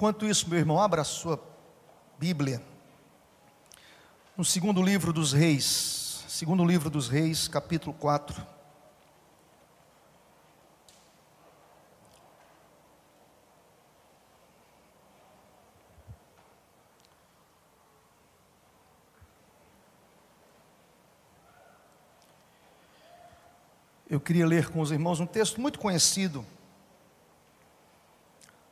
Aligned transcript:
Enquanto 0.00 0.24
isso, 0.24 0.48
meu 0.48 0.58
irmão, 0.58 0.80
abra 0.80 1.02
a 1.02 1.04
sua 1.04 1.38
Bíblia. 2.18 2.62
No 4.34 4.42
segundo 4.42 4.82
livro 4.82 5.12
dos 5.12 5.34
Reis, 5.34 6.24
segundo 6.26 6.64
livro 6.64 6.88
dos 6.88 7.06
Reis, 7.06 7.46
capítulo 7.46 7.92
4. 7.92 8.46
Eu 24.08 24.18
queria 24.18 24.46
ler 24.46 24.70
com 24.70 24.80
os 24.80 24.90
irmãos 24.90 25.20
um 25.20 25.26
texto 25.26 25.60
muito 25.60 25.78
conhecido 25.78 26.42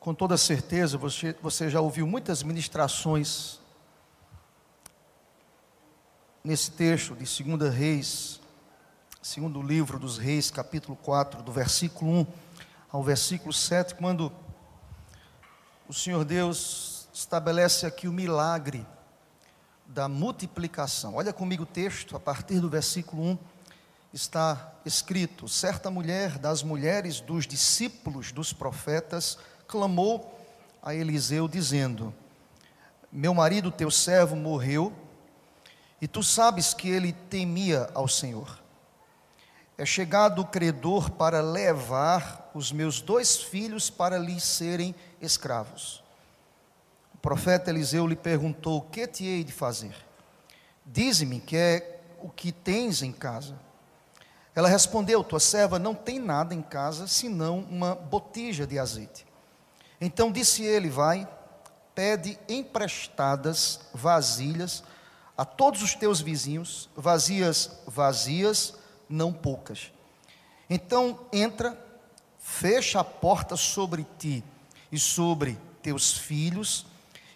com 0.00 0.14
toda 0.14 0.36
certeza 0.36 0.96
você, 0.96 1.34
você 1.42 1.68
já 1.68 1.80
ouviu 1.80 2.06
muitas 2.06 2.42
ministrações 2.42 3.60
nesse 6.42 6.70
texto 6.70 7.16
de 7.16 7.42
2 7.42 7.74
Reis, 7.74 8.40
segundo 9.20 9.60
livro 9.60 9.98
dos 9.98 10.16
Reis, 10.16 10.50
capítulo 10.50 10.96
4, 10.96 11.42
do 11.42 11.52
versículo 11.52 12.20
1 12.20 12.26
ao 12.90 13.02
versículo 13.02 13.52
7, 13.52 13.96
quando 13.96 14.32
o 15.88 15.92
Senhor 15.92 16.24
Deus 16.24 17.08
estabelece 17.12 17.84
aqui 17.84 18.06
o 18.06 18.12
milagre 18.12 18.86
da 19.84 20.08
multiplicação. 20.08 21.16
Olha 21.16 21.32
comigo 21.32 21.64
o 21.64 21.66
texto, 21.66 22.14
a 22.14 22.20
partir 22.20 22.60
do 22.60 22.68
versículo 22.68 23.22
1 23.22 23.38
está 24.12 24.72
escrito: 24.86 25.48
certa 25.48 25.90
mulher 25.90 26.38
das 26.38 26.62
mulheres 26.62 27.20
dos 27.20 27.46
discípulos 27.46 28.30
dos 28.30 28.52
profetas 28.52 29.38
clamou 29.68 30.34
a 30.82 30.94
Eliseu, 30.94 31.46
dizendo: 31.46 32.12
Meu 33.12 33.34
marido, 33.34 33.70
teu 33.70 33.90
servo, 33.90 34.34
morreu, 34.34 34.92
e 36.00 36.08
tu 36.08 36.22
sabes 36.22 36.72
que 36.72 36.88
ele 36.88 37.12
temia 37.12 37.88
ao 37.94 38.08
Senhor. 38.08 38.58
É 39.76 39.84
chegado 39.84 40.40
o 40.42 40.46
credor 40.46 41.10
para 41.10 41.40
levar 41.40 42.50
os 42.54 42.72
meus 42.72 43.00
dois 43.00 43.36
filhos 43.36 43.90
para 43.90 44.18
lhe 44.18 44.40
serem 44.40 44.94
escravos. 45.20 46.02
O 47.14 47.18
profeta 47.18 47.70
Eliseu 47.70 48.06
lhe 48.06 48.16
perguntou: 48.16 48.80
que 48.80 49.06
te 49.06 49.24
hei 49.24 49.44
de 49.44 49.52
fazer? 49.52 49.94
Dize-me 50.84 51.38
que 51.38 51.56
é 51.56 52.00
o 52.20 52.30
que 52.30 52.50
tens 52.50 53.02
em 53.02 53.12
casa. 53.12 53.54
Ela 54.54 54.68
respondeu: 54.68 55.22
Tua 55.22 55.38
serva 55.38 55.78
não 55.78 55.94
tem 55.94 56.18
nada 56.18 56.54
em 56.54 56.62
casa 56.62 57.06
senão 57.06 57.58
uma 57.70 57.94
botija 57.94 58.66
de 58.66 58.78
azeite. 58.78 59.27
Então 60.00 60.30
disse 60.30 60.62
ele: 60.62 60.88
Vai, 60.88 61.28
pede 61.94 62.38
emprestadas 62.48 63.80
vasilhas 63.92 64.82
a 65.36 65.44
todos 65.44 65.82
os 65.82 65.94
teus 65.94 66.20
vizinhos, 66.20 66.88
vazias, 66.96 67.70
vazias, 67.86 68.74
não 69.08 69.32
poucas. 69.32 69.92
Então 70.68 71.20
entra, 71.32 71.78
fecha 72.38 73.00
a 73.00 73.04
porta 73.04 73.56
sobre 73.56 74.06
ti 74.18 74.44
e 74.90 74.98
sobre 74.98 75.58
teus 75.82 76.18
filhos, 76.18 76.86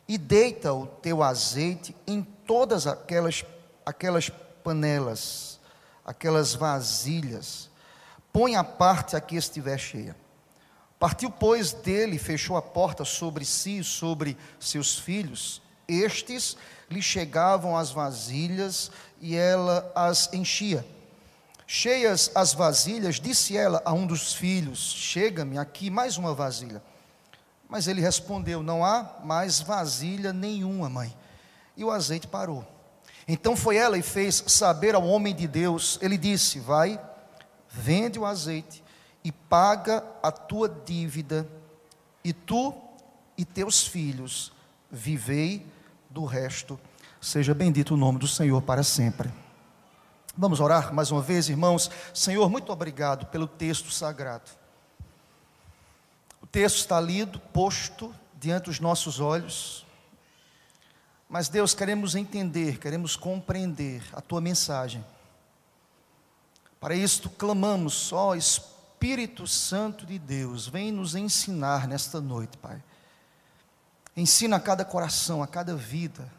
e 0.06 0.18
deita 0.18 0.72
o 0.72 0.86
teu 0.86 1.22
azeite 1.22 1.94
em 2.06 2.22
todas 2.22 2.86
aquelas, 2.86 3.44
aquelas 3.86 4.28
panelas, 4.62 5.58
aquelas 6.04 6.54
vasilhas. 6.54 7.70
Põe 8.32 8.56
a 8.56 8.64
parte 8.64 9.16
a 9.16 9.20
que 9.20 9.36
estiver 9.36 9.78
cheia. 9.78 10.16
Partiu, 11.02 11.32
pois, 11.32 11.72
dele, 11.72 12.16
fechou 12.16 12.56
a 12.56 12.62
porta 12.62 13.04
sobre 13.04 13.44
si 13.44 13.78
e 13.78 13.82
sobre 13.82 14.38
seus 14.60 14.96
filhos. 14.96 15.60
Estes 15.88 16.56
lhe 16.88 17.02
chegavam 17.02 17.76
as 17.76 17.90
vasilhas 17.90 18.88
e 19.20 19.34
ela 19.34 19.90
as 19.96 20.32
enchia. 20.32 20.86
Cheias 21.66 22.30
as 22.36 22.54
vasilhas, 22.54 23.18
disse 23.18 23.56
ela 23.56 23.82
a 23.84 23.92
um 23.92 24.06
dos 24.06 24.32
filhos: 24.32 24.78
Chega-me 24.78 25.58
aqui 25.58 25.90
mais 25.90 26.16
uma 26.16 26.36
vasilha. 26.36 26.80
Mas 27.68 27.88
ele 27.88 28.00
respondeu: 28.00 28.62
Não 28.62 28.84
há 28.84 29.16
mais 29.24 29.58
vasilha 29.58 30.32
nenhuma, 30.32 30.88
mãe. 30.88 31.12
E 31.76 31.82
o 31.82 31.90
azeite 31.90 32.28
parou. 32.28 32.64
Então 33.26 33.56
foi 33.56 33.74
ela 33.74 33.98
e 33.98 34.02
fez 34.02 34.44
saber 34.46 34.94
ao 34.94 35.04
homem 35.04 35.34
de 35.34 35.48
Deus. 35.48 35.98
Ele 36.00 36.16
disse: 36.16 36.60
Vai, 36.60 36.96
vende 37.68 38.20
o 38.20 38.24
azeite 38.24 38.81
e 39.24 39.30
paga 39.30 40.04
a 40.22 40.30
tua 40.32 40.68
dívida, 40.68 41.48
e 42.24 42.32
tu 42.32 42.74
e 43.36 43.44
teus 43.44 43.86
filhos 43.86 44.52
vivei 44.90 45.66
do 46.10 46.24
resto. 46.24 46.78
Seja 47.20 47.54
bendito 47.54 47.94
o 47.94 47.96
nome 47.96 48.18
do 48.18 48.26
Senhor 48.28 48.60
para 48.62 48.82
sempre. 48.82 49.32
Vamos 50.36 50.60
orar 50.60 50.92
mais 50.92 51.10
uma 51.10 51.20
vez, 51.20 51.48
irmãos. 51.48 51.90
Senhor, 52.12 52.48
muito 52.50 52.72
obrigado 52.72 53.26
pelo 53.26 53.46
texto 53.46 53.90
sagrado. 53.90 54.50
O 56.40 56.46
texto 56.46 56.78
está 56.78 57.00
lido, 57.00 57.38
posto 57.38 58.14
diante 58.38 58.64
dos 58.64 58.80
nossos 58.80 59.20
olhos. 59.20 59.86
Mas, 61.28 61.48
Deus, 61.48 61.74
queremos 61.74 62.14
entender, 62.14 62.78
queremos 62.78 63.16
compreender 63.16 64.02
a 64.12 64.20
tua 64.20 64.40
mensagem. 64.40 65.04
Para 66.80 66.94
isso, 66.94 67.30
clamamos, 67.30 68.12
ó 68.12 68.34
Espírito 68.34 68.72
Espírito 69.02 69.48
Santo 69.48 70.06
de 70.06 70.16
Deus, 70.16 70.68
vem 70.68 70.92
nos 70.92 71.16
ensinar 71.16 71.88
nesta 71.88 72.20
noite, 72.20 72.56
Pai. 72.56 72.80
Ensina 74.16 74.54
a 74.54 74.60
cada 74.60 74.84
coração, 74.84 75.42
a 75.42 75.46
cada 75.48 75.74
vida. 75.74 76.32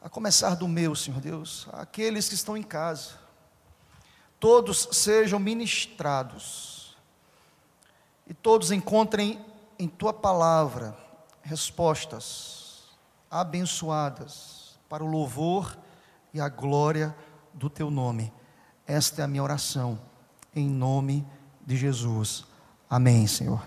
A 0.00 0.08
começar 0.08 0.54
do 0.54 0.68
meu, 0.68 0.94
Senhor 0.94 1.20
Deus, 1.20 1.66
aqueles 1.72 2.28
que 2.28 2.36
estão 2.36 2.56
em 2.56 2.62
casa. 2.62 3.18
Todos 4.38 4.88
sejam 4.92 5.40
ministrados. 5.40 6.96
E 8.24 8.32
todos 8.32 8.70
encontrem 8.70 9.44
em 9.80 9.88
tua 9.88 10.12
palavra 10.12 10.96
respostas 11.42 12.84
abençoadas 13.28 14.78
para 14.88 15.02
o 15.02 15.08
louvor 15.08 15.76
e 16.32 16.40
a 16.40 16.48
glória 16.48 17.12
do 17.52 17.68
teu 17.68 17.90
nome. 17.90 18.32
Esta 18.86 19.22
é 19.22 19.24
a 19.24 19.28
minha 19.28 19.42
oração 19.42 20.11
em 20.54 20.68
nome 20.68 21.26
de 21.66 21.76
Jesus. 21.76 22.44
Amém, 22.88 23.26
Senhor. 23.26 23.62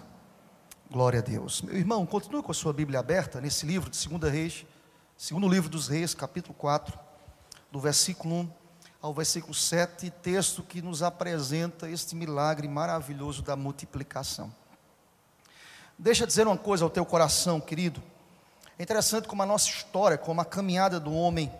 Glória 0.90 1.20
a 1.20 1.24
Deus. 1.24 1.62
Meu 1.62 1.76
irmão, 1.76 2.06
continue 2.06 2.44
com 2.44 2.52
a 2.52 2.56
sua 2.56 2.72
Bíblia 2.72 3.00
aberta 3.00 3.42
nesse 3.42 3.66
livro 3.66 3.90
de 3.90 4.08
2 4.08 4.32
Reis, 4.32 4.66
segundo 5.18 5.48
livro 5.48 5.70
dos 5.70 5.88
Reis, 5.88 6.14
capítulo 6.14 6.54
4, 6.54 6.98
do 7.72 7.80
versículo 7.80 8.42
1 8.42 8.50
ao 9.02 9.14
versículo 9.14 9.54
7, 9.54 10.10
texto 10.10 10.64
que 10.64 10.82
nos 10.82 11.04
apresenta 11.04 11.90
este 11.90 12.16
milagre 12.16 12.68
maravilhoso 12.68 13.44
da 13.44 13.56
multiplicação. 13.56 14.54
Deixa 15.98 16.24
eu 16.24 16.28
dizer 16.28 16.48
uma 16.48 16.58
coisa 16.58 16.84
ao 16.84 16.90
teu 16.90 17.06
coração, 17.06 17.62
querido. 17.62 18.02
É 18.78 18.84
interessante 18.84 19.28
como 19.28 19.44
a 19.44 19.46
nossa 19.46 19.70
história, 19.70 20.18
como 20.18 20.42
a 20.42 20.46
caminhada 20.46 21.00
do 21.00 21.14
homem 21.14 21.52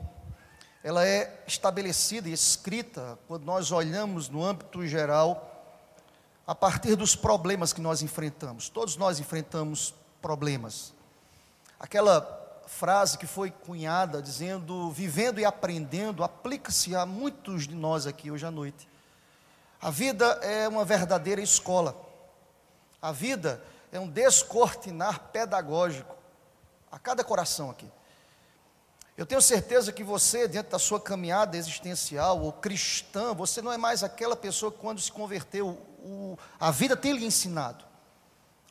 ela 0.86 1.04
é 1.04 1.44
estabelecida 1.48 2.30
e 2.30 2.32
escrita 2.32 3.18
quando 3.28 3.44
nós 3.44 3.72
olhamos 3.72 4.30
no 4.30 4.44
âmbito 4.46 4.86
geral 4.86 5.52
a 6.46 6.54
partir 6.54 6.96
dos 6.96 7.16
problemas 7.16 7.74
que 7.74 7.82
nós 7.82 8.04
enfrentamos. 8.04 8.70
Todos 8.70 8.96
nós 8.96 9.20
enfrentamos 9.20 9.96
problemas. 10.22 10.94
Aquela 11.80 12.22
frase 12.68 13.18
que 13.18 13.26
foi 13.26 13.50
cunhada 13.50 14.22
dizendo 14.22 14.92
vivendo 14.92 15.40
e 15.40 15.46
aprendendo 15.46 16.24
aplica-se 16.24 16.96
a 16.96 17.04
muitos 17.04 17.68
de 17.68 17.74
nós 17.74 18.06
aqui 18.06 18.30
hoje 18.30 18.46
à 18.46 18.52
noite. 18.52 18.88
A 19.82 19.90
vida 19.90 20.24
é 20.44 20.68
uma 20.68 20.86
verdadeira 20.86 21.42
escola. 21.42 22.00
A 23.02 23.12
vida 23.12 23.60
é 23.92 24.00
um 24.00 24.08
descortinar 24.08 25.32
pedagógico 25.32 26.16
a 26.92 27.00
cada 27.00 27.24
coração 27.24 27.72
aqui. 27.72 27.90
Eu 29.18 29.26
tenho 29.26 29.42
certeza 29.42 29.94
que 29.94 30.04
você, 30.04 30.46
dentro 30.46 30.74
da 30.74 30.80
sua 30.80 31.00
caminhada 31.00 31.56
existencial 31.56 32.42
ou 32.42 32.52
cristã, 32.52 33.34
você 33.34 33.62
não 33.62 33.72
é 33.72 33.78
mais 33.78 34.04
aquela 34.04 34.36
pessoa 34.36 34.72
que, 34.72 34.78
quando 34.78 35.00
se 35.00 35.12
converteu, 35.12 35.70
o, 36.00 36.38
a 36.60 36.70
vida 36.70 36.98
tem 36.98 37.14
lhe 37.14 37.26
ensinado. 37.26 37.86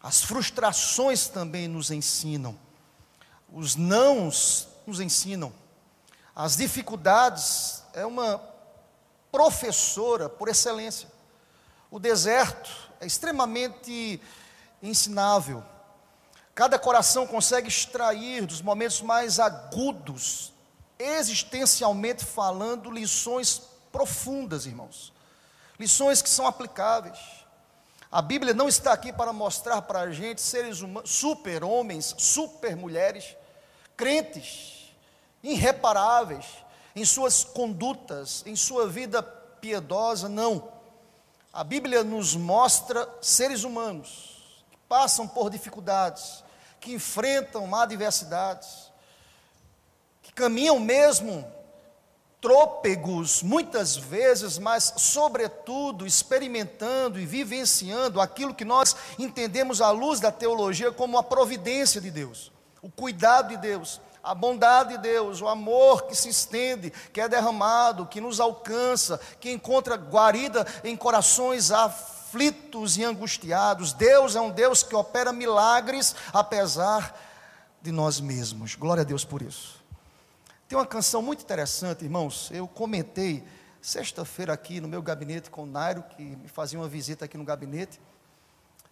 As 0.03 0.23
frustrações 0.23 1.29
também 1.29 1.67
nos 1.67 1.91
ensinam. 1.91 2.59
Os 3.51 3.75
nãos 3.75 4.69
nos 4.87 5.01
ensinam. 5.01 5.51
As 6.37 6.57
dificuldades 6.57 7.83
é 7.95 8.05
uma 8.05 8.39
professora 9.33 10.29
por 10.29 10.49
excelência. 10.49 11.09
O 11.91 11.99
deserto 11.99 12.71
é 13.01 13.07
extremamente 13.07 14.21
ensinável. 14.83 15.65
Cada 16.55 16.79
coração 16.79 17.27
consegue 17.27 17.67
extrair 17.67 18.47
dos 18.47 18.63
momentos 18.63 19.03
mais 19.03 19.41
agudos, 19.41 20.53
existencialmente 20.97 22.25
falando, 22.25 22.93
lições 22.93 23.61
profundas, 23.91 24.65
irmãos. 24.65 25.13
Lições 25.79 26.23
que 26.23 26.29
são 26.29 26.47
aplicáveis. 26.47 27.19
A 28.11 28.23
Bíblia 28.23 28.55
não 28.55 28.69
está 28.69 28.93
aqui 28.93 29.13
para 29.13 29.33
mostrar 29.33 29.83
para 29.83 30.03
a 30.03 30.13
gente 30.13 30.41
seres 30.41 30.81
humanos, 30.81 31.11
super 31.11 31.65
homens, 31.65 32.15
super 32.17 32.77
mulheres, 32.77 33.37
crentes, 33.97 34.95
irreparáveis 35.43 36.47
em 36.95 37.05
suas 37.05 37.43
condutas, 37.43 38.45
em 38.47 38.55
sua 38.55 38.87
vida 38.87 39.21
piedosa, 39.21 40.29
não. 40.29 40.73
A 41.53 41.65
Bíblia 41.65 42.05
nos 42.05 42.37
mostra 42.37 43.09
seres 43.21 43.65
humanos 43.65 44.34
passam 44.95 45.27
por 45.27 45.51
dificuldades, 45.51 46.45
que 46.79 46.93
enfrentam 46.93 47.75
adversidades, 47.75 48.93
que 50.23 50.33
caminham 50.33 50.79
mesmo 50.79 51.45
trôpegos, 52.41 53.43
muitas 53.43 53.97
vezes, 53.97 54.57
mas, 54.57 54.95
sobretudo, 54.99 56.07
experimentando 56.07 57.19
e 57.19 57.27
vivenciando 57.27 58.21
aquilo 58.21 58.55
que 58.55 58.65
nós 58.65 58.95
entendemos 59.19 59.81
à 59.81 59.91
luz 59.91 60.21
da 60.21 60.31
teologia 60.31 60.93
como 60.93 61.19
a 61.19 61.25
providência 61.25 62.01
de 62.01 62.13
Deus, 62.13 62.53
o 62.81 62.89
cuidado 62.89 63.49
de 63.49 63.57
Deus, 63.57 64.01
a 64.23 64.33
bondade 64.33 64.91
de 64.91 64.99
Deus, 64.99 65.43
o 65.43 65.49
amor 65.49 66.05
que 66.07 66.15
se 66.15 66.29
estende, 66.29 66.93
que 67.13 67.21
é 67.21 67.29
derramado, 67.29 68.07
que 68.07 68.21
nos 68.21 68.39
alcança, 68.39 69.19
que 69.41 69.51
encontra 69.51 69.97
guarida 69.97 70.65
em 70.85 70.97
corações 70.97 71.73
aflitos 71.73 72.14
e 72.97 73.05
angustiados. 73.05 73.93
Deus 73.93 74.37
é 74.37 74.41
um 74.41 74.51
Deus 74.51 74.83
que 74.83 74.95
opera 74.95 75.33
milagres 75.33 76.15
apesar 76.33 77.19
de 77.81 77.93
nós 77.93 78.21
mesmos. 78.21 78.75
Glória 78.75 79.03
a 79.03 79.05
Deus 79.05 79.25
por 79.25 79.43
isso. 79.43 79.83
Tem 80.69 80.79
uma 80.79 80.87
canção 80.87 81.21
muito 81.21 81.43
interessante, 81.43 82.05
irmãos. 82.05 82.51
Eu 82.51 82.67
comentei 82.67 83.45
sexta-feira 83.81 84.53
aqui 84.53 84.81
no 84.81 84.89
meu 84.89 85.03
gabinete 85.03 85.51
com 85.51 85.65
o 85.65 85.67
Nairo, 85.67 86.03
que 86.03 86.23
me 86.23 86.49
fazia 86.49 86.79
uma 86.79 86.89
visita 86.89 87.27
aqui 87.27 87.37
no 87.37 87.45
gabinete. 87.45 88.01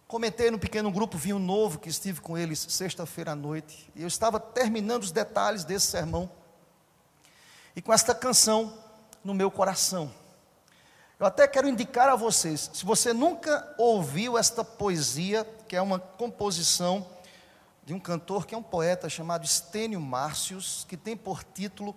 Comentei 0.07 0.51
no 0.51 0.59
pequeno 0.59 0.91
grupo 0.91 1.17
Vinho 1.17 1.39
Novo, 1.39 1.79
que 1.79 1.89
estive 1.89 2.21
com 2.21 2.37
eles 2.37 2.67
sexta-feira 2.69 3.31
à 3.31 3.35
noite. 3.35 3.91
E 3.95 4.03
eu 4.03 4.07
estava 4.07 4.39
terminando 4.39 5.01
os 5.01 5.11
detalhes 5.11 5.63
desse 5.63 5.87
sermão. 5.87 6.29
E 7.75 7.81
com 7.81 7.91
esta 7.91 8.13
canção 8.13 8.77
no 9.23 9.33
meu 9.33 9.49
coração. 9.49 10.13
Eu 11.23 11.27
até 11.27 11.47
quero 11.47 11.69
indicar 11.69 12.09
a 12.09 12.17
vocês, 12.17 12.69
se 12.73 12.83
você 12.83 13.13
nunca 13.13 13.73
ouviu 13.77 14.37
esta 14.37 14.61
poesia, 14.61 15.47
que 15.69 15.73
é 15.73 15.81
uma 15.81 15.97
composição 15.97 17.07
de 17.85 17.93
um 17.93 17.99
cantor 17.99 18.45
que 18.45 18.53
é 18.53 18.57
um 18.57 18.61
poeta 18.61 19.07
chamado 19.07 19.45
Estênio 19.45 20.01
Márcios, 20.01 20.85
que 20.85 20.97
tem 20.97 21.15
por 21.15 21.41
título 21.41 21.95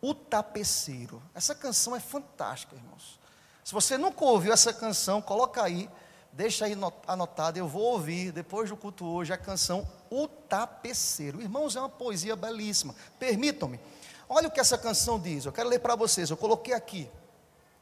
O 0.00 0.14
Tapeceiro. 0.14 1.20
Essa 1.34 1.52
canção 1.52 1.96
é 1.96 1.98
fantástica, 1.98 2.76
irmãos. 2.76 3.18
Se 3.64 3.74
você 3.74 3.98
nunca 3.98 4.24
ouviu 4.24 4.52
essa 4.52 4.72
canção, 4.72 5.20
coloca 5.20 5.64
aí, 5.64 5.90
deixa 6.30 6.64
aí 6.64 6.76
anotado, 7.08 7.58
eu 7.58 7.66
vou 7.66 7.82
ouvir 7.82 8.30
depois 8.30 8.70
do 8.70 8.76
culto 8.76 9.04
hoje 9.04 9.32
a 9.32 9.36
canção 9.36 9.84
O 10.08 10.28
Tapeceiro. 10.28 11.42
Irmãos, 11.42 11.74
é 11.74 11.80
uma 11.80 11.88
poesia 11.88 12.36
belíssima. 12.36 12.94
Permitam-me. 13.18 13.80
Olha 14.28 14.46
o 14.46 14.50
que 14.52 14.60
essa 14.60 14.78
canção 14.78 15.18
diz. 15.18 15.44
Eu 15.44 15.50
quero 15.50 15.68
ler 15.68 15.80
para 15.80 15.96
vocês. 15.96 16.30
Eu 16.30 16.36
coloquei 16.36 16.72
aqui. 16.72 17.10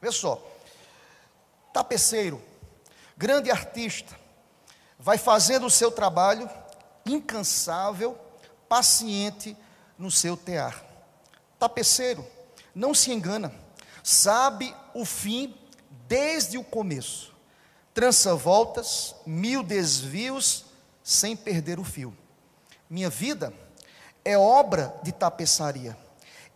Vê 0.01 0.11
só. 0.11 0.41
Tapeceiro, 1.73 2.41
grande 3.17 3.51
artista, 3.51 4.17
vai 4.97 5.17
fazendo 5.17 5.65
o 5.65 5.71
seu 5.71 5.91
trabalho 5.91 6.49
incansável, 7.05 8.17
paciente 8.67 9.55
no 9.97 10.11
seu 10.11 10.35
tear. 10.35 10.83
Tapeceiro, 11.57 12.25
não 12.73 12.93
se 12.93 13.11
engana, 13.11 13.53
sabe 14.03 14.75
o 14.93 15.05
fim 15.05 15.55
desde 16.07 16.57
o 16.57 16.63
começo. 16.63 17.35
Trança 17.93 18.35
voltas, 18.35 19.15
mil 19.25 19.63
desvios, 19.63 20.65
sem 21.03 21.35
perder 21.35 21.79
o 21.79 21.83
fio. 21.83 22.15
Minha 22.89 23.09
vida 23.09 23.53
é 24.23 24.37
obra 24.37 24.93
de 25.03 25.11
tapeçaria, 25.11 25.97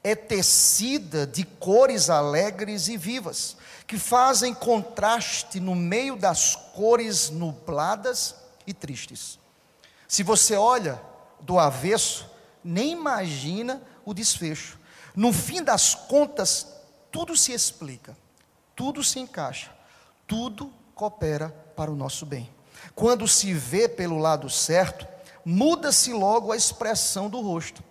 é 0.04 0.16
tecida 0.16 1.26
de 1.28 1.44
cores 1.44 2.10
alegres 2.10 2.88
e 2.88 2.98
vivas, 2.98 3.58
que 3.86 3.98
fazem 3.98 4.54
contraste 4.54 5.60
no 5.60 5.76
meio 5.76 6.16
das 6.16 6.56
cores 6.56 7.30
nubladas 7.30 8.36
e 8.66 8.74
tristes. 8.74 9.40
Se 10.08 10.24
você 10.24 10.56
olha 10.56 11.02
do 11.42 11.60
avesso, 11.60 12.30
nem 12.64 12.92
imagina 12.92 13.82
o 14.06 14.14
desfecho. 14.14 14.80
No 15.16 15.34
fim 15.34 15.62
das 15.62 15.94
contas, 15.94 16.68
tudo 17.12 17.36
se 17.36 17.52
explica, 17.52 18.18
tudo 18.76 19.04
se 19.04 19.20
encaixa, 19.20 19.72
tudo 20.26 20.74
coopera 20.96 21.50
para 21.76 21.92
o 21.92 21.96
nosso 21.96 22.26
bem. 22.26 22.50
Quando 22.96 23.28
se 23.28 23.54
vê 23.54 23.88
pelo 23.88 24.18
lado 24.18 24.50
certo, 24.50 25.08
muda-se 25.46 26.14
logo 26.14 26.52
a 26.52 26.58
expressão 26.58 27.30
do 27.30 27.42
rosto, 27.42 27.84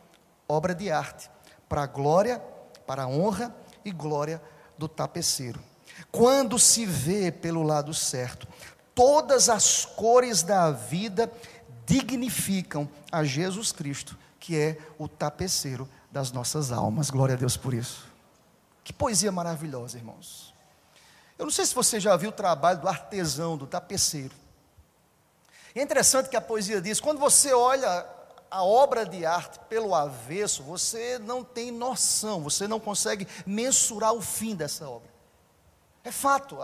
obra 0.48 0.74
de 0.74 0.90
arte, 0.90 1.30
para 1.68 1.82
a 1.82 1.86
glória, 1.86 2.38
para 2.86 3.04
a 3.04 3.08
honra 3.08 3.54
e 3.84 3.90
glória 3.90 4.42
do 4.76 4.88
tapeceiro. 4.88 5.62
Quando 6.10 6.58
se 6.58 6.84
vê 6.84 7.30
pelo 7.30 7.62
lado 7.62 7.94
certo, 7.94 8.46
todas 8.94 9.48
as 9.48 9.84
cores 9.84 10.42
da 10.42 10.70
vida 10.70 11.30
dignificam 11.86 12.88
a 13.10 13.24
Jesus 13.24 13.72
Cristo, 13.72 14.16
que 14.38 14.56
é 14.58 14.78
o 14.98 15.08
tapeceiro 15.08 15.88
das 16.10 16.32
nossas 16.32 16.72
almas. 16.72 17.10
Glória 17.10 17.34
a 17.34 17.38
Deus 17.38 17.56
por 17.56 17.72
isso. 17.74 18.06
Que 18.84 18.92
poesia 18.92 19.30
maravilhosa, 19.30 19.96
irmãos. 19.96 20.52
Eu 21.38 21.46
não 21.46 21.52
sei 21.52 21.64
se 21.64 21.74
você 21.74 21.98
já 21.98 22.16
viu 22.16 22.30
o 22.30 22.32
trabalho 22.32 22.80
do 22.80 22.88
artesão, 22.88 23.56
do 23.56 23.66
tapeceiro. 23.66 24.34
é 25.74 25.82
interessante 25.82 26.28
que 26.28 26.36
a 26.36 26.40
poesia 26.40 26.80
diz: 26.80 27.00
quando 27.00 27.18
você 27.18 27.52
olha 27.52 28.06
a 28.50 28.62
obra 28.62 29.06
de 29.06 29.24
arte 29.24 29.58
pelo 29.68 29.94
avesso, 29.94 30.62
você 30.62 31.18
não 31.18 31.42
tem 31.42 31.70
noção, 31.70 32.42
você 32.42 32.68
não 32.68 32.78
consegue 32.78 33.26
mensurar 33.46 34.12
o 34.12 34.20
fim 34.20 34.54
dessa 34.54 34.88
obra. 34.88 35.11
É 36.04 36.10
fato, 36.10 36.58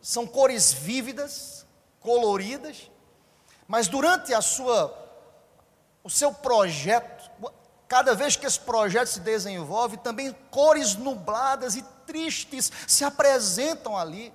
são 0.00 0.26
cores 0.26 0.72
vívidas, 0.72 1.66
coloridas, 2.00 2.90
mas 3.66 3.88
durante 3.88 4.32
a 4.32 4.40
sua 4.40 4.98
o 6.02 6.08
seu 6.08 6.32
projeto, 6.32 7.30
cada 7.86 8.14
vez 8.14 8.34
que 8.34 8.46
esse 8.46 8.58
projeto 8.58 9.08
se 9.08 9.20
desenvolve, 9.20 9.98
também 9.98 10.34
cores 10.50 10.94
nubladas 10.96 11.76
e 11.76 11.82
tristes 12.06 12.72
se 12.86 13.04
apresentam 13.04 13.96
ali 13.96 14.32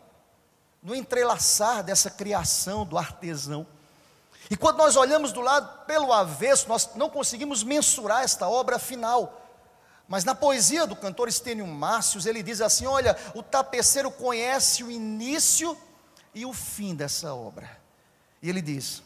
no 0.82 0.94
entrelaçar 0.94 1.84
dessa 1.84 2.12
criação 2.12 2.86
do 2.86 2.98
artesão. 2.98 3.66
E 4.50 4.56
quando 4.56 4.78
nós 4.78 4.96
olhamos 4.96 5.32
do 5.32 5.42
lado 5.42 5.86
pelo 5.86 6.14
avesso, 6.14 6.68
nós 6.68 6.92
não 6.96 7.10
conseguimos 7.10 7.64
mensurar 7.64 8.24
esta 8.24 8.48
obra 8.48 8.78
final. 8.78 9.42
Mas 10.08 10.24
na 10.24 10.36
poesia 10.36 10.86
do 10.86 10.96
cantor 10.96 11.28
Estênio 11.28 11.66
Márcios, 11.66 12.26
ele 12.26 12.44
diz 12.44 12.62
assim: 12.62 12.86
Olha, 12.86 13.18
o 13.34 13.42
tapeceiro 13.42 14.12
conhece 14.12 14.84
o 14.84 14.92
início 14.92 15.78
e 16.34 16.46
o 16.46 16.54
fim 16.54 16.94
dessa 16.94 17.34
obra. 17.34 17.80
E 18.42 18.50
ele 18.50 18.62
diz: 18.62 19.02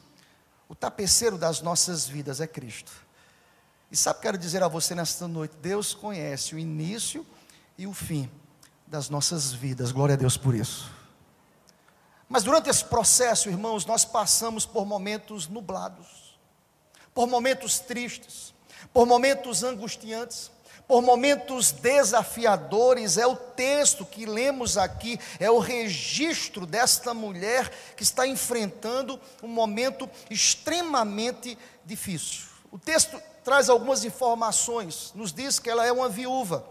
o 0.67 0.75
tapeceiro 0.75 1.37
das 1.37 1.61
nossas 1.61 2.07
vidas 2.07 2.39
é 2.39 2.47
Cristo. 2.47 2.91
E 3.91 3.97
sabe 3.97 4.17
o 4.17 4.21
que 4.21 4.27
quero 4.27 4.37
dizer 4.37 4.61
a 4.61 4.67
você 4.67 4.93
nesta 4.93 5.27
noite? 5.27 5.55
Deus 5.61 5.95
conhece 5.95 6.53
o 6.53 6.59
início 6.59 7.25
e 7.75 7.87
o 7.87 7.93
fim 7.93 8.29
das 8.85 9.09
nossas 9.09 9.51
vidas. 9.51 9.91
Glória 9.91 10.13
a 10.13 10.17
Deus 10.17 10.37
por 10.37 10.53
isso. 10.53 10.91
Mas 12.27 12.43
durante 12.43 12.69
esse 12.69 12.85
processo, 12.85 13.49
irmãos, 13.49 13.83
nós 13.83 14.05
passamos 14.05 14.63
por 14.63 14.85
momentos 14.85 15.47
nublados, 15.47 16.37
por 17.15 17.25
momentos 17.25 17.79
tristes, 17.79 18.53
por 18.93 19.07
momentos 19.07 19.63
angustiantes 19.63 20.51
por 20.89 21.03
momentos 21.03 21.71
desafiadores, 21.71 23.15
é 23.15 23.27
o 23.27 23.35
texto 23.35 24.03
que 24.03 24.25
lemos 24.25 24.75
aqui, 24.75 25.19
é 25.39 25.51
o 25.51 25.59
registro 25.59 26.65
desta 26.65 27.13
mulher 27.13 27.71
que 27.95 28.01
está 28.01 28.25
enfrentando 28.25 29.21
um 29.43 29.47
momento 29.47 30.09
extremamente 30.31 31.55
difícil. 31.85 32.47
O 32.71 32.79
texto 32.79 33.21
traz 33.43 33.69
algumas 33.69 34.03
informações, 34.03 35.11
nos 35.13 35.31
diz 35.31 35.59
que 35.59 35.69
ela 35.69 35.85
é 35.85 35.91
uma 35.91 36.09
viúva 36.09 36.65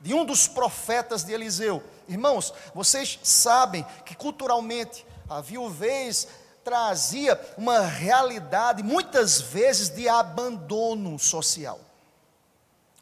de 0.00 0.14
um 0.14 0.24
dos 0.24 0.46
profetas 0.46 1.24
de 1.24 1.32
Eliseu. 1.32 1.82
Irmãos, 2.06 2.54
vocês 2.72 3.18
sabem 3.24 3.84
que 4.06 4.14
culturalmente 4.14 5.04
a 5.28 5.40
viuvez 5.40 6.28
trazia 6.62 7.40
uma 7.58 7.80
realidade 7.80 8.80
muitas 8.80 9.40
vezes 9.40 9.88
de 9.88 10.08
abandono 10.08 11.18
social. 11.18 11.80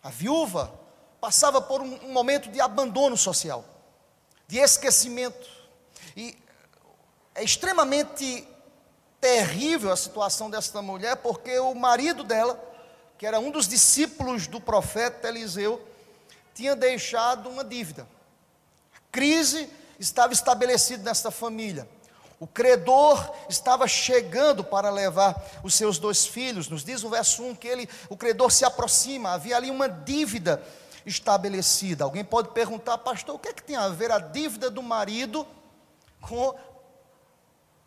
A 0.03 0.11
viúva 0.11 0.73
passava 1.21 1.61
por 1.61 1.81
um, 1.81 1.95
um 2.05 2.13
momento 2.13 2.51
de 2.51 2.61
abandono 2.61 3.17
social, 3.17 3.65
de 4.49 4.59
esquecimento. 4.59 5.49
E 6.17 6.37
é 7.35 7.45
extremamente 7.45 8.47
terrível 9.21 9.93
a 9.93 9.97
situação 9.97 10.51
desta 10.51 10.83
mulher, 10.83 11.17
porque 11.17 11.57
o 11.61 11.75
marido 11.75 12.25
dela, 12.25 12.59
que 13.17 13.25
era 13.25 13.39
um 13.39 13.53
dos 13.53 13.69
discípulos 13.69 14.49
do 14.49 14.61
profeta 14.61 15.29
Eliseu, 15.29 15.81
tinha 16.55 16.75
deixado 16.75 17.49
uma 17.49 17.65
dívida. 17.65 18.07
A 18.95 18.99
crise 19.13 19.71
estava 19.99 20.33
estabelecida 20.33 21.05
nesta 21.05 21.31
família. 21.31 21.89
O 22.43 22.47
credor 22.49 23.33
estava 23.49 23.87
chegando 23.87 24.65
para 24.65 24.91
levar 24.91 25.41
os 25.63 25.75
seus 25.75 25.97
dois 25.97 26.27
filhos. 26.27 26.69
Nos 26.69 26.83
diz 26.83 27.05
o 27.05 27.09
verso 27.09 27.41
1 27.41 27.55
que 27.55 27.69
ele, 27.69 27.89
o 28.09 28.17
credor 28.17 28.51
se 28.51 28.65
aproxima, 28.65 29.31
havia 29.31 29.57
ali 29.57 29.71
uma 29.71 29.89
dívida 29.89 30.61
estabelecida. 31.07 32.03
Alguém 32.03 32.25
pode 32.25 32.49
perguntar, 32.49 32.99
pastor, 32.99 33.37
o 33.37 33.39
que 33.39 33.47
é 33.47 33.53
que 33.53 33.63
tem 33.63 33.77
a 33.77 33.87
ver 33.91 34.11
a 34.11 34.19
dívida 34.19 34.69
do 34.69 34.83
marido 34.83 35.47
com 36.21 36.53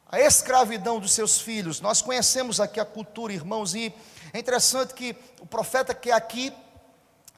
a 0.08 0.22
escravidão 0.22 1.02
dos 1.02 1.12
seus 1.12 1.38
filhos? 1.38 1.82
Nós 1.82 2.02
conhecemos 2.02 2.62
aqui 2.62 2.80
a 2.80 2.86
cultura, 2.86 3.34
irmãos, 3.34 3.76
e 3.76 3.94
é 4.32 4.40
interessante 4.40 4.94
que 4.94 5.18
o 5.42 5.46
profeta 5.46 5.94
que 5.94 6.12
aqui 6.12 6.54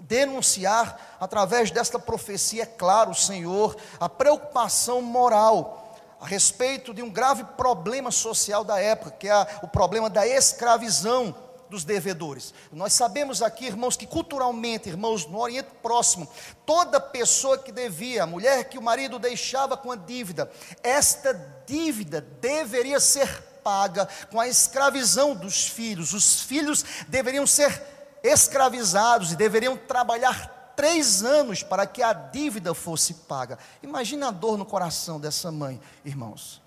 denunciar 0.01 1.17
através 1.19 1.71
desta 1.71 1.97
profecia, 1.97 2.61
é 2.61 2.67
claro, 2.67 3.15
Senhor, 3.15 3.75
a 3.99 4.07
preocupação 4.07 5.01
moral 5.01 5.86
a 6.19 6.25
respeito 6.25 6.93
de 6.93 7.01
um 7.01 7.09
grave 7.09 7.43
problema 7.55 8.11
social 8.11 8.63
da 8.63 8.79
época, 8.79 9.11
que 9.11 9.27
é 9.27 9.47
o 9.61 9.67
problema 9.67 10.09
da 10.09 10.27
escravização 10.27 11.35
dos 11.69 11.83
devedores. 11.83 12.53
Nós 12.71 12.93
sabemos 12.93 13.41
aqui, 13.41 13.65
irmãos, 13.65 13.95
que 13.95 14.07
culturalmente, 14.07 14.89
irmãos, 14.89 15.25
no 15.25 15.39
Oriente 15.39 15.69
Próximo, 15.81 16.27
toda 16.65 16.99
pessoa 16.99 17.57
que 17.57 17.71
devia, 17.71 18.23
a 18.23 18.27
mulher 18.27 18.65
que 18.65 18.77
o 18.77 18.81
marido 18.81 19.19
deixava 19.19 19.75
com 19.75 19.91
a 19.91 19.95
dívida, 19.95 20.49
esta 20.81 21.33
dívida 21.65 22.21
deveria 22.21 22.99
ser 22.99 23.43
paga 23.63 24.07
com 24.31 24.39
a 24.39 24.47
escravização 24.47 25.35
dos 25.35 25.67
filhos. 25.67 26.13
Os 26.13 26.41
filhos 26.41 26.85
deveriam 27.09 27.45
ser 27.45 27.83
escravizados 28.23 29.33
e 29.33 29.35
deveriam 29.35 29.75
trabalhar 29.75 30.56
três 30.77 31.23
anos 31.23 31.63
para 31.63 31.87
que 31.87 32.03
a 32.03 32.13
dívida 32.13 32.71
fosse 32.75 33.15
paga. 33.15 33.57
Imagina 33.81 34.27
a 34.27 34.31
dor 34.31 34.59
no 34.59 34.65
coração 34.65 35.19
dessa 35.19 35.51
mãe, 35.51 35.81
irmãos. 36.05 36.61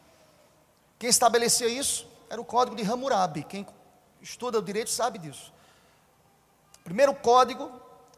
Quem 0.98 1.08
estabelecia 1.08 1.68
isso 1.68 2.08
era 2.28 2.40
o 2.40 2.44
código 2.44 2.74
de 2.74 2.82
Hammurabi. 2.82 3.44
Quem 3.44 3.64
estuda 4.20 4.58
o 4.58 4.62
direito 4.62 4.90
sabe 4.90 5.20
disso. 5.20 5.52
O 6.80 6.82
primeiro 6.82 7.14
código 7.14 7.70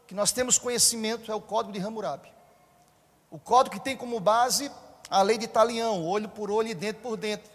que 0.07 0.15
nós 0.15 0.31
temos 0.31 0.57
conhecimento 0.57 1.31
é 1.31 1.35
o 1.35 1.39
código 1.39 1.71
de 1.71 1.79
Hammurabi. 1.79 2.33
O 3.29 3.37
código 3.37 3.75
que 3.75 3.81
tem 3.81 3.95
como 3.95 4.19
base 4.19 4.71
a 5.11 5.21
lei 5.21 5.37
de 5.37 5.45
Italião, 5.45 6.03
olho 6.03 6.27
por 6.27 6.49
olho 6.49 6.69
e 6.69 6.73
dente 6.73 6.99
por 7.01 7.15
dente. 7.15 7.53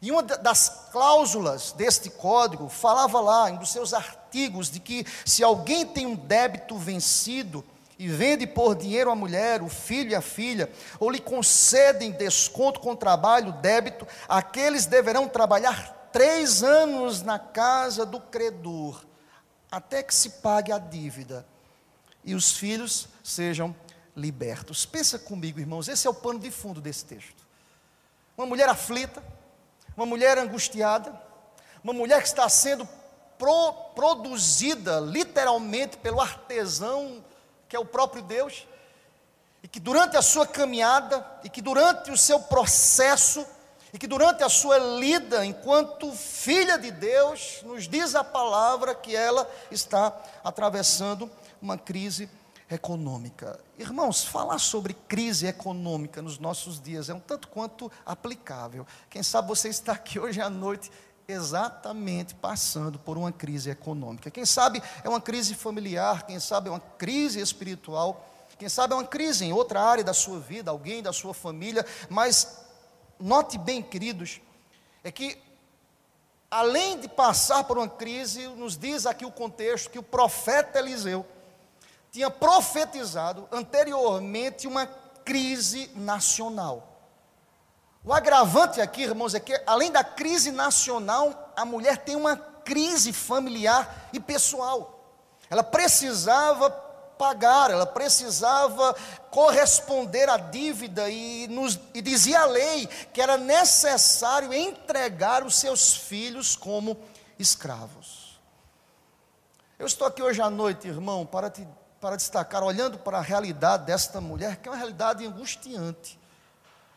E 0.00 0.12
uma 0.12 0.22
das 0.22 0.88
cláusulas 0.92 1.72
deste 1.72 2.10
código 2.10 2.68
falava 2.68 3.20
lá, 3.20 3.50
em 3.50 3.54
um 3.54 3.58
dos 3.58 3.70
seus 3.70 3.92
artigos, 3.92 4.70
de 4.70 4.78
que 4.78 5.04
se 5.24 5.42
alguém 5.42 5.84
tem 5.84 6.06
um 6.06 6.14
débito 6.14 6.76
vencido, 6.76 7.64
e 8.02 8.08
vende 8.08 8.48
por 8.48 8.74
dinheiro 8.74 9.12
a 9.12 9.14
mulher, 9.14 9.62
o 9.62 9.68
filho 9.68 10.10
e 10.10 10.14
a 10.16 10.20
filha, 10.20 10.68
ou 10.98 11.08
lhe 11.08 11.20
concedem 11.20 12.10
desconto 12.10 12.80
com 12.80 12.96
trabalho, 12.96 13.52
débito, 13.52 14.04
aqueles 14.28 14.86
deverão 14.86 15.28
trabalhar 15.28 16.08
três 16.12 16.64
anos 16.64 17.22
na 17.22 17.38
casa 17.38 18.04
do 18.04 18.18
credor, 18.18 19.04
até 19.70 20.02
que 20.02 20.12
se 20.12 20.30
pague 20.30 20.72
a 20.72 20.78
dívida, 20.78 21.46
e 22.24 22.34
os 22.34 22.50
filhos 22.50 23.06
sejam 23.22 23.72
libertos. 24.16 24.84
Pensa 24.84 25.16
comigo, 25.16 25.60
irmãos, 25.60 25.86
esse 25.86 26.04
é 26.04 26.10
o 26.10 26.14
pano 26.14 26.40
de 26.40 26.50
fundo 26.50 26.80
desse 26.80 27.04
texto. 27.04 27.46
Uma 28.36 28.46
mulher 28.46 28.68
aflita, 28.68 29.22
uma 29.96 30.06
mulher 30.06 30.38
angustiada, 30.38 31.16
uma 31.84 31.92
mulher 31.92 32.20
que 32.20 32.26
está 32.26 32.48
sendo 32.48 32.84
pro, 33.38 33.72
produzida 33.94 34.98
literalmente 34.98 35.96
pelo 35.98 36.20
artesão 36.20 37.22
que 37.72 37.76
é 37.76 37.80
o 37.80 37.86
próprio 37.86 38.22
Deus, 38.22 38.68
e 39.62 39.66
que 39.66 39.80
durante 39.80 40.14
a 40.14 40.20
sua 40.20 40.46
caminhada, 40.46 41.26
e 41.42 41.48
que 41.48 41.62
durante 41.62 42.10
o 42.10 42.18
seu 42.18 42.38
processo, 42.38 43.46
e 43.94 43.98
que 43.98 44.06
durante 44.06 44.42
a 44.42 44.48
sua 44.50 44.76
lida 44.76 45.42
enquanto 45.46 46.12
filha 46.12 46.76
de 46.76 46.90
Deus, 46.90 47.62
nos 47.62 47.88
diz 47.88 48.14
a 48.14 48.22
palavra 48.22 48.94
que 48.94 49.16
ela 49.16 49.50
está 49.70 50.14
atravessando 50.44 51.30
uma 51.62 51.78
crise 51.78 52.28
econômica. 52.70 53.58
Irmãos, 53.78 54.22
falar 54.22 54.58
sobre 54.58 54.92
crise 54.92 55.46
econômica 55.46 56.20
nos 56.20 56.38
nossos 56.38 56.78
dias 56.78 57.08
é 57.08 57.14
um 57.14 57.20
tanto 57.20 57.48
quanto 57.48 57.90
aplicável. 58.04 58.86
Quem 59.08 59.22
sabe 59.22 59.48
você 59.48 59.70
está 59.70 59.92
aqui 59.92 60.18
hoje 60.18 60.42
à 60.42 60.50
noite 60.50 60.92
exatamente 61.26 62.34
passando 62.34 62.98
por 62.98 63.16
uma 63.16 63.32
crise 63.32 63.70
econômica. 63.70 64.30
Quem 64.30 64.44
sabe 64.44 64.82
é 65.02 65.08
uma 65.08 65.20
crise 65.20 65.54
familiar, 65.54 66.26
quem 66.26 66.38
sabe 66.40 66.68
é 66.68 66.70
uma 66.70 66.80
crise 66.80 67.40
espiritual, 67.40 68.28
quem 68.58 68.68
sabe 68.68 68.92
é 68.92 68.96
uma 68.96 69.06
crise 69.06 69.44
em 69.44 69.52
outra 69.52 69.80
área 69.80 70.04
da 70.04 70.14
sua 70.14 70.38
vida, 70.38 70.70
alguém 70.70 71.02
da 71.02 71.12
sua 71.12 71.34
família, 71.34 71.84
mas 72.08 72.58
note 73.18 73.58
bem, 73.58 73.82
queridos, 73.82 74.40
é 75.02 75.10
que 75.10 75.38
além 76.50 77.00
de 77.00 77.08
passar 77.08 77.64
por 77.64 77.78
uma 77.78 77.88
crise, 77.88 78.46
nos 78.48 78.76
diz 78.76 79.06
aqui 79.06 79.24
o 79.24 79.32
contexto 79.32 79.90
que 79.90 79.98
o 79.98 80.02
profeta 80.02 80.78
Eliseu 80.78 81.24
tinha 82.10 82.30
profetizado 82.30 83.48
anteriormente 83.50 84.66
uma 84.66 84.86
crise 85.24 85.90
nacional. 85.94 86.91
O 88.04 88.12
agravante 88.12 88.80
aqui, 88.80 89.02
irmãos, 89.02 89.32
é 89.32 89.38
que 89.38 89.60
além 89.64 89.92
da 89.92 90.02
crise 90.02 90.50
nacional, 90.50 91.52
a 91.54 91.64
mulher 91.64 91.98
tem 91.98 92.16
uma 92.16 92.36
crise 92.36 93.12
familiar 93.12 94.08
e 94.12 94.18
pessoal. 94.18 94.98
Ela 95.48 95.62
precisava 95.62 96.68
pagar, 97.16 97.70
ela 97.70 97.86
precisava 97.86 98.96
corresponder 99.30 100.28
à 100.28 100.36
dívida 100.36 101.08
e, 101.08 101.46
nos, 101.46 101.78
e 101.94 102.02
dizia 102.02 102.40
a 102.40 102.46
lei 102.46 102.88
que 103.12 103.22
era 103.22 103.36
necessário 103.36 104.52
entregar 104.52 105.44
os 105.44 105.54
seus 105.54 105.94
filhos 105.94 106.56
como 106.56 106.98
escravos. 107.38 108.40
Eu 109.78 109.86
estou 109.86 110.08
aqui 110.08 110.20
hoje 110.20 110.42
à 110.42 110.50
noite, 110.50 110.88
irmão, 110.88 111.24
para, 111.24 111.48
te, 111.48 111.66
para 112.00 112.16
destacar, 112.16 112.64
olhando 112.64 112.98
para 112.98 113.18
a 113.18 113.22
realidade 113.22 113.84
desta 113.84 114.20
mulher, 114.20 114.56
que 114.56 114.68
é 114.68 114.72
uma 114.72 114.78
realidade 114.78 115.24
angustiante, 115.24 116.18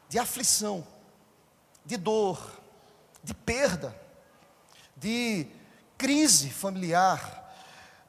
de 0.09 0.17
aflição 0.17 0.94
de 1.85 1.97
dor, 1.97 2.39
de 3.23 3.33
perda, 3.33 3.95
de 4.95 5.47
crise 5.97 6.49
familiar, 6.49 7.43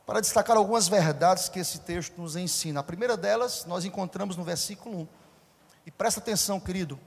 para 0.06 0.20
destacar 0.20 0.56
algumas 0.56 0.88
verdades 0.88 1.48
que 1.48 1.58
esse 1.58 1.80
texto 1.80 2.20
nos 2.20 2.36
ensina. 2.36 2.80
A 2.80 2.82
primeira 2.82 3.16
delas 3.16 3.64
nós 3.66 3.84
encontramos 3.84 4.36
no 4.36 4.44
versículo 4.44 5.00
1. 5.00 5.08
E 5.86 5.90
presta 5.90 6.20
atenção, 6.20 6.60
querido. 6.60 6.98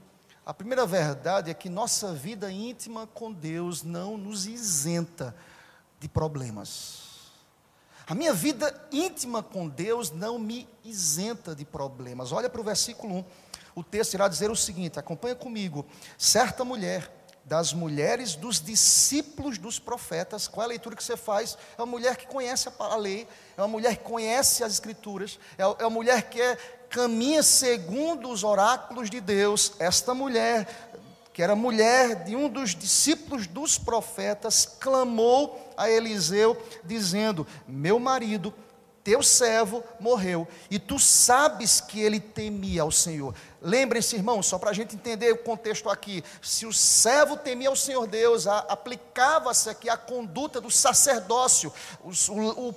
A 0.44 0.52
primeira 0.52 0.86
verdade 0.86 1.50
é 1.50 1.54
que 1.54 1.68
nossa 1.68 2.12
vida 2.12 2.50
íntima 2.50 3.06
com 3.06 3.32
Deus 3.32 3.82
não 3.82 4.16
nos 4.16 4.46
isenta 4.46 5.34
de 5.98 6.08
problemas. 6.08 7.08
A 8.06 8.14
minha 8.14 8.34
vida 8.34 8.74
íntima 8.90 9.42
com 9.42 9.68
Deus 9.68 10.10
não 10.10 10.38
me 10.38 10.68
isenta 10.84 11.54
de 11.54 11.64
problemas. 11.64 12.32
Olha 12.32 12.50
para 12.50 12.60
o 12.60 12.64
versículo 12.64 13.18
1 13.18 13.24
o 13.74 13.82
texto 13.82 14.14
irá 14.14 14.28
dizer 14.28 14.50
o 14.50 14.56
seguinte: 14.56 14.98
acompanha 14.98 15.34
comigo. 15.34 15.86
Certa 16.18 16.64
mulher, 16.64 17.10
das 17.44 17.72
mulheres 17.72 18.36
dos 18.36 18.60
discípulos 18.60 19.58
dos 19.58 19.78
profetas, 19.78 20.46
qual 20.46 20.62
é 20.62 20.66
a 20.66 20.68
leitura 20.68 20.94
que 20.94 21.02
você 21.02 21.16
faz? 21.16 21.58
É 21.76 21.82
uma 21.82 21.86
mulher 21.86 22.16
que 22.16 22.26
conhece 22.26 22.68
a 22.78 22.96
lei, 22.96 23.26
é 23.56 23.60
uma 23.60 23.68
mulher 23.68 23.96
que 23.96 24.04
conhece 24.04 24.62
as 24.62 24.74
escrituras, 24.74 25.38
é, 25.58 25.62
é 25.62 25.66
uma 25.66 25.90
mulher 25.90 26.30
que 26.30 26.40
é, 26.40 26.56
caminha 26.88 27.42
segundo 27.42 28.28
os 28.28 28.44
oráculos 28.44 29.10
de 29.10 29.20
Deus. 29.20 29.72
Esta 29.78 30.14
mulher, 30.14 30.68
que 31.32 31.42
era 31.42 31.56
mulher 31.56 32.24
de 32.24 32.36
um 32.36 32.48
dos 32.48 32.74
discípulos 32.74 33.46
dos 33.46 33.78
profetas, 33.78 34.64
clamou 34.78 35.72
a 35.76 35.90
Eliseu, 35.90 36.60
dizendo: 36.84 37.46
Meu 37.66 37.98
marido 37.98 38.54
teu 39.02 39.22
servo 39.22 39.82
morreu, 39.98 40.46
e 40.70 40.78
tu 40.78 40.98
sabes 40.98 41.80
que 41.80 42.00
ele 42.00 42.20
temia 42.20 42.82
ao 42.82 42.90
Senhor. 42.90 43.34
Lembrem-se, 43.62 44.16
irmãos, 44.16 44.46
só 44.46 44.58
para 44.58 44.70
a 44.70 44.74
gente 44.74 44.94
entender 44.94 45.32
o 45.32 45.38
contexto 45.38 45.88
aqui: 45.88 46.22
se 46.42 46.66
o 46.66 46.72
servo 46.72 47.36
temia 47.36 47.68
ao 47.68 47.76
Senhor 47.76 48.06
Deus, 48.06 48.46
aplicava-se 48.46 49.68
aqui 49.70 49.88
a 49.88 49.96
conduta 49.96 50.60
do 50.60 50.70
sacerdócio, 50.70 51.72
o, 52.02 52.10
o, 52.32 52.68
o 52.68 52.74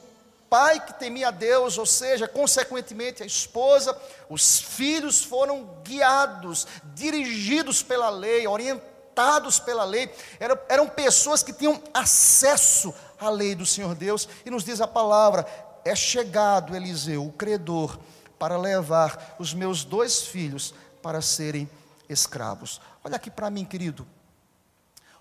pai 0.50 0.80
que 0.80 0.94
temia 0.94 1.30
a 1.30 1.32
Deus, 1.32 1.78
ou 1.78 1.86
seja, 1.86 2.28
consequentemente 2.28 3.24
a 3.24 3.26
esposa, 3.26 3.98
os 4.30 4.60
filhos 4.60 5.24
foram 5.24 5.68
guiados, 5.84 6.68
dirigidos 6.94 7.82
pela 7.82 8.10
lei, 8.10 8.46
orientados 8.46 9.60
pela 9.60 9.84
lei, 9.84 10.14
eram, 10.40 10.60
eram 10.70 10.88
pessoas 10.88 11.42
que 11.42 11.52
tinham 11.52 11.82
acesso 11.94 12.94
à 13.20 13.30
lei 13.30 13.56
do 13.56 13.66
Senhor 13.66 13.96
Deus, 13.96 14.30
e 14.46 14.52
nos 14.52 14.64
diz 14.64 14.80
a 14.80 14.88
palavra: 14.88 15.48
é 15.86 15.96
chegado 15.96 16.76
Eliseu, 16.76 17.26
o 17.26 17.32
credor, 17.32 18.00
para 18.40 18.58
levar 18.58 19.36
os 19.40 19.54
meus 19.54 19.84
dois 19.84 20.24
filhos 20.24 20.74
para 21.02 21.22
serem 21.22 21.70
escravos. 22.10 22.82
Olha 23.04 23.16
aqui 23.16 23.30
para 23.30 23.50
mim, 23.50 23.66
querido. 23.66 24.08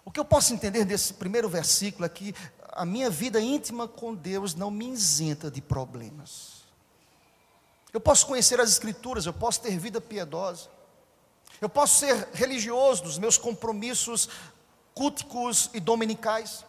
O 0.05 0.11
que 0.11 0.19
eu 0.19 0.25
posso 0.25 0.53
entender 0.53 0.85
desse 0.85 1.15
primeiro 1.15 1.49
versículo 1.49 2.05
é 2.05 2.09
que 2.09 2.35
a 2.73 2.85
minha 2.85 3.11
vida 3.11 3.41
íntima 3.41 3.87
com 3.87 4.15
Deus 4.15 4.55
não 4.55 4.71
me 4.71 4.89
isenta 4.89 5.51
de 5.51 5.61
problemas. 5.61 6.63
Eu 7.93 8.01
posso 8.01 8.27
conhecer 8.27 8.59
as 8.61 8.71
Escrituras, 8.71 9.27
eu 9.27 9.33
posso 9.33 9.61
ter 9.61 9.79
vida 9.79 10.01
piedosa, 10.01 10.69
Eu 11.61 11.69
posso 11.69 12.01
ser 12.01 12.29
religioso 12.33 13.05
nos 13.05 13.19
meus 13.19 13.39
compromissos 13.39 14.29
culticos 14.95 15.71
e 15.73 15.79
dominicais. 15.79 16.65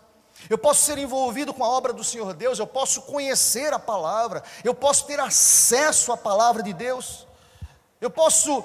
Eu 0.50 0.58
posso 0.58 0.84
ser 0.84 0.98
envolvido 0.98 1.54
com 1.54 1.64
a 1.64 1.70
obra 1.70 1.94
do 1.94 2.04
Senhor 2.04 2.34
Deus, 2.34 2.60
eu 2.60 2.68
posso 2.68 3.04
conhecer 3.04 3.74
a 3.74 3.80
palavra, 3.80 4.44
eu 4.64 4.74
posso 4.74 5.06
ter 5.06 5.20
acesso 5.20 6.12
à 6.12 6.18
palavra 6.18 6.62
de 6.62 6.74
Deus, 6.74 7.28
eu 8.02 8.10
posso 8.10 8.64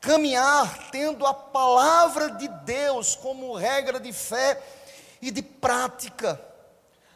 caminhar 0.00 0.90
tendo 0.90 1.26
a 1.26 1.34
palavra 1.34 2.30
de 2.32 2.48
Deus 2.48 3.16
como 3.16 3.54
regra 3.54 3.98
de 3.98 4.12
fé 4.12 4.62
e 5.20 5.30
de 5.30 5.42
prática 5.42 6.40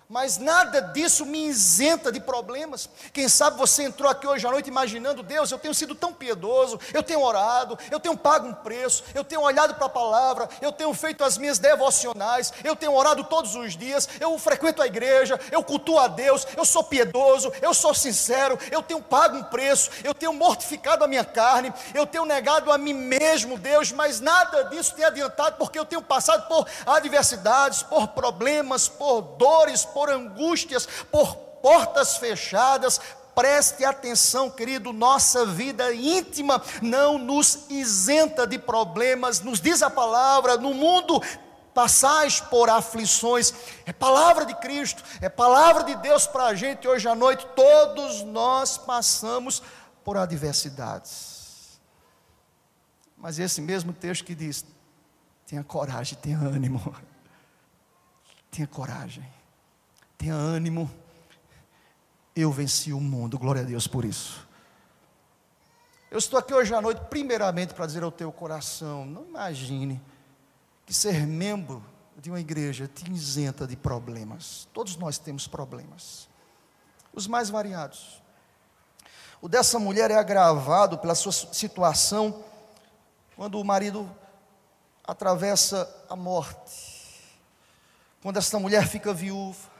mas 0.08 0.38
nada 0.38 0.80
disso 0.80 1.26
me 1.26 1.46
isenta 1.46 2.10
de 2.10 2.18
problemas. 2.18 2.88
Quem 3.12 3.28
sabe 3.28 3.58
você 3.58 3.82
entrou 3.82 4.10
aqui 4.10 4.26
hoje 4.26 4.46
à 4.46 4.50
noite 4.50 4.68
imaginando, 4.68 5.22
Deus, 5.22 5.50
eu 5.50 5.58
tenho 5.58 5.74
sido 5.74 5.94
tão 5.94 6.14
piedoso, 6.14 6.80
eu 6.94 7.02
tenho 7.02 7.20
orado, 7.20 7.78
eu 7.90 8.00
tenho 8.00 8.16
pago 8.16 8.48
um 8.48 8.54
preço, 8.54 9.04
eu 9.14 9.22
tenho 9.22 9.42
olhado 9.42 9.74
para 9.74 9.84
a 9.84 9.90
palavra, 9.90 10.48
eu 10.62 10.72
tenho 10.72 10.94
feito 10.94 11.22
as 11.22 11.36
minhas 11.36 11.58
devocionais, 11.58 12.54
eu 12.64 12.74
tenho 12.74 12.94
orado 12.94 13.22
todos 13.24 13.54
os 13.54 13.76
dias, 13.76 14.08
eu 14.18 14.38
frequento 14.38 14.80
a 14.80 14.86
igreja, 14.86 15.38
eu 15.52 15.62
cultuo 15.62 15.98
a 15.98 16.08
Deus, 16.08 16.46
eu 16.56 16.64
sou 16.64 16.84
piedoso, 16.84 17.52
eu 17.60 17.74
sou 17.74 17.92
sincero, 17.92 18.58
eu 18.70 18.82
tenho 18.82 19.02
pago 19.02 19.36
um 19.36 19.44
preço, 19.44 19.90
eu 20.02 20.14
tenho 20.14 20.32
mortificado 20.32 21.04
a 21.04 21.08
minha 21.08 21.24
carne, 21.24 21.70
eu 21.92 22.06
tenho 22.06 22.24
negado 22.24 22.72
a 22.72 22.78
mim 22.78 22.94
mesmo, 22.94 23.58
Deus, 23.58 23.92
mas 23.92 24.20
nada 24.20 24.64
disso 24.64 24.94
tem 24.94 25.04
adiantado, 25.04 25.56
porque 25.58 25.78
eu 25.78 25.84
tenho 25.84 26.00
passado 26.00 26.48
por 26.48 26.66
adversidades, 26.86 27.82
por 27.82 28.08
problemas, 28.08 28.88
por 28.88 29.20
dores, 29.20 29.84
por 29.84 29.97
angústias, 30.08 30.86
por 31.10 31.48
portas 31.62 32.16
fechadas. 32.16 33.00
Preste 33.34 33.84
atenção, 33.84 34.50
querido, 34.50 34.92
nossa 34.92 35.46
vida 35.46 35.94
íntima 35.94 36.60
não 36.82 37.18
nos 37.18 37.66
isenta 37.70 38.46
de 38.46 38.58
problemas, 38.58 39.40
nos 39.40 39.60
diz 39.60 39.80
a 39.80 39.88
palavra, 39.88 40.56
no 40.56 40.74
mundo 40.74 41.22
passais 41.72 42.40
por 42.40 42.68
aflições, 42.68 43.54
é 43.86 43.92
palavra 43.92 44.44
de 44.44 44.54
Cristo, 44.56 45.04
é 45.20 45.28
palavra 45.28 45.84
de 45.84 45.94
Deus 45.94 46.26
para 46.26 46.46
a 46.46 46.54
gente 46.56 46.88
hoje 46.88 47.06
à 47.06 47.14
noite, 47.14 47.46
todos 47.54 48.24
nós 48.24 48.76
passamos 48.76 49.62
por 50.02 50.16
adversidades. 50.16 51.78
Mas 53.16 53.38
esse 53.38 53.60
mesmo 53.60 53.92
texto 53.92 54.24
que 54.24 54.34
diz: 54.34 54.64
tenha 55.46 55.62
coragem, 55.62 56.18
tenha 56.18 56.38
ânimo, 56.38 56.92
tenha 58.50 58.66
coragem 58.66 59.37
tenha 60.18 60.34
ânimo, 60.34 60.90
eu 62.34 62.50
venci 62.50 62.92
o 62.92 63.00
mundo, 63.00 63.38
glória 63.38 63.62
a 63.62 63.64
Deus 63.64 63.86
por 63.86 64.04
isso. 64.04 64.46
Eu 66.10 66.18
estou 66.18 66.38
aqui 66.38 66.52
hoje 66.52 66.74
à 66.74 66.80
noite, 66.80 67.00
primeiramente, 67.08 67.72
para 67.72 67.86
dizer 67.86 68.02
ao 68.02 68.10
teu 68.10 68.32
coração: 68.32 69.06
não 69.06 69.24
imagine 69.24 70.00
que 70.84 70.92
ser 70.92 71.26
membro 71.26 71.84
de 72.16 72.30
uma 72.30 72.40
igreja 72.40 72.88
te 72.88 73.10
isenta 73.12 73.66
de 73.66 73.76
problemas. 73.76 74.66
Todos 74.72 74.96
nós 74.96 75.18
temos 75.18 75.46
problemas, 75.46 76.28
os 77.12 77.26
mais 77.26 77.48
variados. 77.48 78.20
O 79.40 79.48
dessa 79.48 79.78
mulher 79.78 80.10
é 80.10 80.16
agravado 80.16 80.98
pela 80.98 81.14
sua 81.14 81.30
situação 81.30 82.42
quando 83.36 83.60
o 83.60 83.64
marido 83.64 84.10
atravessa 85.04 85.88
a 86.08 86.16
morte, 86.16 87.22
quando 88.20 88.36
esta 88.36 88.58
mulher 88.58 88.88
fica 88.88 89.14
viúva, 89.14 89.77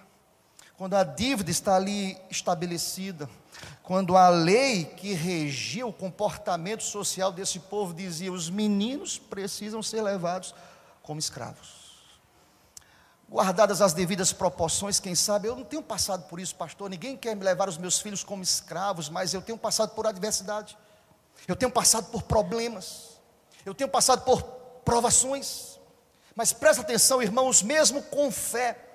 quando 0.78 0.94
a 0.94 1.02
dívida 1.02 1.50
está 1.50 1.74
ali 1.74 2.16
estabelecida, 2.30 3.28
quando 3.82 4.16
a 4.16 4.28
lei 4.28 4.84
que 4.84 5.12
regia 5.12 5.84
o 5.84 5.92
comportamento 5.92 6.84
social 6.84 7.32
desse 7.32 7.58
povo 7.58 7.92
dizia: 7.92 8.32
os 8.32 8.48
meninos 8.48 9.18
precisam 9.18 9.82
ser 9.82 10.02
levados 10.02 10.54
como 11.02 11.18
escravos. 11.18 11.76
Guardadas 13.28 13.82
as 13.82 13.92
devidas 13.92 14.32
proporções, 14.32 15.00
quem 15.00 15.16
sabe, 15.16 15.48
eu 15.48 15.56
não 15.56 15.64
tenho 15.64 15.82
passado 15.82 16.28
por 16.28 16.38
isso, 16.38 16.54
pastor. 16.54 16.88
Ninguém 16.88 17.16
quer 17.16 17.34
me 17.34 17.42
levar 17.44 17.68
os 17.68 17.76
meus 17.76 18.00
filhos 18.00 18.22
como 18.22 18.42
escravos, 18.42 19.08
mas 19.08 19.34
eu 19.34 19.42
tenho 19.42 19.58
passado 19.58 19.90
por 19.96 20.06
adversidade, 20.06 20.78
eu 21.48 21.56
tenho 21.56 21.72
passado 21.72 22.06
por 22.12 22.22
problemas, 22.22 23.18
eu 23.66 23.74
tenho 23.74 23.90
passado 23.90 24.24
por 24.24 24.42
provações. 24.84 25.78
Mas 26.36 26.52
presta 26.52 26.82
atenção, 26.82 27.20
irmãos, 27.20 27.62
mesmo 27.64 28.00
com 28.00 28.30
fé, 28.30 28.87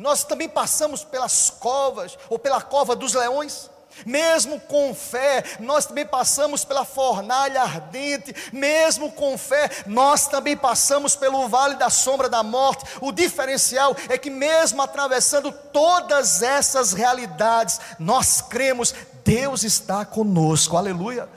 nós 0.00 0.24
também 0.24 0.48
passamos 0.48 1.04
pelas 1.04 1.50
covas, 1.50 2.18
ou 2.30 2.38
pela 2.38 2.62
cova 2.62 2.96
dos 2.96 3.12
leões. 3.12 3.68
Mesmo 4.06 4.58
com 4.58 4.94
fé, 4.94 5.44
nós 5.60 5.84
também 5.84 6.06
passamos 6.06 6.64
pela 6.64 6.86
fornalha 6.86 7.60
ardente, 7.60 8.34
mesmo 8.50 9.12
com 9.12 9.36
fé, 9.36 9.68
nós 9.86 10.26
também 10.26 10.56
passamos 10.56 11.16
pelo 11.16 11.46
vale 11.48 11.74
da 11.74 11.90
sombra 11.90 12.30
da 12.30 12.42
morte. 12.42 12.84
O 13.02 13.12
diferencial 13.12 13.94
é 14.08 14.16
que, 14.16 14.30
mesmo 14.30 14.80
atravessando 14.80 15.52
todas 15.52 16.40
essas 16.40 16.94
realidades, 16.94 17.78
nós 17.98 18.40
cremos, 18.40 18.94
Deus 19.22 19.64
está 19.64 20.02
conosco, 20.06 20.78
aleluia. 20.78 21.28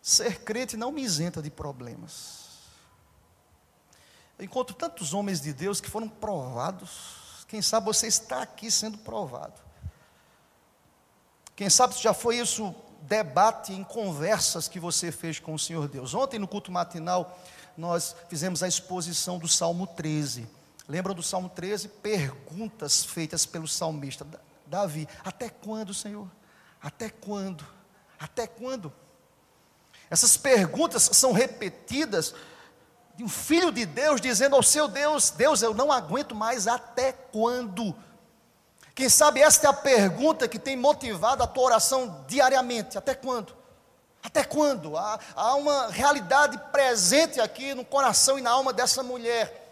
Ser 0.00 0.40
crente 0.40 0.78
não 0.78 0.90
me 0.90 1.02
isenta 1.02 1.42
de 1.42 1.50
problemas. 1.50 2.43
Encontro 4.38 4.74
tantos 4.74 5.14
homens 5.14 5.40
de 5.40 5.52
Deus 5.52 5.80
que 5.80 5.88
foram 5.88 6.08
provados. 6.08 7.44
Quem 7.46 7.62
sabe 7.62 7.86
você 7.86 8.06
está 8.06 8.42
aqui 8.42 8.70
sendo 8.70 8.98
provado. 8.98 9.60
Quem 11.54 11.70
sabe 11.70 11.94
já 12.00 12.12
foi 12.12 12.38
isso 12.38 12.74
debate 13.02 13.72
em 13.72 13.84
conversas 13.84 14.66
que 14.66 14.80
você 14.80 15.12
fez 15.12 15.38
com 15.38 15.54
o 15.54 15.58
Senhor 15.58 15.86
Deus. 15.86 16.14
Ontem 16.14 16.38
no 16.38 16.48
culto 16.48 16.72
matinal 16.72 17.38
nós 17.76 18.16
fizemos 18.28 18.62
a 18.62 18.68
exposição 18.68 19.38
do 19.38 19.46
Salmo 19.46 19.86
13. 19.86 20.48
Lembram 20.88 21.14
do 21.14 21.22
Salmo 21.22 21.48
13? 21.48 21.88
Perguntas 21.88 23.04
feitas 23.04 23.46
pelo 23.46 23.68
salmista 23.68 24.26
Davi: 24.66 25.08
Até 25.24 25.48
quando, 25.48 25.94
Senhor? 25.94 26.28
Até 26.82 27.08
quando? 27.08 27.64
Até 28.18 28.46
quando? 28.46 28.92
Essas 30.10 30.36
perguntas 30.36 31.08
são 31.12 31.32
repetidas 31.32 32.34
de 33.16 33.22
um 33.22 33.28
filho 33.28 33.70
de 33.70 33.86
Deus 33.86 34.20
dizendo 34.20 34.56
ao 34.56 34.62
seu 34.62 34.88
Deus: 34.88 35.30
Deus, 35.30 35.62
eu 35.62 35.74
não 35.74 35.92
aguento 35.92 36.34
mais 36.34 36.66
até 36.66 37.12
quando? 37.12 37.94
Quem 38.94 39.08
sabe 39.08 39.40
esta 39.40 39.66
é 39.66 39.70
a 39.70 39.74
pergunta 39.74 40.46
que 40.46 40.58
tem 40.58 40.76
motivado 40.76 41.42
a 41.42 41.46
tua 41.46 41.64
oração 41.64 42.24
diariamente: 42.26 42.98
até 42.98 43.14
quando? 43.14 43.54
Até 44.22 44.42
quando? 44.42 44.96
Há, 44.96 45.18
há 45.36 45.54
uma 45.54 45.88
realidade 45.88 46.58
presente 46.72 47.40
aqui 47.40 47.74
no 47.74 47.84
coração 47.84 48.38
e 48.38 48.42
na 48.42 48.50
alma 48.50 48.72
dessa 48.72 49.02
mulher. 49.02 49.62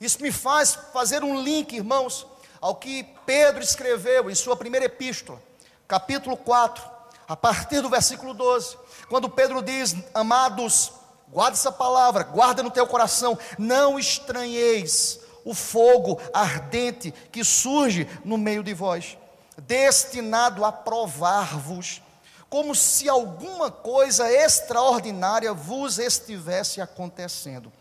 Isso 0.00 0.22
me 0.22 0.30
faz 0.30 0.74
fazer 0.92 1.24
um 1.24 1.42
link, 1.42 1.74
irmãos, 1.76 2.26
ao 2.60 2.76
que 2.76 3.02
Pedro 3.26 3.62
escreveu 3.62 4.30
em 4.30 4.34
sua 4.34 4.56
primeira 4.56 4.86
epístola, 4.86 5.42
capítulo 5.88 6.36
4, 6.36 6.82
a 7.28 7.36
partir 7.36 7.80
do 7.80 7.88
versículo 7.88 8.32
12, 8.32 8.78
quando 9.08 9.28
Pedro 9.28 9.62
diz: 9.62 9.96
Amados, 10.14 10.92
Guarda 11.32 11.56
essa 11.56 11.70
palavra, 11.70 12.24
guarda 12.24 12.62
no 12.62 12.70
teu 12.70 12.86
coração. 12.86 13.38
Não 13.58 13.98
estranheis 13.98 15.20
o 15.44 15.54
fogo 15.54 16.20
ardente 16.32 17.12
que 17.32 17.44
surge 17.44 18.08
no 18.24 18.36
meio 18.36 18.62
de 18.62 18.74
vós, 18.74 19.16
destinado 19.58 20.64
a 20.64 20.72
provar-vos, 20.72 22.02
como 22.48 22.74
se 22.74 23.08
alguma 23.08 23.70
coisa 23.70 24.30
extraordinária 24.30 25.54
vos 25.54 25.98
estivesse 25.98 26.80
acontecendo. 26.80 27.72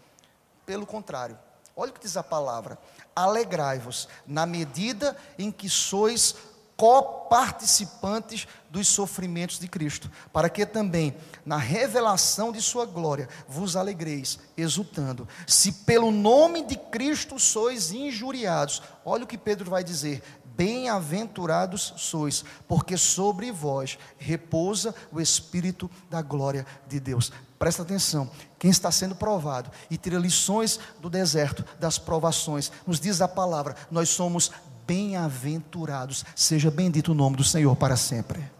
Pelo 0.66 0.86
contrário, 0.86 1.38
olha 1.76 1.90
o 1.90 1.94
que 1.94 2.02
diz 2.02 2.16
a 2.16 2.24
palavra: 2.24 2.78
alegrai-vos 3.16 4.08
na 4.28 4.46
medida 4.46 5.18
em 5.38 5.52
que 5.52 5.68
sois 5.68 6.36
coparticipantes 6.80 8.48
dos 8.70 8.88
sofrimentos 8.88 9.60
de 9.60 9.68
Cristo, 9.68 10.10
para 10.32 10.50
que 10.50 10.66
também, 10.66 11.14
na 11.46 11.58
revelação 11.58 12.54
de 12.54 12.62
Sua 12.62 12.86
glória, 12.86 13.28
vos 13.50 13.76
alegreis, 13.76 14.40
exultando. 14.56 15.28
Se 15.46 15.74
pelo 15.74 16.10
nome 16.10 16.64
de 16.64 16.78
Cristo 16.78 17.38
sois 17.38 17.92
injuriados, 17.92 18.82
olha 19.04 19.26
o 19.26 19.28
que 19.28 19.38
Pedro 19.38 19.70
vai 19.70 19.84
dizer: 19.84 20.24
Bem-aventurados 20.56 21.94
sois, 21.98 22.46
porque 22.66 22.96
sobre 22.96 23.52
vós 23.52 23.98
repousa 24.18 24.96
o 25.12 25.20
Espírito 25.20 25.92
da 26.10 26.22
glória 26.22 26.66
de 26.88 26.98
Deus. 26.98 27.30
Presta 27.58 27.82
atenção, 27.82 28.32
quem 28.58 28.72
está 28.72 28.90
sendo 28.90 29.16
provado 29.16 29.70
e 29.92 29.98
tira 29.98 30.18
lições 30.18 30.80
do 31.02 31.10
deserto, 31.10 31.66
das 31.78 31.98
provações, 31.98 32.72
nos 32.88 33.02
diz 33.02 33.20
a 33.20 33.28
palavra: 33.28 33.76
nós 33.92 34.08
somos 34.08 34.50
bem-aventurados. 34.90 36.26
Seja 36.36 36.72
bendito 36.72 37.12
o 37.12 37.14
nome 37.14 37.38
do 37.38 37.44
Senhor 37.44 37.76
para 37.76 37.96
sempre. 37.96 38.52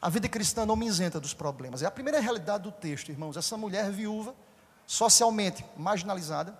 A 0.00 0.08
vida 0.08 0.26
cristã 0.30 0.64
não 0.64 0.74
me 0.74 0.86
isenta 0.86 1.20
dos 1.20 1.34
problemas. 1.34 1.82
É 1.82 1.86
a 1.86 1.90
primeira 1.90 2.18
realidade 2.20 2.62
do 2.62 2.72
texto, 2.72 3.10
irmãos. 3.10 3.36
Essa 3.36 3.54
mulher 3.54 3.90
viúva, 3.90 4.34
socialmente 4.86 5.62
marginalizada, 5.76 6.58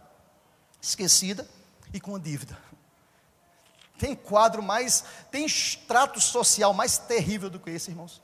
esquecida 0.79 1.49
e 1.90 1.99
com 1.99 2.18
dívida. 2.18 2.59
Tem 3.99 4.14
quadro 4.14 4.62
mais, 4.62 5.05
tem 5.31 5.46
extrato 5.46 6.20
social 6.20 6.75
mais 6.75 6.99
terrível 6.99 7.49
do 7.49 7.59
que 7.59 7.70
esse, 7.70 7.90
irmãos. 7.90 8.20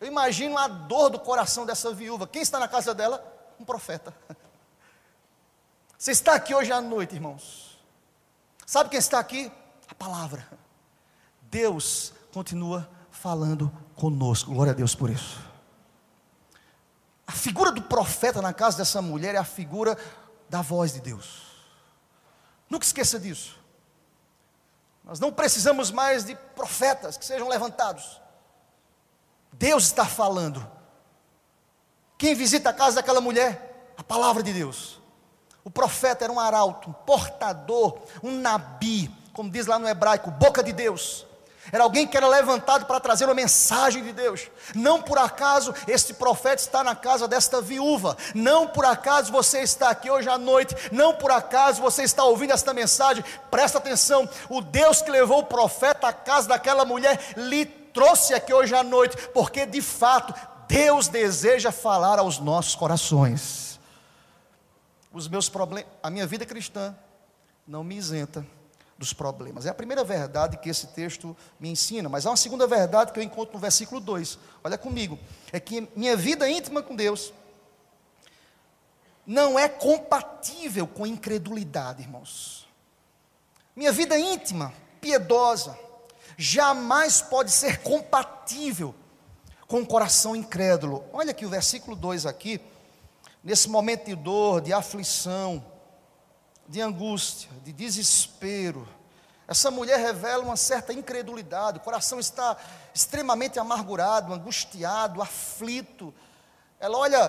Eu 0.00 0.06
imagino 0.06 0.56
a 0.56 0.68
dor 0.68 1.10
do 1.10 1.18
coração 1.18 1.66
dessa 1.66 1.92
viúva. 1.92 2.26
Quem 2.26 2.40
está 2.40 2.58
na 2.58 2.68
casa 2.68 2.94
dela? 2.94 3.22
Um 3.60 3.64
profeta. 3.64 4.14
Você 5.98 6.12
está 6.12 6.32
aqui 6.32 6.54
hoje 6.54 6.72
à 6.72 6.80
noite, 6.80 7.14
irmãos. 7.14 7.67
Sabe 8.68 8.90
quem 8.90 8.98
está 8.98 9.18
aqui? 9.18 9.50
A 9.90 9.94
palavra. 9.94 10.46
Deus 11.40 12.12
continua 12.30 12.86
falando 13.10 13.72
conosco. 13.96 14.52
Glória 14.52 14.74
a 14.74 14.76
Deus 14.76 14.94
por 14.94 15.08
isso. 15.08 15.40
A 17.26 17.32
figura 17.32 17.72
do 17.72 17.80
profeta 17.80 18.42
na 18.42 18.52
casa 18.52 18.76
dessa 18.76 19.00
mulher 19.00 19.34
é 19.34 19.38
a 19.38 19.44
figura 19.44 19.96
da 20.50 20.60
voz 20.60 20.92
de 20.92 21.00
Deus. 21.00 21.46
Nunca 22.68 22.84
esqueça 22.84 23.18
disso. 23.18 23.58
Nós 25.02 25.18
não 25.18 25.32
precisamos 25.32 25.90
mais 25.90 26.26
de 26.26 26.34
profetas 26.54 27.16
que 27.16 27.24
sejam 27.24 27.48
levantados. 27.48 28.20
Deus 29.50 29.84
está 29.84 30.04
falando. 30.04 30.70
Quem 32.18 32.34
visita 32.34 32.68
a 32.68 32.74
casa 32.74 32.96
daquela 32.96 33.22
mulher? 33.22 33.94
A 33.96 34.04
palavra 34.04 34.42
de 34.42 34.52
Deus. 34.52 34.97
O 35.68 35.70
profeta 35.70 36.24
era 36.24 36.32
um 36.32 36.40
arauto, 36.40 36.88
um 36.88 36.94
portador, 36.94 37.98
um 38.22 38.40
nabi, 38.40 39.14
como 39.34 39.50
diz 39.50 39.66
lá 39.66 39.78
no 39.78 39.86
hebraico, 39.86 40.30
boca 40.30 40.62
de 40.62 40.72
Deus. 40.72 41.26
Era 41.70 41.84
alguém 41.84 42.06
que 42.06 42.16
era 42.16 42.26
levantado 42.26 42.86
para 42.86 42.98
trazer 42.98 43.26
uma 43.26 43.34
mensagem 43.34 44.02
de 44.02 44.14
Deus. 44.14 44.48
Não 44.74 45.02
por 45.02 45.18
acaso 45.18 45.74
este 45.86 46.14
profeta 46.14 46.62
está 46.62 46.82
na 46.82 46.96
casa 46.96 47.28
desta 47.28 47.60
viúva. 47.60 48.16
Não 48.34 48.66
por 48.66 48.86
acaso 48.86 49.30
você 49.30 49.58
está 49.60 49.90
aqui 49.90 50.10
hoje 50.10 50.30
à 50.30 50.38
noite. 50.38 50.74
Não 50.90 51.12
por 51.12 51.30
acaso 51.30 51.82
você 51.82 52.02
está 52.02 52.24
ouvindo 52.24 52.54
esta 52.54 52.72
mensagem. 52.72 53.22
Presta 53.50 53.76
atenção: 53.76 54.26
o 54.48 54.62
Deus 54.62 55.02
que 55.02 55.10
levou 55.10 55.40
o 55.40 55.46
profeta 55.46 56.08
à 56.08 56.14
casa 56.14 56.48
daquela 56.48 56.86
mulher 56.86 57.20
lhe 57.36 57.66
trouxe 57.66 58.32
aqui 58.32 58.54
hoje 58.54 58.74
à 58.74 58.82
noite, 58.82 59.18
porque 59.34 59.66
de 59.66 59.82
fato 59.82 60.32
Deus 60.66 61.08
deseja 61.08 61.70
falar 61.70 62.18
aos 62.18 62.38
nossos 62.38 62.74
corações. 62.74 63.67
Os 65.12 65.28
meus 65.28 65.48
problemas, 65.48 65.90
a 66.02 66.10
minha 66.10 66.26
vida 66.26 66.44
cristã 66.44 66.96
não 67.66 67.82
me 67.82 67.96
isenta 67.96 68.46
dos 68.98 69.12
problemas. 69.12 69.64
É 69.64 69.70
a 69.70 69.74
primeira 69.74 70.02
verdade 70.02 70.56
que 70.58 70.68
esse 70.68 70.88
texto 70.88 71.36
me 71.60 71.70
ensina, 71.70 72.08
mas 72.08 72.26
há 72.26 72.30
uma 72.30 72.36
segunda 72.36 72.66
verdade 72.66 73.12
que 73.12 73.18
eu 73.18 73.22
encontro 73.22 73.54
no 73.54 73.60
versículo 73.60 74.00
2. 74.00 74.38
Olha 74.64 74.76
comigo, 74.76 75.18
é 75.52 75.60
que 75.60 75.88
minha 75.94 76.16
vida 76.16 76.48
íntima 76.50 76.82
com 76.82 76.96
Deus 76.96 77.32
não 79.24 79.58
é 79.58 79.68
compatível 79.68 80.86
com 80.86 81.06
incredulidade, 81.06 82.02
irmãos. 82.02 82.66
Minha 83.76 83.92
vida 83.92 84.18
íntima, 84.18 84.72
piedosa, 85.00 85.78
jamais 86.36 87.22
pode 87.22 87.50
ser 87.50 87.82
compatível 87.82 88.94
com 89.68 89.80
o 89.80 89.86
coração 89.86 90.34
incrédulo. 90.34 91.04
Olha 91.12 91.30
aqui 91.30 91.46
o 91.46 91.50
versículo 91.50 91.94
2 91.94 92.26
aqui, 92.26 92.60
nesse 93.48 93.66
momento 93.66 94.04
de 94.04 94.14
dor, 94.14 94.60
de 94.60 94.74
aflição, 94.74 95.64
de 96.68 96.82
angústia, 96.82 97.48
de 97.64 97.72
desespero. 97.72 98.86
Essa 99.48 99.70
mulher 99.70 99.98
revela 99.98 100.44
uma 100.44 100.54
certa 100.54 100.92
incredulidade, 100.92 101.78
o 101.78 101.80
coração 101.80 102.20
está 102.20 102.58
extremamente 102.92 103.58
amargurado, 103.58 104.34
angustiado, 104.34 105.22
aflito. 105.22 106.12
Ela 106.78 106.98
olha 106.98 107.26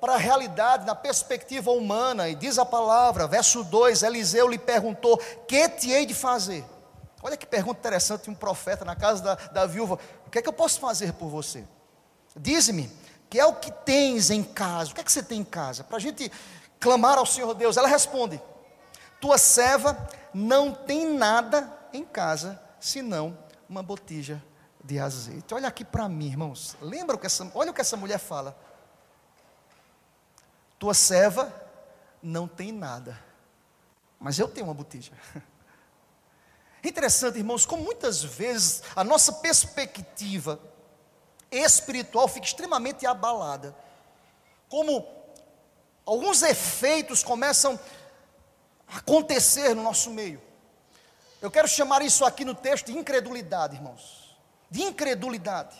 para 0.00 0.14
a 0.14 0.16
realidade 0.16 0.86
na 0.86 0.94
perspectiva 0.94 1.70
humana 1.70 2.30
e 2.30 2.34
diz 2.34 2.58
a 2.58 2.64
palavra, 2.64 3.26
verso 3.26 3.62
2: 3.62 4.02
Eliseu 4.02 4.48
lhe 4.48 4.58
perguntou: 4.58 5.18
Que 5.46 5.68
te 5.68 5.90
hei 5.90 6.06
de 6.06 6.14
fazer? 6.14 6.64
Olha 7.22 7.36
que 7.36 7.46
pergunta 7.46 7.78
interessante 7.78 8.22
de 8.22 8.30
um 8.30 8.34
profeta 8.34 8.86
na 8.86 8.96
casa 8.96 9.22
da, 9.22 9.34
da 9.34 9.66
viúva: 9.66 9.98
O 10.26 10.30
que 10.30 10.38
é 10.38 10.42
que 10.42 10.48
eu 10.48 10.52
posso 10.54 10.80
fazer 10.80 11.12
por 11.12 11.28
você? 11.28 11.62
Diz-me, 12.34 12.90
que 13.30 13.38
é 13.38 13.44
o 13.44 13.54
que 13.54 13.70
tens 13.70 14.30
em 14.30 14.42
casa? 14.42 14.90
O 14.90 14.94
que 14.94 15.00
é 15.00 15.04
que 15.04 15.12
você 15.12 15.22
tem 15.22 15.40
em 15.40 15.44
casa? 15.44 15.84
Para 15.84 15.96
a 15.96 16.00
gente 16.00 16.30
clamar 16.80 17.18
ao 17.18 17.26
Senhor 17.26 17.54
Deus. 17.54 17.76
Ela 17.76 17.88
responde: 17.88 18.40
tua 19.20 19.38
serva 19.38 20.08
não 20.32 20.72
tem 20.72 21.12
nada 21.12 21.72
em 21.92 22.04
casa 22.04 22.60
senão 22.80 23.36
uma 23.68 23.82
botija 23.82 24.42
de 24.82 24.98
azeite. 24.98 25.52
Olha 25.52 25.68
aqui 25.68 25.84
para 25.84 26.08
mim, 26.08 26.28
irmãos. 26.28 26.76
Lembra 26.80 27.16
o 27.16 27.18
que 27.18 27.26
essa, 27.26 27.50
olha 27.54 27.70
o 27.70 27.74
que 27.74 27.80
essa 27.80 27.96
mulher 27.96 28.18
fala. 28.18 28.56
Tua 30.78 30.94
serva 30.94 31.52
não 32.22 32.46
tem 32.46 32.72
nada, 32.72 33.18
mas 34.18 34.38
eu 34.38 34.48
tenho 34.48 34.66
uma 34.66 34.74
botija. 34.74 35.12
Interessante, 36.82 37.38
irmãos, 37.38 37.66
como 37.66 37.82
muitas 37.82 38.22
vezes 38.22 38.82
a 38.94 39.02
nossa 39.02 39.32
perspectiva 39.32 40.60
espiritual 41.50 42.28
fica 42.28 42.46
extremamente 42.46 43.06
abalada. 43.06 43.74
Como 44.68 45.06
alguns 46.04 46.42
efeitos 46.42 47.22
começam 47.22 47.78
acontecer 48.86 49.74
no 49.74 49.82
nosso 49.82 50.10
meio. 50.10 50.40
Eu 51.40 51.50
quero 51.50 51.68
chamar 51.68 52.02
isso 52.02 52.24
aqui 52.24 52.44
no 52.44 52.54
texto 52.54 52.86
de 52.86 52.98
incredulidade, 52.98 53.76
irmãos. 53.76 54.36
De 54.70 54.82
incredulidade. 54.82 55.76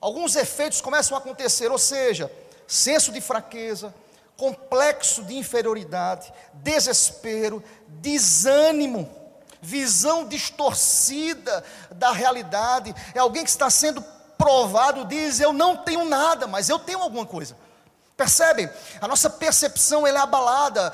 Alguns 0.00 0.34
efeitos 0.34 0.80
começam 0.80 1.16
a 1.16 1.20
acontecer, 1.20 1.70
ou 1.70 1.78
seja, 1.78 2.32
senso 2.66 3.12
de 3.12 3.20
fraqueza, 3.20 3.94
complexo 4.36 5.22
de 5.22 5.36
inferioridade, 5.36 6.32
desespero, 6.54 7.62
desânimo, 7.86 9.14
visão 9.60 10.26
distorcida 10.26 11.62
da 11.90 12.10
realidade. 12.12 12.94
É 13.14 13.18
alguém 13.18 13.44
que 13.44 13.50
está 13.50 13.68
sendo 13.68 14.02
provado, 14.40 15.04
diz: 15.04 15.38
Eu 15.38 15.52
não 15.52 15.76
tenho 15.76 16.04
nada, 16.04 16.46
mas 16.46 16.68
eu 16.68 16.78
tenho 16.78 17.00
alguma 17.00 17.26
coisa. 17.26 17.56
Percebem? 18.16 18.68
A 19.00 19.06
nossa 19.06 19.28
percepção 19.30 20.06
ela 20.06 20.18
é 20.18 20.22
abalada 20.22 20.92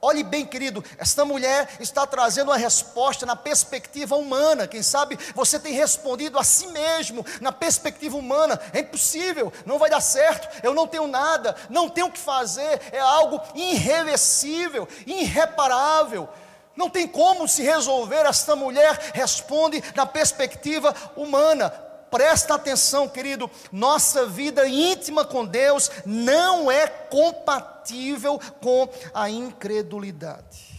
Olhe 0.00 0.22
bem, 0.22 0.46
querido, 0.46 0.84
esta 0.96 1.24
mulher 1.24 1.68
está 1.80 2.06
trazendo 2.06 2.52
uma 2.52 2.56
resposta 2.56 3.26
na 3.26 3.34
perspectiva 3.34 4.14
humana. 4.14 4.68
Quem 4.68 4.80
sabe 4.80 5.18
você 5.34 5.58
tem 5.58 5.72
respondido 5.72 6.38
a 6.38 6.44
si 6.44 6.68
mesmo 6.68 7.26
na 7.40 7.50
perspectiva 7.50 8.16
humana. 8.16 8.60
É 8.72 8.78
impossível, 8.78 9.52
não 9.66 9.76
vai 9.76 9.90
dar 9.90 10.00
certo, 10.00 10.48
eu 10.62 10.72
não 10.72 10.86
tenho 10.86 11.08
nada, 11.08 11.56
não 11.68 11.88
tenho 11.88 12.06
o 12.06 12.12
que 12.12 12.18
fazer, 12.18 12.80
é 12.92 13.00
algo 13.00 13.40
irreversível, 13.56 14.86
irreparável. 15.04 16.28
Não 16.76 16.88
tem 16.88 17.08
como 17.08 17.48
se 17.48 17.60
resolver. 17.62 18.24
Esta 18.24 18.54
mulher 18.54 19.10
responde 19.12 19.82
na 19.96 20.06
perspectiva 20.06 20.94
humana. 21.16 21.87
Presta 22.10 22.54
atenção, 22.54 23.08
querido, 23.08 23.50
nossa 23.70 24.26
vida 24.26 24.66
íntima 24.66 25.24
com 25.24 25.44
Deus 25.44 25.90
não 26.06 26.70
é 26.70 26.86
compatível 26.86 28.38
com 28.60 28.88
a 29.12 29.28
incredulidade. 29.28 30.78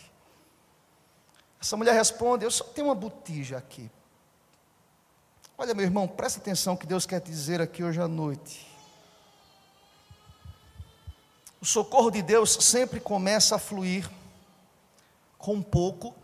Essa 1.62 1.76
mulher 1.76 1.94
responde: 1.94 2.46
Eu 2.46 2.52
só 2.52 2.64
tenho 2.64 2.88
uma 2.88 2.96
botija 2.96 3.58
aqui. 3.58 3.90
Olha, 5.58 5.74
meu 5.74 5.84
irmão, 5.84 6.08
presta 6.08 6.40
atenção 6.40 6.78
que 6.78 6.88
Deus 6.88 7.06
quer 7.06 7.20
dizer 7.20 7.62
aqui 7.62 7.84
hoje 7.84 8.00
à 8.02 8.08
noite. 8.08 8.66
O 11.62 11.66
socorro 11.66 12.10
de 12.10 12.22
Deus 12.22 12.58
sempre 12.62 13.02
começa 13.02 13.58
a 13.58 13.60
fluir 13.60 14.10
com 15.38 15.56
um 15.56 15.62
pouco 15.62 16.16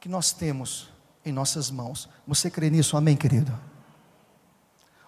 que 0.00 0.08
nós 0.08 0.32
temos 0.32 0.88
em 1.24 1.32
nossas 1.32 1.70
mãos. 1.70 2.08
Você 2.26 2.50
crê 2.50 2.70
nisso, 2.70 2.96
amém, 2.96 3.16
querido? 3.16 3.69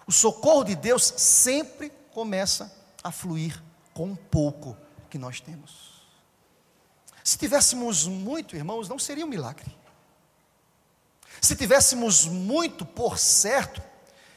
O 0.05 0.11
socorro 0.11 0.63
de 0.63 0.75
Deus 0.75 1.03
sempre 1.17 1.89
começa 2.13 2.71
a 3.03 3.11
fluir 3.11 3.61
com 3.93 4.05
um 4.05 4.15
pouco 4.15 4.77
que 5.09 5.17
nós 5.17 5.39
temos. 5.39 5.93
Se 7.23 7.37
tivéssemos 7.37 8.05
muito, 8.05 8.55
irmãos, 8.55 8.89
não 8.89 8.99
seria 8.99 9.25
um 9.25 9.29
milagre. 9.29 9.75
Se 11.41 11.55
tivéssemos 11.55 12.25
muito, 12.25 12.85
por 12.85 13.17
certo, 13.17 13.81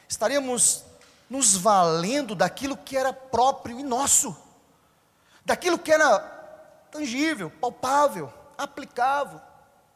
estaríamos 0.09 0.85
nos 1.29 1.57
valendo 1.57 2.35
daquilo 2.35 2.77
que 2.77 2.97
era 2.97 3.13
próprio 3.13 3.81
e 3.81 3.83
nosso, 3.83 4.37
daquilo 5.45 5.79
que 5.79 5.91
era 5.91 6.19
tangível, 6.91 7.51
palpável, 7.51 8.33
aplicável, 8.57 9.41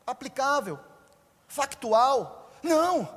aplicável, 0.07 0.79
factual. 1.47 2.51
Não, 2.63 3.09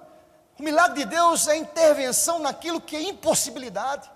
o 0.60 0.64
milagre 0.64 1.04
de 1.04 1.06
Deus 1.06 1.48
é 1.48 1.58
intervenção 1.58 2.40
naquilo 2.40 2.80
que 2.80 2.96
é 2.96 3.02
impossibilidade. 3.02 4.10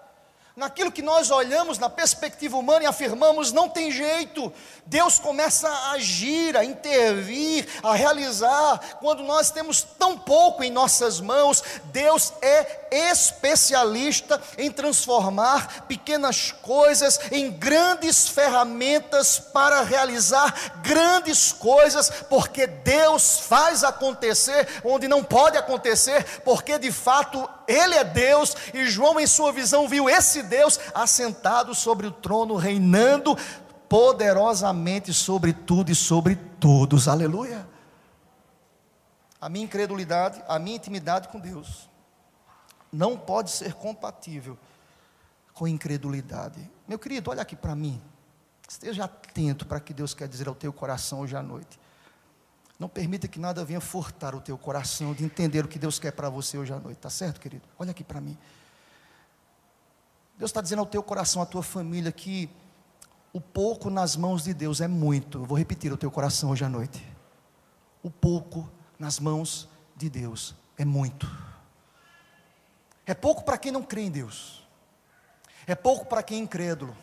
Naquilo 0.58 0.91
que 0.91 1.04
nós 1.04 1.30
olhamos 1.30 1.78
na 1.78 1.88
perspectiva 1.88 2.58
humana 2.58 2.84
e 2.84 2.88
afirmamos 2.88 3.52
não 3.52 3.70
tem 3.70 3.91
jeito, 3.91 4.52
Deus 4.88 5.20
começa 5.20 5.70
a 5.70 5.91
agir, 5.91 6.58
a 6.58 6.65
intervir, 6.65 7.67
a 7.84 7.93
realizar, 7.93 8.80
quando 9.00 9.22
nós 9.22 9.52
temos 9.52 9.84
tão 9.84 10.17
pouco 10.17 10.63
em 10.63 10.72
nossas 10.72 11.20
mãos, 11.22 11.63
Deus 11.86 12.34
é 12.41 12.88
especialista 13.12 14.41
em 14.58 14.72
transformar 14.72 15.86
pequenas 15.88 16.52
coisas 16.52 17.20
em 17.32 17.52
grandes 17.52 18.28
ferramentas 18.28 19.38
para 19.38 19.84
realizar 19.84 20.82
grandes 20.82 21.52
coisas, 21.52 22.10
porque 22.30 22.65
Deus 22.65 23.39
faz 23.41 23.84
acontecer 23.84 24.67
onde 24.84 25.08
não 25.08 25.24
pode 25.24 25.56
acontecer, 25.56 26.41
porque 26.43 26.80
de 26.80 26.91
fato 26.91 27.48
Ele 27.67 27.93
é 27.93 28.04
Deus, 28.04 28.56
e 28.74 28.86
João, 28.86 29.20
em 29.20 29.28
sua 29.28 29.52
visão, 29.52 29.88
viu 29.88 30.10
esse 30.10 30.46
Deus 30.47 30.79
assentado 30.93 31.75
sobre 31.75 32.07
o 32.07 32.12
trono, 32.12 32.55
reinando 32.55 33.38
poderosamente 33.88 35.13
sobre 35.13 35.53
tudo 35.53 35.91
e 35.91 35.95
sobre 35.95 36.36
todos. 36.60 37.07
Aleluia. 37.07 37.67
A 39.39 39.49
minha 39.49 39.65
incredulidade, 39.65 40.41
a 40.47 40.57
minha 40.57 40.75
intimidade 40.75 41.27
com 41.27 41.39
Deus 41.39 41.88
não 42.91 43.17
pode 43.17 43.51
ser 43.51 43.73
compatível 43.73 44.57
com 45.53 45.67
incredulidade. 45.67 46.69
Meu 46.88 46.97
querido, 46.97 47.29
olha 47.29 47.41
aqui 47.41 47.55
para 47.55 47.75
mim. 47.75 48.01
Esteja 48.67 49.05
atento 49.05 49.65
para 49.65 49.79
que 49.79 49.93
Deus 49.93 50.13
quer 50.13 50.27
dizer 50.27 50.47
ao 50.47 50.55
teu 50.55 50.73
coração 50.73 51.21
hoje 51.21 51.36
à 51.36 51.41
noite. 51.41 51.79
Não 52.79 52.88
permita 52.88 53.27
que 53.27 53.39
nada 53.39 53.65
venha 53.65 53.81
furtar 53.81 54.36
o 54.36 54.41
teu 54.41 54.57
coração 54.57 55.13
de 55.13 55.23
entender 55.23 55.65
o 55.65 55.67
que 55.67 55.79
Deus 55.79 55.97
quer 55.97 56.12
para 56.12 56.29
você 56.29 56.57
hoje 56.57 56.73
à 56.73 56.79
noite, 56.79 56.97
tá 56.97 57.10
certo, 57.10 57.39
querido? 57.39 57.63
Olha 57.79 57.91
aqui 57.91 58.03
para 58.03 58.21
mim. 58.21 58.38
Deus 60.38 60.50
está 60.52 60.62
dizendo 60.62 60.80
ao 60.80 60.86
teu 60.86 61.02
coração, 61.02 61.41
à 61.41 61.45
tua 61.45 61.63
família, 61.63 62.12
que 62.12 62.50
o 63.34 63.41
pouco 63.41 63.89
nas 63.89 64.15
mãos 64.15 64.43
de 64.43 64.54
Deus 64.54 64.82
é 64.82 64.88
muito. 64.88 65.39
Eu 65.39 65.45
vou 65.45 65.58
repetir 65.58 65.91
o 65.91 65.97
teu 65.97 66.12
coração 66.12 66.52
hoje 66.52 66.63
à 66.63 66.69
noite. 66.69 67.04
O 68.04 68.12
pouco 68.12 68.69
nas 69.00 69.19
mãos 69.19 69.67
de 69.95 70.10
Deus 70.10 70.56
é 70.78 70.86
muito. 70.86 71.28
É 73.06 73.13
pouco 73.13 73.43
para 73.43 73.58
quem 73.58 73.71
não 73.71 73.82
crê 73.82 74.02
em 74.02 74.12
Deus. 74.12 74.63
É 75.65 75.73
pouco 75.73 76.06
para 76.06 76.21
quem 76.21 76.39
é 76.39 76.43
incrédulo. 76.43 76.95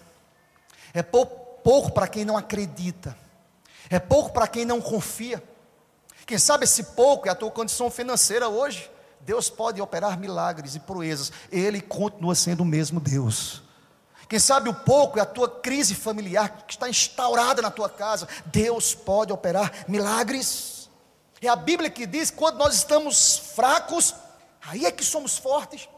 É 0.92 1.02
pouco, 1.02 1.60
pouco 1.62 1.90
para 1.90 2.06
quem 2.06 2.24
não 2.24 2.36
acredita. 2.36 3.16
É 3.90 3.98
pouco 3.98 4.32
para 4.32 4.46
quem 4.46 4.64
não 4.64 4.80
confia. 4.80 5.42
Quem 6.24 6.38
sabe 6.38 6.64
esse 6.64 6.84
pouco 6.84 7.26
é 7.26 7.30
a 7.30 7.34
tua 7.34 7.50
condição 7.50 7.90
financeira 7.90 8.48
hoje. 8.48 8.90
Deus 9.24 9.48
pode 9.48 9.80
operar 9.80 10.18
milagres 10.18 10.74
e 10.74 10.80
proezas. 10.80 11.32
Ele 11.50 11.80
continua 11.80 12.34
sendo 12.34 12.62
o 12.62 12.66
mesmo 12.66 13.00
Deus. 13.00 13.62
Quem 14.28 14.38
sabe 14.38 14.68
o 14.68 14.74
pouco 14.74 15.18
é 15.18 15.22
a 15.22 15.26
tua 15.26 15.48
crise 15.48 15.94
familiar 15.94 16.64
que 16.66 16.74
está 16.74 16.88
instaurada 16.88 17.62
na 17.62 17.70
tua 17.70 17.88
casa. 17.88 18.28
Deus 18.46 18.94
pode 18.94 19.32
operar 19.32 19.72
milagres. 19.88 20.88
É 21.40 21.48
a 21.48 21.56
Bíblia 21.56 21.90
que 21.90 22.06
diz 22.06 22.30
quando 22.30 22.58
nós 22.58 22.74
estamos 22.74 23.38
fracos, 23.54 24.14
aí 24.66 24.86
é 24.86 24.90
que 24.90 25.04
somos 25.04 25.36
fortes. 25.38 25.88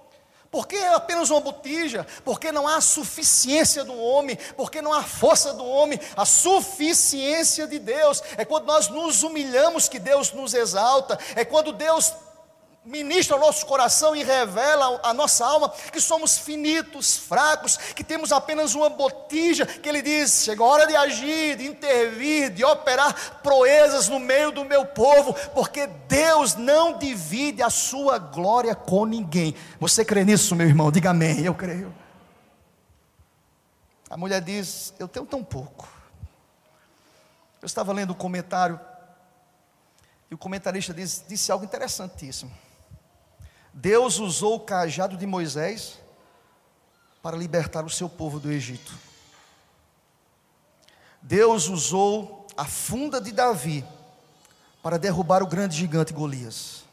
Porque 0.51 0.77
é 0.77 0.95
apenas 0.95 1.31
uma 1.31 1.41
botija, 1.41 2.07
porque 2.25 2.53
não 2.53 2.67
há 2.67 2.81
suficiência 2.81 3.85
do 3.85 3.97
homem, 3.97 4.39
porque 4.57 4.81
não 4.81 4.93
há 4.93 5.03
força 5.03 5.53
do 5.53 5.65
homem, 5.65 6.01
a 6.17 6.25
suficiência 6.25 7.67
de 7.67 7.79
Deus. 7.79 8.23
É 8.37 8.45
quando 8.45 8.67
nós 8.67 8.89
nos 8.89 9.23
humilhamos 9.23 9.89
que 9.89 9.99
Deus 9.99 10.33
nos 10.33 10.55
exalta, 10.55 11.19
é 11.35 11.45
quando 11.45 11.73
Deus 11.73 12.13
ministra 12.87 13.37
o 13.37 13.41
nosso 13.41 13.67
coração 13.67 14.15
e 14.15 14.23
revela 14.23 15.01
a 15.03 15.13
nossa 15.13 15.45
alma 15.45 15.69
que 15.69 16.01
somos 16.01 16.39
finitos, 16.39 17.17
fracos, 17.17 17.77
que 17.77 18.05
temos 18.05 18.31
apenas 18.33 18.75
uma 18.75 18.89
botija, 18.89 19.67
que 19.67 19.89
ele 19.89 20.01
diz: 20.01 20.45
chega 20.45 20.63
a 20.63 20.67
hora 20.67 20.87
de 20.87 20.95
agir, 20.95 21.57
de 21.57 21.67
intervir, 21.67 22.51
de 22.51 22.65
operar 22.65 23.41
proezas 23.43 24.09
no 24.09 24.21
meio 24.21 24.53
do 24.53 24.65
meu 24.65 24.87
povo, 24.87 25.35
porque 25.53 25.87
Deus 25.87 26.55
não 26.55 26.97
divide 26.97 27.63
a 27.63 27.71
sua 27.71 28.19
glória 28.19 28.75
com 28.75 29.05
ninguém. 29.05 29.55
Você 29.81 30.05
crê 30.05 30.25
nisso, 30.25 30.55
meu 30.55 30.67
irmão? 30.67 30.91
Diga 30.91 31.11
amém. 31.11 31.45
Eu 31.45 31.55
creio. 31.55 31.93
A 34.09 34.17
mulher 34.17 34.41
diz: 34.41 34.95
Eu 34.99 35.09
tenho 35.09 35.27
tão 35.27 35.43
pouco. 35.43 35.89
Eu 37.61 37.67
estava 37.67 37.93
lendo 37.93 38.13
um 38.13 38.17
comentário 38.17 38.79
e 40.31 40.35
o 40.35 40.39
comentarista 40.39 40.93
disse, 40.93 41.25
disse 41.29 41.51
algo 41.51 41.65
interessantíssimo. 41.65 42.51
Deus 43.79 44.19
usou 44.19 44.55
o 44.55 44.61
cajado 44.61 45.19
de 45.19 45.27
Moisés 45.27 45.99
para 47.23 47.37
libertar 47.37 47.85
o 47.85 47.91
seu 47.91 48.09
povo 48.09 48.41
do 48.41 48.51
Egito. 48.51 48.91
Deus 51.21 51.69
usou 51.69 52.47
a 52.57 52.65
funda 52.65 53.21
de 53.21 53.33
Davi 53.33 53.85
para 54.83 54.99
derrubar 54.99 55.43
o 55.43 55.47
grande 55.47 55.77
gigante 55.77 56.15
Golias. 56.15 56.85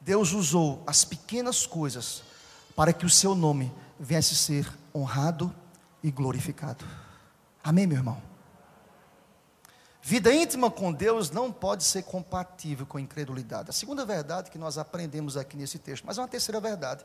Deus 0.00 0.32
usou 0.32 0.82
as 0.84 1.04
pequenas 1.04 1.64
coisas 1.64 2.24
para 2.74 2.92
que 2.92 3.06
o 3.06 3.10
seu 3.10 3.36
nome 3.36 3.72
viesse 3.98 4.34
ser 4.34 4.68
honrado 4.92 5.54
e 6.02 6.10
glorificado. 6.10 6.84
Amém, 7.62 7.86
meu 7.86 7.98
irmão? 7.98 8.33
Vida 10.06 10.30
íntima 10.34 10.70
com 10.70 10.92
Deus 10.92 11.30
não 11.30 11.50
pode 11.50 11.82
ser 11.82 12.02
compatível 12.02 12.84
com 12.84 12.98
incredulidade. 12.98 13.70
A 13.70 13.72
segunda 13.72 14.04
verdade 14.04 14.50
que 14.50 14.58
nós 14.58 14.76
aprendemos 14.76 15.34
aqui 15.34 15.56
nesse 15.56 15.78
texto, 15.78 16.04
mas 16.04 16.18
é 16.18 16.20
uma 16.20 16.28
terceira 16.28 16.60
verdade, 16.60 17.02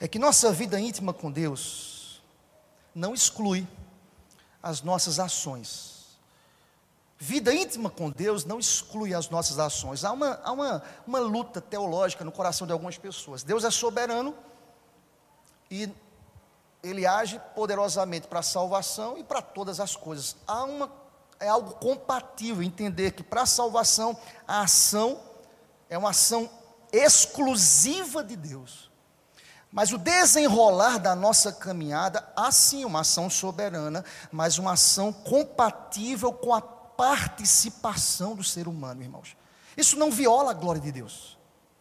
é 0.00 0.08
que 0.08 0.18
nossa 0.18 0.50
vida 0.50 0.80
íntima 0.80 1.12
com 1.12 1.30
Deus 1.30 2.22
não 2.94 3.12
exclui 3.12 3.68
as 4.62 4.80
nossas 4.80 5.20
ações. 5.20 6.16
Vida 7.18 7.52
íntima 7.52 7.90
com 7.90 8.08
Deus 8.08 8.46
não 8.46 8.58
exclui 8.58 9.12
as 9.12 9.28
nossas 9.28 9.58
ações. 9.58 10.02
Há 10.02 10.12
uma, 10.12 10.40
há 10.42 10.52
uma, 10.52 10.82
uma 11.06 11.18
luta 11.18 11.60
teológica 11.60 12.24
no 12.24 12.32
coração 12.32 12.66
de 12.66 12.72
algumas 12.72 12.96
pessoas. 12.96 13.42
Deus 13.42 13.64
é 13.64 13.70
soberano 13.70 14.34
e 15.70 15.92
Ele 16.82 17.06
age 17.06 17.38
poderosamente 17.54 18.26
para 18.28 18.38
a 18.38 18.42
salvação 18.42 19.18
e 19.18 19.22
para 19.22 19.42
todas 19.42 19.78
as 19.78 19.94
coisas. 19.94 20.36
Há 20.46 20.64
uma 20.64 21.05
é 21.40 21.48
algo 21.48 21.74
compatível 21.74 22.62
entender 22.62 23.12
que 23.12 23.22
para 23.22 23.42
a 23.42 23.46
salvação 23.46 24.16
a 24.46 24.62
ação 24.62 25.20
é 25.88 25.96
uma 25.96 26.10
ação 26.10 26.48
exclusiva 26.92 28.22
de 28.22 28.36
Deus. 28.36 28.90
Mas 29.70 29.92
o 29.92 29.98
desenrolar 29.98 30.98
da 30.98 31.14
nossa 31.14 31.52
caminhada, 31.52 32.26
há 32.34 32.50
sim 32.50 32.84
uma 32.84 33.00
ação 33.00 33.28
soberana, 33.28 34.04
mas 34.32 34.58
uma 34.58 34.72
ação 34.72 35.12
compatível 35.12 36.32
com 36.32 36.54
a 36.54 36.62
participação 36.62 38.34
do 38.34 38.42
ser 38.42 38.68
humano, 38.68 39.02
irmãos. 39.02 39.36
Isso 39.76 39.98
não 39.98 40.10
viola 40.10 40.52
a 40.52 40.54
glória 40.54 40.80
de 40.80 40.90
Deus. 40.90 41.35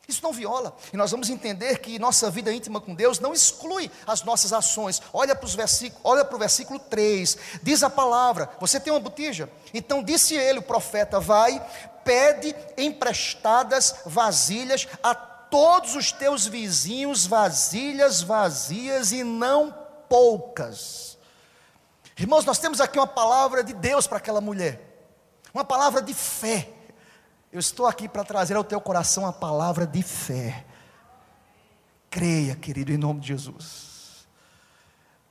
Isso 0.07 0.21
não 0.23 0.31
viola. 0.31 0.75
E 0.93 0.97
nós 0.97 1.11
vamos 1.11 1.29
entender 1.29 1.79
que 1.79 1.97
nossa 1.97 2.29
vida 2.29 2.53
íntima 2.53 2.79
com 2.79 2.93
Deus 2.93 3.19
não 3.19 3.33
exclui 3.33 3.89
as 4.05 4.23
nossas 4.23 4.53
ações. 4.53 5.01
Olha 5.11 5.35
para, 5.35 5.45
os 5.45 5.57
olha 6.03 6.23
para 6.23 6.35
o 6.35 6.39
versículo 6.39 6.79
3. 6.79 7.37
Diz 7.63 7.81
a 7.81 7.89
palavra: 7.89 8.49
Você 8.59 8.79
tem 8.79 8.93
uma 8.93 8.99
botija? 8.99 9.49
Então 9.73 10.03
disse 10.03 10.35
ele, 10.35 10.59
o 10.59 10.63
profeta: 10.63 11.19
Vai, 11.19 11.63
pede 12.03 12.55
emprestadas 12.77 13.95
vasilhas 14.05 14.87
a 15.01 15.15
todos 15.15 15.95
os 15.95 16.11
teus 16.11 16.45
vizinhos, 16.45 17.25
vasilhas 17.25 18.21
vazias 18.21 19.11
e 19.11 19.23
não 19.23 19.73
poucas. 20.07 21.17
Irmãos, 22.17 22.45
nós 22.45 22.59
temos 22.59 22.79
aqui 22.79 22.97
uma 22.97 23.07
palavra 23.07 23.63
de 23.63 23.73
Deus 23.73 24.07
para 24.07 24.17
aquela 24.17 24.39
mulher, 24.39 24.79
uma 25.53 25.65
palavra 25.65 26.01
de 26.01 26.13
fé. 26.13 26.69
Eu 27.55 27.59
estou 27.59 27.85
aqui 27.85 28.09
para 28.09 28.25
trazer 28.25 28.57
ao 28.57 28.65
teu 28.65 28.81
coração 28.81 29.25
a 29.25 29.31
palavra 29.31 29.87
de 29.87 30.03
fé. 30.03 30.65
Creia, 32.09 32.53
querido, 32.53 32.91
em 32.91 32.97
nome 32.97 33.21
de 33.21 33.29
Jesus. 33.29 34.27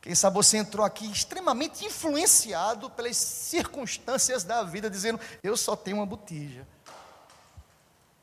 Quem 0.01 0.15
sabe 0.15 0.35
você 0.35 0.57
entrou 0.57 0.87
aqui 0.87 1.05
extremamente 1.13 1.85
influenciado 1.85 2.89
pelas 2.89 3.19
circunstâncias 3.19 4.43
da 4.43 4.63
vida, 4.63 4.89
dizendo: 4.89 5.21
Eu 5.43 5.55
só 5.55 5.77
tenho 5.77 5.99
uma 5.99 6.07
botija. 6.07 6.67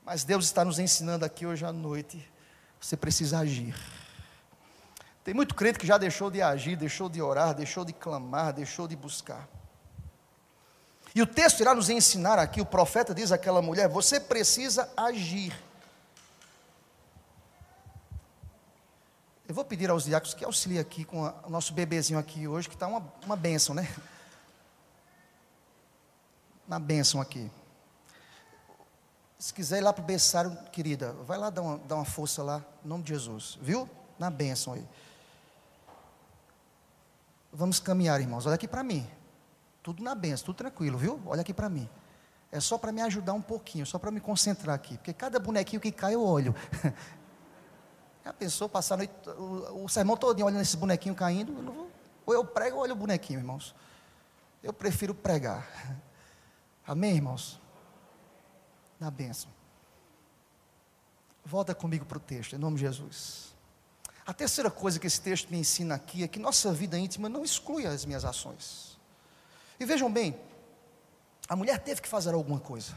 Mas 0.04 0.24
Deus 0.24 0.46
está 0.46 0.66
nos 0.66 0.80
ensinando 0.80 1.24
aqui 1.24 1.46
hoje 1.46 1.64
à 1.64 1.72
noite: 1.72 2.28
você 2.80 2.98
precisa 2.98 3.38
agir. 3.38 3.76
Tem 5.24 5.36
muito 5.36 5.54
crente 5.54 5.78
que 5.78 5.86
já 5.86 6.00
deixou 6.00 6.32
de 6.32 6.42
agir, 6.42 6.76
deixou 6.76 7.08
de 7.08 7.22
orar, 7.22 7.54
deixou 7.54 7.86
de 7.86 7.94
clamar, 7.94 8.52
deixou 8.52 8.88
de 8.88 8.96
buscar. 8.96 9.48
E 11.14 11.22
o 11.22 11.28
texto 11.28 11.60
irá 11.60 11.76
nos 11.76 11.90
ensinar 11.90 12.40
aqui, 12.40 12.62
o 12.62 12.66
profeta 12.66 13.14
diz 13.14 13.32
àquela 13.32 13.62
mulher: 13.62 13.90
você 13.90 14.20
precisa 14.20 14.90
agir. 14.96 15.54
Eu 19.48 19.54
vou 19.54 19.66
pedir 19.66 19.90
aos 19.90 20.06
diáconos 20.06 20.34
que 20.34 20.46
auxiliem 20.46 20.80
aqui 20.80 21.04
com 21.04 21.26
a, 21.26 21.34
o 21.44 21.50
nosso 21.50 21.74
bebezinho 21.74 22.18
aqui 22.18 22.48
hoje, 22.48 22.70
que 22.70 22.76
está 22.76 22.88
uma, 22.88 23.04
uma 23.26 23.36
bênção, 23.36 23.76
né? 23.76 23.94
Uma 26.66 26.80
bênção 26.80 27.20
aqui. 27.20 27.52
Se 29.38 29.54
quiser 29.54 29.80
ir 29.80 29.82
lá 29.82 29.92
para 29.92 30.02
o 30.02 30.06
berçário, 30.06 30.56
querida, 30.72 31.12
vai 31.26 31.38
lá 31.38 31.50
dar 31.50 31.64
uma, 31.64 31.78
dar 31.80 31.96
uma 31.96 32.06
força 32.06 32.42
lá, 32.42 32.64
em 32.86 32.88
nome 32.88 33.04
de 33.04 33.10
Jesus, 33.10 33.58
viu? 33.62 33.90
Na 34.18 34.30
bênção 34.30 34.72
aí. 34.72 34.88
Vamos 37.52 37.78
caminhar, 37.78 38.22
irmãos. 38.22 38.46
Olha 38.46 38.56
aqui 38.56 38.70
para 38.70 38.84
mim. 38.84 39.06
Tudo 39.84 40.04
na 40.04 40.14
benção, 40.14 40.46
tudo 40.46 40.58
tranquilo, 40.58 40.98
viu? 40.98 41.22
Olha 41.26 41.42
aqui 41.42 41.54
para 41.54 41.70
mim. 41.70 41.90
É 42.52 42.60
só 42.60 42.78
para 42.78 42.92
me 42.92 43.02
ajudar 43.02 43.34
um 43.34 43.42
pouquinho, 43.42 43.86
só 43.86 43.98
para 43.98 44.12
me 44.12 44.20
concentrar 44.20 44.76
aqui. 44.76 44.98
Porque 44.98 45.14
cada 45.14 45.40
bonequinho 45.40 45.82
que 45.82 45.92
cai 45.92 46.14
eu 46.14 46.24
olho. 46.24 46.54
Já 48.24 48.34
pensou 48.34 48.70
passar 48.70 48.98
noite, 48.98 49.14
o, 49.30 49.86
o 49.86 49.90
sermão 49.90 50.16
todo 50.16 50.44
olhando 50.44 50.62
esse 50.62 50.78
bonequinho 50.78 51.16
caindo? 51.16 51.54
Eu 51.54 51.74
vou, 51.74 51.92
ou 52.26 52.34
eu 52.34 52.46
prego 52.46 52.78
ou 52.78 52.84
olho 52.84 52.94
o 52.94 52.96
bonequinho, 52.96 53.40
irmãos. 53.40 53.74
Eu 54.62 54.74
prefiro 54.74 55.16
pregar. 55.16 55.68
Amém, 56.86 57.16
irmãos? 57.16 57.60
Na 59.00 59.10
bênção. 59.10 59.50
Volta 61.44 61.74
comigo 61.74 62.06
para 62.06 62.18
o 62.18 62.22
texto, 62.22 62.54
em 62.54 62.60
nome 62.60 62.76
de 62.76 62.82
Jesus. 62.82 63.56
A 64.26 64.34
terceira 64.34 64.70
coisa 64.70 65.00
que 65.00 65.08
esse 65.08 65.20
texto 65.20 65.50
me 65.50 65.58
ensina 65.58 65.96
aqui 65.96 66.24
é 66.24 66.28
que 66.28 66.38
nossa 66.38 66.72
vida 66.72 66.98
íntima 67.00 67.28
não 67.28 67.44
exclui 67.44 67.88
as 67.88 68.06
minhas 68.06 68.24
ações. 68.24 68.91
E 69.82 69.86
vejam 69.86 70.12
bem, 70.12 70.40
a 71.50 71.56
mulher 71.56 71.80
teve 71.80 72.04
que 72.04 72.08
fazer 72.08 72.36
alguma 72.36 72.60
coisa. 72.60 72.96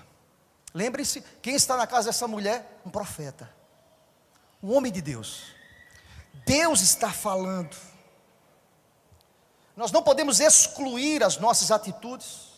Lembre-se, 0.74 1.22
quem 1.40 1.54
está 1.54 1.78
na 1.78 1.86
casa 1.86 2.10
dessa 2.10 2.28
mulher? 2.28 2.78
Um 2.84 2.90
profeta, 2.90 3.50
um 4.62 4.70
homem 4.70 4.92
de 4.92 5.00
Deus. 5.00 5.44
Deus 6.44 6.82
está 6.82 7.10
falando. 7.10 7.74
Nós 9.74 9.90
não 9.92 10.02
podemos 10.02 10.40
excluir 10.40 11.24
as 11.24 11.38
nossas 11.38 11.70
atitudes. 11.70 12.50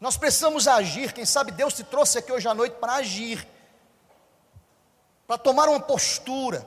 Nós 0.00 0.16
precisamos 0.16 0.68
agir. 0.68 1.12
Quem 1.12 1.26
sabe 1.26 1.50
Deus 1.50 1.74
te 1.74 1.82
trouxe 1.82 2.18
aqui 2.18 2.30
hoje 2.30 2.46
à 2.46 2.54
noite 2.54 2.76
para 2.76 2.94
agir, 2.94 3.44
para 5.26 5.36
tomar 5.36 5.68
uma 5.68 5.80
postura. 5.80 6.64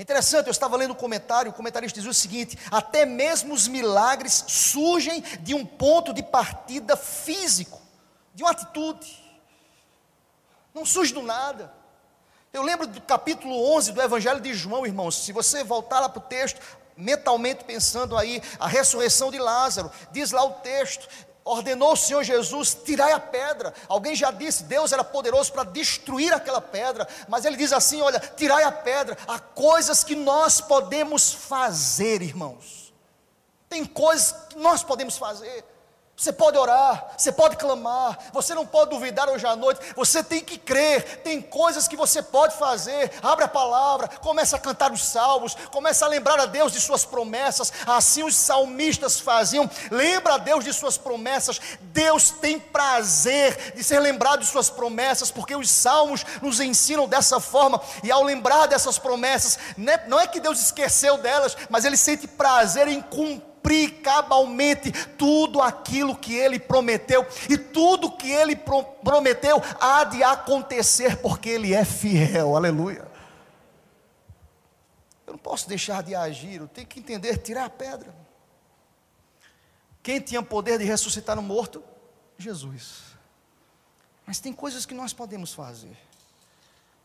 Interessante, 0.00 0.46
eu 0.46 0.50
estava 0.50 0.78
lendo 0.78 0.92
um 0.92 0.96
comentário, 0.96 1.50
o 1.50 1.54
comentarista 1.54 1.96
dizia 1.96 2.10
o 2.10 2.14
seguinte: 2.14 2.58
até 2.70 3.04
mesmo 3.04 3.52
os 3.52 3.68
milagres 3.68 4.44
surgem 4.48 5.20
de 5.40 5.54
um 5.54 5.66
ponto 5.66 6.14
de 6.14 6.22
partida 6.22 6.96
físico, 6.96 7.78
de 8.34 8.42
uma 8.42 8.52
atitude, 8.52 9.22
não 10.72 10.86
surge 10.86 11.12
do 11.12 11.20
nada. 11.20 11.70
Eu 12.50 12.62
lembro 12.62 12.86
do 12.86 12.98
capítulo 13.02 13.54
11 13.76 13.92
do 13.92 14.00
Evangelho 14.00 14.40
de 14.40 14.54
João, 14.54 14.86
irmãos. 14.86 15.22
Se 15.22 15.32
você 15.32 15.62
voltar 15.62 16.00
lá 16.00 16.08
para 16.08 16.18
o 16.18 16.22
texto, 16.22 16.58
mentalmente 16.96 17.64
pensando 17.64 18.16
aí, 18.16 18.42
a 18.58 18.66
ressurreição 18.66 19.30
de 19.30 19.38
Lázaro, 19.38 19.90
diz 20.10 20.30
lá 20.30 20.42
o 20.42 20.54
texto: 20.54 21.06
ordenou 21.44 21.92
o 21.92 21.96
Senhor 21.96 22.22
Jesus: 22.22 22.76
tirai 22.84 23.12
a 23.12 23.20
pedra. 23.20 23.74
Alguém 23.88 24.14
já 24.14 24.30
disse, 24.30 24.64
Deus 24.64 24.92
era 24.92 25.04
poderoso 25.04 25.52
para 25.52 25.64
destruir 25.64 26.32
aquela 26.32 26.60
pedra, 26.60 27.06
mas 27.28 27.44
ele 27.44 27.56
diz 27.56 27.72
assim: 27.72 28.00
olha, 28.00 28.20
tirai 28.20 28.62
a 28.64 28.72
pedra. 28.72 29.16
Há 29.26 29.38
coisas 29.38 30.04
que 30.04 30.14
nós 30.14 30.60
podemos 30.60 31.32
fazer, 31.32 32.22
irmãos. 32.22 32.92
Tem 33.68 33.84
coisas 33.84 34.34
que 34.48 34.58
nós 34.58 34.82
podemos 34.82 35.16
fazer. 35.16 35.64
Você 36.20 36.34
pode 36.34 36.58
orar, 36.58 37.14
você 37.16 37.32
pode 37.32 37.56
clamar, 37.56 38.18
você 38.30 38.54
não 38.54 38.66
pode 38.66 38.90
duvidar 38.90 39.30
hoje 39.30 39.46
à 39.46 39.56
noite, 39.56 39.80
você 39.96 40.22
tem 40.22 40.42
que 40.42 40.58
crer, 40.58 41.22
tem 41.22 41.40
coisas 41.40 41.88
que 41.88 41.96
você 41.96 42.22
pode 42.22 42.56
fazer. 42.56 43.10
Abre 43.22 43.46
a 43.46 43.48
palavra, 43.48 44.06
começa 44.06 44.56
a 44.56 44.58
cantar 44.58 44.92
os 44.92 45.02
salmos, 45.02 45.54
começa 45.72 46.04
a 46.04 46.08
lembrar 46.08 46.38
a 46.38 46.44
Deus 46.44 46.72
de 46.72 46.80
suas 46.80 47.06
promessas, 47.06 47.72
assim 47.86 48.22
os 48.22 48.36
salmistas 48.36 49.18
faziam. 49.18 49.68
Lembra 49.90 50.34
a 50.34 50.38
Deus 50.38 50.62
de 50.62 50.74
suas 50.74 50.98
promessas. 50.98 51.58
Deus 51.80 52.30
tem 52.30 52.60
prazer 52.60 53.72
de 53.74 53.82
ser 53.82 53.98
lembrado 54.00 54.40
de 54.40 54.46
suas 54.46 54.68
promessas, 54.68 55.30
porque 55.30 55.56
os 55.56 55.70
salmos 55.70 56.26
nos 56.42 56.60
ensinam 56.60 57.08
dessa 57.08 57.40
forma, 57.40 57.80
e 58.04 58.12
ao 58.12 58.22
lembrar 58.22 58.66
dessas 58.66 58.98
promessas, 58.98 59.58
né, 59.74 60.04
não 60.06 60.20
é 60.20 60.26
que 60.26 60.38
Deus 60.38 60.60
esqueceu 60.60 61.16
delas, 61.16 61.56
mas 61.70 61.86
ele 61.86 61.96
sente 61.96 62.26
prazer 62.26 62.88
em 62.88 63.00
cumprir 63.00 63.49
cumprir 63.60 64.00
cabalmente 64.00 64.90
tudo 65.16 65.60
aquilo 65.60 66.16
que 66.16 66.34
ele 66.34 66.58
prometeu, 66.58 67.26
e 67.48 67.56
tudo 67.56 68.16
que 68.16 68.30
ele 68.30 68.56
pro 68.56 68.82
prometeu 68.82 69.62
há 69.78 70.04
de 70.04 70.22
acontecer, 70.22 71.18
porque 71.18 71.50
ele 71.50 71.74
é 71.74 71.84
fiel, 71.84 72.56
aleluia. 72.56 73.06
Eu 75.26 75.34
não 75.34 75.38
posso 75.38 75.68
deixar 75.68 76.02
de 76.02 76.14
agir, 76.14 76.60
eu 76.60 76.68
tenho 76.68 76.86
que 76.86 76.98
entender, 76.98 77.36
tirar 77.38 77.66
a 77.66 77.70
pedra. 77.70 78.14
Quem 80.02 80.20
tinha 80.20 80.42
poder 80.42 80.78
de 80.78 80.84
ressuscitar 80.84 81.38
o 81.38 81.42
morto? 81.42 81.84
Jesus. 82.38 83.02
Mas 84.26 84.40
tem 84.40 84.52
coisas 84.52 84.86
que 84.86 84.94
nós 84.94 85.12
podemos 85.12 85.52
fazer. 85.52 85.96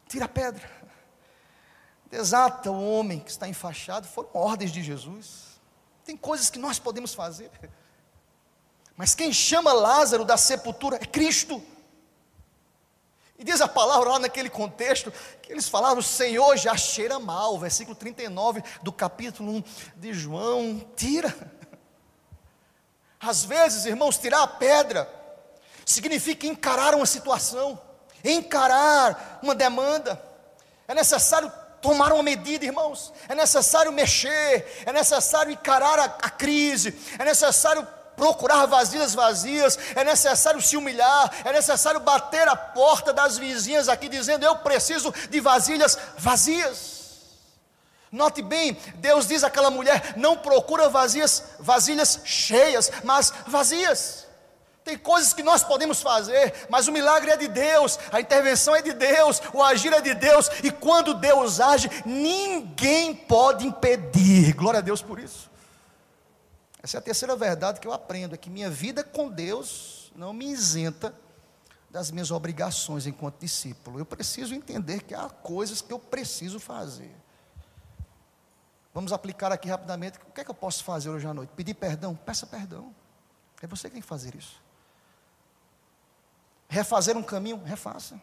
Tira 0.07 0.25
a 0.25 0.29
pedra. 0.29 0.69
Desata 2.09 2.71
o 2.71 2.89
homem 2.91 3.19
que 3.19 3.29
está 3.29 3.49
enfaixado, 3.49 4.07
foram 4.07 4.29
ordens 4.33 4.71
de 4.71 4.81
Jesus. 4.81 5.54
Tem 6.05 6.15
coisas 6.15 6.51
que 6.51 6.59
nós 6.59 6.77
podemos 6.77 7.15
fazer. 7.15 7.51
Mas 8.95 9.15
quem 9.15 9.33
chama 9.33 9.73
Lázaro 9.73 10.23
da 10.23 10.37
sepultura 10.37 10.97
é 10.97 11.05
Cristo. 11.05 11.61
E 13.37 13.43
diz 13.43 13.59
a 13.59 13.67
palavra 13.67 14.11
lá 14.11 14.19
naquele 14.19 14.49
contexto 14.49 15.11
que 15.41 15.51
eles 15.51 15.67
falaram: 15.67 15.97
o 15.97 16.03
Senhor 16.03 16.55
já 16.55 16.77
cheira 16.77 17.19
mal, 17.19 17.59
versículo 17.59 17.95
39 17.95 18.63
do 18.83 18.93
capítulo 18.93 19.51
1 19.51 19.63
de 19.95 20.13
João. 20.13 20.79
Tira. 20.95 21.35
Às 23.19 23.43
vezes, 23.43 23.85
irmãos, 23.85 24.19
tirar 24.19 24.43
a 24.43 24.47
pedra 24.47 25.11
significa 25.83 26.45
encarar 26.45 26.93
uma 26.93 27.05
situação, 27.07 27.81
encarar 28.23 29.39
uma 29.41 29.55
demanda. 29.55 30.21
É 30.87 30.93
necessário 30.93 31.51
tomar 31.85 32.11
uma 32.11 32.23
medida, 32.23 32.65
irmãos. 32.65 33.13
É 33.29 33.35
necessário 33.35 33.91
mexer, 33.91 34.83
é 34.87 34.91
necessário 34.91 35.51
encarar 35.51 35.99
a, 35.99 36.05
a 36.05 36.29
crise, 36.31 36.97
é 37.19 37.23
necessário 37.23 37.87
procurar 38.15 38.65
vasilhas 38.65 39.13
vazias, 39.13 39.77
é 39.95 40.03
necessário 40.03 40.59
se 40.61 40.75
humilhar, 40.75 41.31
é 41.43 41.53
necessário 41.53 41.99
bater 41.99 42.47
a 42.47 42.55
porta 42.55 43.13
das 43.13 43.37
vizinhas 43.37 43.87
aqui 43.87 44.09
dizendo: 44.09 44.43
Eu 44.43 44.55
preciso 44.57 45.13
de 45.29 45.39
vasilhas 45.39 45.95
vazias. 46.17 46.95
Note 48.11 48.41
bem, 48.41 48.75
Deus 48.95 49.27
diz 49.27 49.43
àquela 49.43 49.69
mulher: 49.69 50.13
não 50.15 50.35
procura 50.35 50.89
vazias, 50.89 51.43
vasilhas 51.59 52.21
cheias, 52.25 52.91
mas 53.03 53.31
vazias. 53.45 54.24
Tem 54.85 54.95
coisas 54.99 55.33
que 55.33 55.41
nós 55.41 55.63
podemos 55.63 55.99
fazer, 55.99 56.67
mas 56.69 56.87
o 56.87 56.91
milagre 56.91 57.31
é 57.31 57.35
de 57.35 57.47
Deus, 57.47 57.97
a 58.11 58.21
intervenção 58.21 58.75
é 58.75 58.83
de 58.83 58.93
Deus, 58.93 59.41
o 59.51 59.63
agir 59.63 59.91
é 59.91 59.99
de 59.99 60.13
Deus, 60.13 60.47
e 60.63 60.69
quando 60.69 61.15
Deus 61.15 61.59
age, 61.59 61.89
ninguém 62.05 63.15
pode 63.15 63.65
impedir. 63.65 64.53
Glória 64.53 64.77
a 64.77 64.81
Deus 64.81 65.01
por 65.01 65.17
isso. 65.17 65.49
Essa 66.83 66.97
é 66.97 66.99
a 66.99 67.01
terceira 67.01 67.35
verdade 67.35 67.79
que 67.79 67.87
eu 67.87 67.91
aprendo: 67.91 68.35
é 68.35 68.37
que 68.37 68.47
minha 68.47 68.69
vida 68.69 69.03
com 69.03 69.27
Deus 69.27 70.11
não 70.15 70.31
me 70.31 70.45
isenta 70.45 71.15
das 71.89 72.11
minhas 72.11 72.29
obrigações 72.29 73.07
enquanto 73.07 73.39
discípulo. 73.39 73.97
Eu 73.97 74.05
preciso 74.05 74.53
entender 74.53 75.01
que 75.01 75.15
há 75.15 75.27
coisas 75.27 75.81
que 75.81 75.91
eu 75.91 75.97
preciso 75.97 76.59
fazer. 76.59 77.11
Vamos 78.93 79.11
aplicar 79.11 79.51
aqui 79.51 79.67
rapidamente. 79.67 80.19
O 80.29 80.31
que 80.31 80.41
é 80.41 80.43
que 80.43 80.51
eu 80.51 80.55
posso 80.55 80.83
fazer 80.83 81.09
hoje 81.09 81.25
à 81.25 81.33
noite? 81.33 81.51
Pedir 81.55 81.73
perdão? 81.73 82.15
Peça 82.15 82.45
perdão. 82.45 82.93
É 83.63 83.65
você 83.65 83.87
que 83.87 83.93
tem 83.93 84.01
que 84.01 84.07
fazer 84.07 84.35
isso. 84.35 84.63
Refazer 86.67 87.15
um 87.15 87.23
caminho, 87.23 87.61
refaça. 87.63 88.19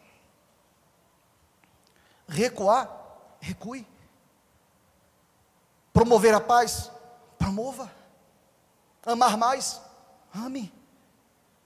Recuar, 2.29 2.89
recue. 3.41 3.87
Promover 5.93 6.35
a 6.35 6.41
paz, 6.41 6.91
promova. 7.39 7.91
Amar 9.05 9.37
mais, 9.37 9.81
ame. 10.35 10.73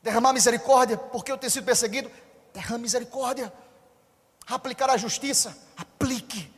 Derramar 0.03 0.33
misericórdia, 0.33 0.97
porque 0.97 1.31
eu 1.31 1.39
tenho 1.39 1.51
sido 1.51 1.65
perseguido, 1.65 2.11
derrame 2.53 2.83
misericórdia. 2.83 3.53
Aplicar 4.47 4.91
a 4.91 4.97
justiça, 4.97 5.57
aplique. 5.77 6.56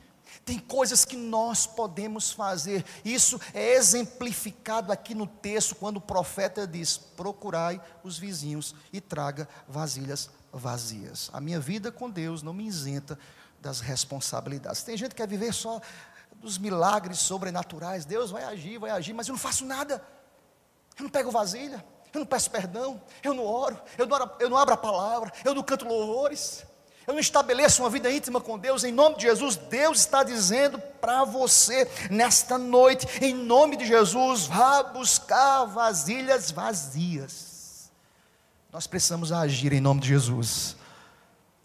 Tem 0.48 0.58
coisas 0.58 1.04
que 1.04 1.14
nós 1.14 1.66
podemos 1.66 2.32
fazer. 2.32 2.82
Isso 3.04 3.38
é 3.52 3.74
exemplificado 3.74 4.90
aqui 4.90 5.14
no 5.14 5.26
texto, 5.26 5.74
quando 5.74 5.98
o 5.98 6.00
profeta 6.00 6.66
diz: 6.66 6.96
Procurai 6.96 7.78
os 8.02 8.16
vizinhos 8.16 8.74
e 8.90 8.98
traga 8.98 9.46
vasilhas 9.68 10.30
vazias. 10.50 11.28
A 11.34 11.38
minha 11.38 11.60
vida 11.60 11.92
com 11.92 12.08
Deus 12.08 12.42
não 12.42 12.54
me 12.54 12.66
isenta 12.66 13.18
das 13.60 13.80
responsabilidades. 13.80 14.82
Tem 14.82 14.96
gente 14.96 15.10
que 15.10 15.16
quer 15.16 15.28
viver 15.28 15.52
só 15.52 15.82
dos 16.36 16.56
milagres 16.56 17.18
sobrenaturais. 17.18 18.06
Deus 18.06 18.30
vai 18.30 18.44
agir, 18.44 18.78
vai 18.78 18.90
agir, 18.90 19.12
mas 19.12 19.28
eu 19.28 19.32
não 19.32 19.38
faço 19.38 19.66
nada. 19.66 20.02
Eu 20.98 21.02
não 21.02 21.10
pego 21.10 21.30
vasilha, 21.30 21.84
eu 22.10 22.20
não 22.20 22.26
peço 22.26 22.50
perdão, 22.50 23.02
eu 23.22 23.34
não 23.34 23.44
oro, 23.44 23.78
eu 23.98 24.06
não, 24.06 24.30
eu 24.40 24.48
não 24.48 24.56
abro 24.56 24.72
a 24.72 24.78
palavra, 24.78 25.30
eu 25.44 25.54
não 25.54 25.62
canto 25.62 25.86
louvores 25.86 26.66
eu 27.08 27.14
não 27.14 27.20
estabeleço 27.20 27.82
uma 27.82 27.88
vida 27.88 28.12
íntima 28.12 28.38
com 28.38 28.58
Deus, 28.58 28.84
em 28.84 28.92
nome 28.92 29.16
de 29.16 29.22
Jesus, 29.22 29.56
Deus 29.56 30.00
está 30.00 30.22
dizendo 30.22 30.78
para 30.78 31.24
você, 31.24 31.90
nesta 32.10 32.58
noite, 32.58 33.06
em 33.24 33.32
nome 33.32 33.78
de 33.78 33.86
Jesus, 33.86 34.44
vá 34.44 34.82
buscar 34.82 35.64
vasilhas 35.64 36.50
vazias. 36.50 37.90
Nós 38.70 38.86
precisamos 38.86 39.32
agir 39.32 39.72
em 39.72 39.80
nome 39.80 40.02
de 40.02 40.08
Jesus. 40.08 40.76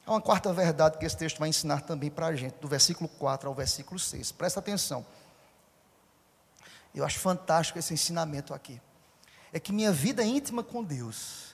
Há 0.06 0.12
uma 0.12 0.22
quarta 0.22 0.54
verdade 0.54 0.98
que 0.98 1.06
esse 1.06 1.18
texto 1.18 1.40
vai 1.40 1.50
ensinar 1.50 1.82
também 1.82 2.10
para 2.10 2.28
a 2.28 2.36
gente, 2.38 2.54
do 2.62 2.68
versículo 2.70 3.10
4 3.10 3.50
ao 3.50 3.54
versículo 3.54 4.00
6. 4.00 4.32
Presta 4.32 4.62
atenção. 4.62 5.06
Eu 6.96 7.04
acho 7.04 7.20
fantástico 7.20 7.78
esse 7.78 7.94
ensinamento 7.94 8.54
aqui. 8.54 8.80
É 9.52 9.60
que 9.60 9.74
minha 9.74 9.92
vida 9.92 10.24
íntima 10.24 10.64
com 10.64 10.82
Deus 10.82 11.54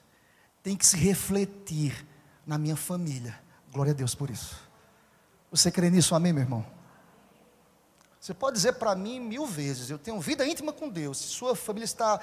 tem 0.61 0.77
que 0.77 0.85
se 0.85 0.95
refletir 0.95 2.05
na 2.45 2.55
minha 2.55 2.75
família. 2.75 3.48
Glória 3.71 3.91
a 3.91 3.95
Deus 3.95 4.15
por 4.15 4.29
isso. 4.29 4.59
Você 5.51 5.71
crê 5.71 5.89
nisso, 5.89 6.15
amém, 6.15 6.33
meu 6.33 6.43
irmão? 6.43 6.65
Você 8.19 8.33
pode 8.33 8.55
dizer 8.55 8.73
para 8.73 8.95
mim 8.95 9.19
mil 9.19 9.45
vezes: 9.45 9.89
eu 9.89 9.97
tenho 9.97 10.19
vida 10.19 10.45
íntima 10.45 10.73
com 10.73 10.89
Deus. 10.89 11.17
Se 11.19 11.27
sua 11.27 11.55
família 11.55 11.85
está 11.85 12.19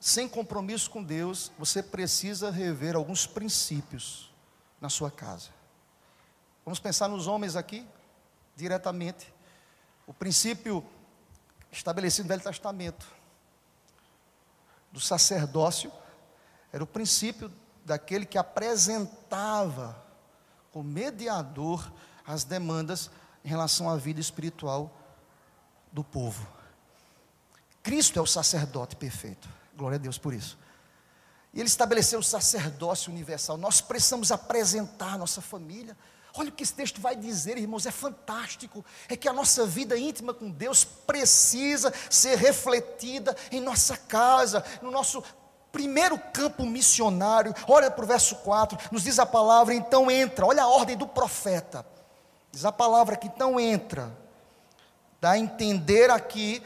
sem 0.00 0.28
compromisso 0.28 0.90
com 0.90 1.02
Deus, 1.02 1.50
você 1.58 1.82
precisa 1.82 2.50
rever 2.50 2.94
alguns 2.94 3.26
princípios 3.26 4.32
na 4.80 4.88
sua 4.88 5.10
casa. 5.10 5.50
Vamos 6.64 6.78
pensar 6.78 7.08
nos 7.08 7.26
homens 7.26 7.56
aqui, 7.56 7.86
diretamente. 8.54 9.32
O 10.06 10.14
princípio 10.14 10.84
estabelecido 11.70 12.24
no 12.24 12.28
Velho 12.28 12.42
Testamento 12.42 13.06
do 14.92 15.00
sacerdócio 15.00 15.92
era 16.72 16.82
o 16.82 16.86
princípio 16.86 17.52
daquele 17.84 18.24
que 18.24 18.38
apresentava 18.38 20.05
como 20.76 20.90
mediador 20.90 21.90
as 22.26 22.44
demandas 22.44 23.10
em 23.42 23.48
relação 23.48 23.88
à 23.88 23.96
vida 23.96 24.20
espiritual 24.20 24.94
do 25.90 26.04
povo. 26.04 26.46
Cristo 27.82 28.18
é 28.18 28.22
o 28.22 28.26
sacerdote 28.26 28.94
perfeito. 28.94 29.48
Glória 29.74 29.94
a 29.94 29.98
Deus 29.98 30.18
por 30.18 30.34
isso. 30.34 30.58
E 31.54 31.60
ele 31.60 31.68
estabeleceu 31.68 32.18
o 32.18 32.22
sacerdócio 32.22 33.10
universal. 33.10 33.56
Nós 33.56 33.80
precisamos 33.80 34.30
apresentar 34.30 35.16
nossa 35.16 35.40
família. 35.40 35.96
Olha 36.34 36.50
o 36.50 36.52
que 36.52 36.62
esse 36.62 36.74
texto 36.74 37.00
vai 37.00 37.16
dizer, 37.16 37.56
irmãos, 37.56 37.86
é 37.86 37.90
fantástico. 37.90 38.84
É 39.08 39.16
que 39.16 39.30
a 39.30 39.32
nossa 39.32 39.64
vida 39.64 39.96
íntima 39.96 40.34
com 40.34 40.50
Deus 40.50 40.84
precisa 40.84 41.90
ser 42.10 42.36
refletida 42.36 43.34
em 43.50 43.62
nossa 43.62 43.96
casa, 43.96 44.62
no 44.82 44.90
nosso 44.90 45.24
primeiro 45.76 46.18
campo 46.32 46.64
missionário. 46.64 47.54
Olha 47.68 47.90
para 47.90 48.02
o 48.02 48.08
verso 48.08 48.36
4, 48.36 48.78
nos 48.90 49.02
diz 49.02 49.18
a 49.18 49.26
palavra, 49.26 49.74
então 49.74 50.10
entra. 50.10 50.46
Olha 50.46 50.62
a 50.62 50.68
ordem 50.68 50.96
do 50.96 51.06
profeta. 51.06 51.84
Diz 52.50 52.64
a 52.64 52.72
palavra 52.72 53.14
que 53.14 53.26
então 53.26 53.60
entra. 53.60 54.10
Dá 55.20 55.32
a 55.32 55.38
entender 55.38 56.10
aqui 56.10 56.62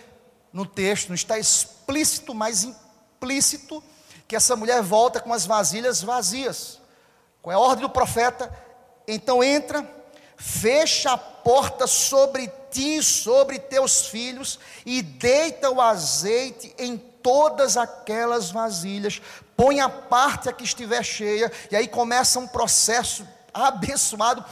no 0.52 0.64
texto, 0.64 1.08
não 1.08 1.16
está 1.16 1.40
explícito, 1.40 2.32
mas 2.32 2.62
implícito, 2.62 3.82
que 4.28 4.36
essa 4.36 4.54
mulher 4.54 4.80
volta 4.80 5.18
com 5.18 5.32
as 5.32 5.44
vasilhas 5.44 6.00
vazias. 6.00 6.78
Qual 7.42 7.52
é 7.52 7.56
a 7.56 7.58
ordem 7.58 7.82
do 7.82 7.90
profeta? 7.90 8.48
Então 9.08 9.42
entra, 9.42 9.84
fecha 10.36 11.10
a 11.10 11.18
porta 11.18 11.88
sobre 11.88 12.48
ti, 12.70 13.02
sobre 13.02 13.58
teus 13.58 14.06
filhos, 14.06 14.60
e 14.86 15.02
deita 15.02 15.68
o 15.68 15.80
azeite 15.80 16.72
em 16.78 17.09
todas 17.22 17.76
aquelas 17.76 18.50
vasilhas, 18.50 19.20
põe 19.56 19.80
a 19.80 19.88
parte 19.88 20.48
a 20.48 20.52
que 20.52 20.64
estiver 20.64 21.02
cheia, 21.02 21.50
e 21.70 21.76
aí 21.76 21.88
começa 21.88 22.38
um 22.38 22.46
processo 22.46 23.26
abençoado 23.52 24.44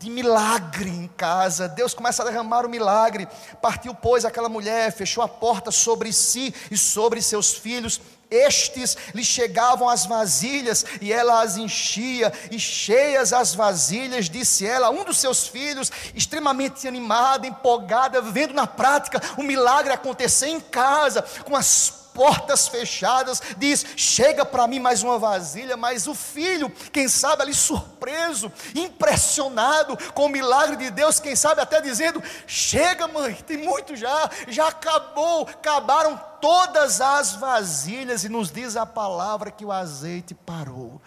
de 0.00 0.08
milagre 0.08 0.88
em 0.88 1.06
casa. 1.08 1.68
Deus 1.68 1.92
começa 1.92 2.22
a 2.22 2.24
derramar 2.24 2.64
o 2.64 2.70
milagre. 2.70 3.28
Partiu, 3.60 3.94
pois, 3.94 4.24
aquela 4.24 4.48
mulher, 4.48 4.90
fechou 4.92 5.22
a 5.22 5.28
porta 5.28 5.70
sobre 5.70 6.10
si 6.10 6.54
e 6.70 6.78
sobre 6.78 7.20
seus 7.20 7.52
filhos. 7.52 8.00
Estes 8.30 8.96
lhe 9.12 9.22
chegavam 9.22 9.88
as 9.88 10.06
vasilhas 10.06 10.86
e 11.02 11.12
ela 11.12 11.42
as 11.42 11.56
enchia, 11.58 12.32
e 12.50 12.58
cheias 12.58 13.32
as 13.32 13.54
vasilhas, 13.54 14.30
disse 14.30 14.64
ela, 14.64 14.88
um 14.88 15.04
dos 15.04 15.18
seus 15.18 15.48
filhos, 15.48 15.90
extremamente 16.14 16.86
animada, 16.88 17.46
empolgada, 17.46 18.22
vendo 18.22 18.54
na 18.54 18.66
prática 18.66 19.20
o 19.36 19.42
milagre 19.42 19.92
acontecer 19.92 20.46
em 20.46 20.60
casa, 20.60 21.22
com 21.44 21.56
as 21.56 21.99
portas 22.14 22.68
fechadas, 22.68 23.42
diz: 23.56 23.84
Chega 23.96 24.44
para 24.44 24.66
mim 24.66 24.78
mais 24.78 25.02
uma 25.02 25.18
vasilha. 25.18 25.76
Mas 25.76 26.06
o 26.06 26.14
filho, 26.14 26.70
quem 26.92 27.08
sabe 27.08 27.42
ali 27.42 27.54
surpreso, 27.54 28.52
impressionado 28.74 29.96
com 30.12 30.26
o 30.26 30.28
milagre 30.28 30.76
de 30.76 30.90
Deus, 30.90 31.20
quem 31.20 31.34
sabe 31.34 31.60
até 31.60 31.80
dizendo: 31.80 32.22
Chega, 32.46 33.08
mãe, 33.08 33.34
tem 33.34 33.56
muito 33.56 33.96
já, 33.96 34.30
já 34.48 34.68
acabou, 34.68 35.48
acabaram 35.48 36.16
todas 36.40 37.00
as 37.00 37.34
vasilhas. 37.34 38.24
E 38.24 38.28
nos 38.28 38.50
diz 38.50 38.76
a 38.76 38.86
palavra 38.86 39.50
que 39.50 39.64
o 39.64 39.72
azeite 39.72 40.34
parou. 40.34 41.00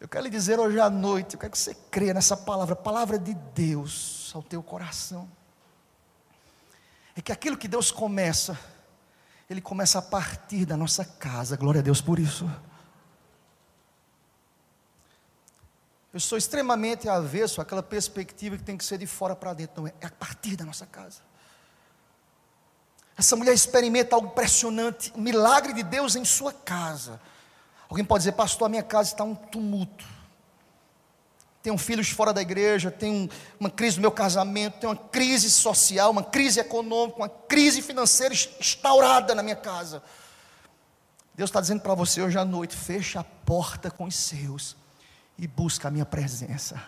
Eu 0.00 0.08
quero 0.08 0.24
lhe 0.24 0.30
dizer 0.30 0.60
hoje 0.60 0.78
à 0.78 0.90
noite, 0.90 1.34
eu 1.34 1.40
quero 1.40 1.52
que 1.52 1.58
você 1.58 1.74
creia 1.90 2.12
nessa 2.12 2.36
palavra, 2.36 2.76
palavra 2.76 3.18
de 3.18 3.32
Deus 3.32 4.30
ao 4.34 4.42
teu 4.42 4.62
coração. 4.62 5.28
É 7.16 7.22
que 7.22 7.32
aquilo 7.32 7.56
que 7.56 7.66
Deus 7.66 7.90
começa, 7.90 8.58
ele 9.48 9.60
começa 9.60 9.98
a 9.98 10.02
partir 10.02 10.64
da 10.64 10.76
nossa 10.76 11.04
casa. 11.04 11.56
Glória 11.56 11.80
a 11.80 11.82
Deus 11.82 12.00
por 12.00 12.18
isso. 12.18 12.50
Eu 16.12 16.20
sou 16.20 16.38
extremamente 16.38 17.08
avesso 17.08 17.60
àquela 17.60 17.82
perspectiva 17.82 18.56
que 18.56 18.62
tem 18.62 18.76
que 18.76 18.84
ser 18.84 18.98
de 18.98 19.06
fora 19.06 19.36
para 19.36 19.52
dentro. 19.52 19.82
Não, 19.82 19.88
é, 19.88 19.94
é 20.00 20.06
a 20.06 20.10
partir 20.10 20.56
da 20.56 20.64
nossa 20.64 20.86
casa. 20.86 21.20
Essa 23.16 23.36
mulher 23.36 23.54
experimenta 23.54 24.16
algo 24.16 24.28
impressionante, 24.28 25.12
um 25.16 25.20
milagre 25.20 25.72
de 25.72 25.82
Deus 25.82 26.16
em 26.16 26.24
sua 26.24 26.52
casa. 26.52 27.20
Alguém 27.88 28.04
pode 28.04 28.22
dizer, 28.22 28.32
pastor, 28.32 28.66
a 28.66 28.68
minha 28.68 28.82
casa 28.82 29.12
está 29.12 29.24
um 29.24 29.34
tumulto 29.34 30.15
tenho 31.66 31.76
filhos 31.76 32.10
fora 32.10 32.32
da 32.32 32.40
igreja, 32.40 32.92
tenho 32.92 33.28
uma 33.58 33.68
crise 33.68 33.96
no 33.96 34.02
meu 34.02 34.12
casamento, 34.12 34.78
tenho 34.78 34.92
uma 34.92 35.08
crise 35.08 35.50
social, 35.50 36.12
uma 36.12 36.22
crise 36.22 36.60
econômica, 36.60 37.18
uma 37.18 37.28
crise 37.28 37.82
financeira 37.82 38.32
instaurada 38.32 39.34
na 39.34 39.42
minha 39.42 39.56
casa. 39.56 40.00
Deus 41.34 41.50
está 41.50 41.60
dizendo 41.60 41.80
para 41.80 41.92
você 41.92 42.22
hoje 42.22 42.38
à 42.38 42.44
noite: 42.44 42.76
fecha 42.76 43.18
a 43.18 43.24
porta 43.24 43.90
com 43.90 44.04
os 44.04 44.14
seus 44.14 44.76
e 45.36 45.48
busca 45.48 45.88
a 45.88 45.90
minha 45.90 46.06
presença. 46.06 46.80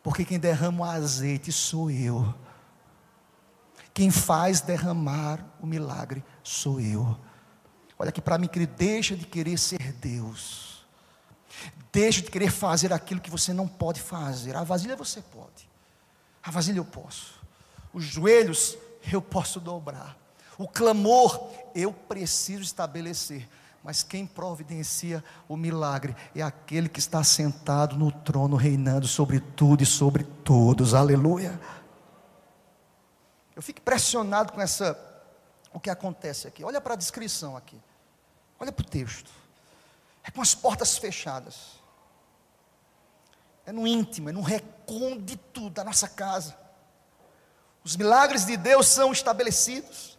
Porque 0.00 0.24
quem 0.24 0.38
derrama 0.38 0.86
o 0.86 0.88
azeite 0.88 1.50
sou 1.50 1.90
eu. 1.90 2.32
Quem 3.92 4.12
faz 4.12 4.60
derramar 4.60 5.44
o 5.60 5.66
milagre 5.66 6.22
sou 6.44 6.80
eu. 6.80 7.18
Olha 7.98 8.10
aqui 8.10 8.20
para 8.20 8.38
mim, 8.38 8.46
querido, 8.46 8.74
deixa 8.76 9.16
de 9.16 9.26
querer 9.26 9.58
ser 9.58 9.92
Deus. 9.94 10.77
Deixe 11.92 12.22
de 12.22 12.30
querer 12.30 12.50
fazer 12.50 12.92
aquilo 12.92 13.20
que 13.20 13.30
você 13.30 13.52
não 13.52 13.66
pode 13.66 14.00
fazer. 14.00 14.56
A 14.56 14.64
vasilha 14.64 14.96
você 14.96 15.20
pode. 15.20 15.68
A 16.42 16.50
vasilha 16.50 16.78
eu 16.78 16.84
posso. 16.84 17.40
Os 17.92 18.04
joelhos 18.04 18.76
eu 19.12 19.22
posso 19.22 19.58
dobrar. 19.58 20.16
O 20.56 20.68
clamor 20.68 21.50
eu 21.74 21.92
preciso 21.92 22.62
estabelecer. 22.62 23.48
Mas 23.82 24.02
quem 24.02 24.26
providencia 24.26 25.24
o 25.48 25.56
milagre 25.56 26.14
é 26.34 26.42
aquele 26.42 26.88
que 26.88 26.98
está 26.98 27.22
sentado 27.22 27.96
no 27.96 28.10
trono, 28.10 28.56
reinando 28.56 29.06
sobre 29.06 29.40
tudo 29.40 29.82
e 29.82 29.86
sobre 29.86 30.24
todos. 30.24 30.94
Aleluia. 30.94 31.58
Eu 33.54 33.62
fico 33.62 33.80
impressionado 33.80 34.52
com 34.52 34.60
essa 34.60 34.98
o 35.72 35.80
que 35.80 35.90
acontece 35.90 36.46
aqui. 36.48 36.64
Olha 36.64 36.80
para 36.80 36.94
a 36.94 36.96
descrição 36.96 37.56
aqui. 37.56 37.80
Olha 38.58 38.72
para 38.72 38.84
o 38.84 38.88
texto. 38.88 39.30
É 40.28 40.30
com 40.30 40.42
as 40.42 40.54
portas 40.54 40.98
fechadas. 40.98 41.78
É 43.64 43.72
no 43.72 43.86
íntimo, 43.86 44.28
é 44.28 44.32
no 44.32 44.42
recôndito 44.42 45.70
da 45.70 45.82
nossa 45.82 46.06
casa. 46.06 46.54
Os 47.82 47.96
milagres 47.96 48.44
de 48.44 48.54
Deus 48.54 48.88
são 48.88 49.10
estabelecidos 49.10 50.18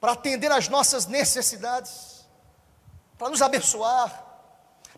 para 0.00 0.12
atender 0.12 0.50
às 0.50 0.68
nossas 0.68 1.06
necessidades, 1.06 2.26
para 3.16 3.28
nos 3.28 3.40
abençoar, 3.40 4.24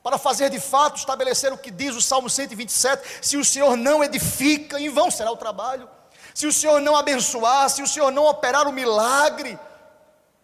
para 0.03 0.17
fazer 0.17 0.49
de 0.49 0.61
fato 0.61 0.97
estabelecer 0.97 1.53
o 1.53 1.59
que 1.59 1.71
diz 1.71 1.95
o 1.95 2.01
Salmo 2.01 2.31
127: 2.31 3.19
se 3.21 3.37
o 3.37 3.45
Senhor 3.45 3.77
não 3.77 4.03
edifica, 4.03 4.81
em 4.81 4.89
vão 4.89 5.11
será 5.11 5.31
o 5.31 5.37
trabalho, 5.37 5.91
se 6.35 6.47
o 6.47 6.53
Senhor 6.53 6.81
não 6.81 6.97
abençoar, 6.97 7.69
se 7.69 7.83
o 7.83 7.87
Senhor 7.87 8.11
não 8.11 8.25
operar 8.25 8.67
o 8.67 8.73
milagre, 8.73 9.59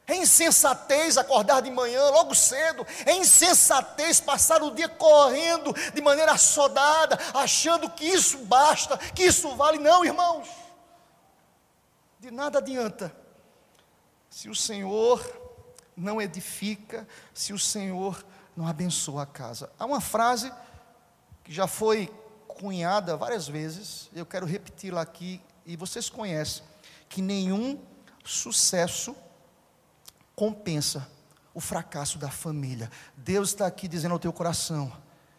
é 0.07 0.17
insensatez 0.17 1.17
acordar 1.17 1.63
de 1.63 1.71
manhã, 1.71 2.03
logo 2.11 2.35
cedo. 2.35 2.85
É 3.07 3.15
insensatez 3.15 4.21
passar 4.21 4.63
o 4.63 4.73
dia 4.73 4.89
correndo 4.89 5.73
de 5.95 6.03
maneira 6.03 6.33
assodada, 6.33 7.19
achando 7.33 7.89
que 7.89 8.05
isso 8.05 8.39
basta, 8.39 8.99
que 8.99 9.23
isso 9.23 9.55
vale. 9.55 9.79
Não, 9.79 10.05
irmãos. 10.05 10.49
De 12.19 12.31
nada 12.31 12.59
adianta. 12.59 13.15
Se 14.29 14.49
o 14.49 14.55
Senhor 14.55 15.25
não 15.97 16.21
edifica, 16.21 17.07
se 17.33 17.53
o 17.53 17.59
Senhor 17.59 18.25
não 18.57 18.67
abençoa 18.67 19.23
a 19.23 19.27
casa. 19.27 19.71
Há 19.79 19.85
uma 19.85 20.01
frase 20.01 20.53
que 21.45 21.53
já 21.53 21.67
foi 21.67 22.13
cunhada 22.49 23.17
várias 23.17 23.49
vezes, 23.49 24.09
eu 24.15 24.27
quero 24.27 24.47
repeti-la 24.47 25.01
aqui, 25.01 25.41
e 25.65 25.77
vocês 25.77 26.09
conhecem, 26.09 26.63
que 27.09 27.23
nenhum 27.23 27.81
sucesso 28.25 29.17
compensa 30.43 31.09
o 31.55 31.61
fracasso 31.61 32.19
da 32.19 32.29
família. 32.29 32.91
Deus 33.17 33.51
está 33.51 33.65
aqui 33.65 33.87
dizendo 33.87 34.11
ao 34.11 34.19
teu 34.19 34.33
coração, 34.33 34.93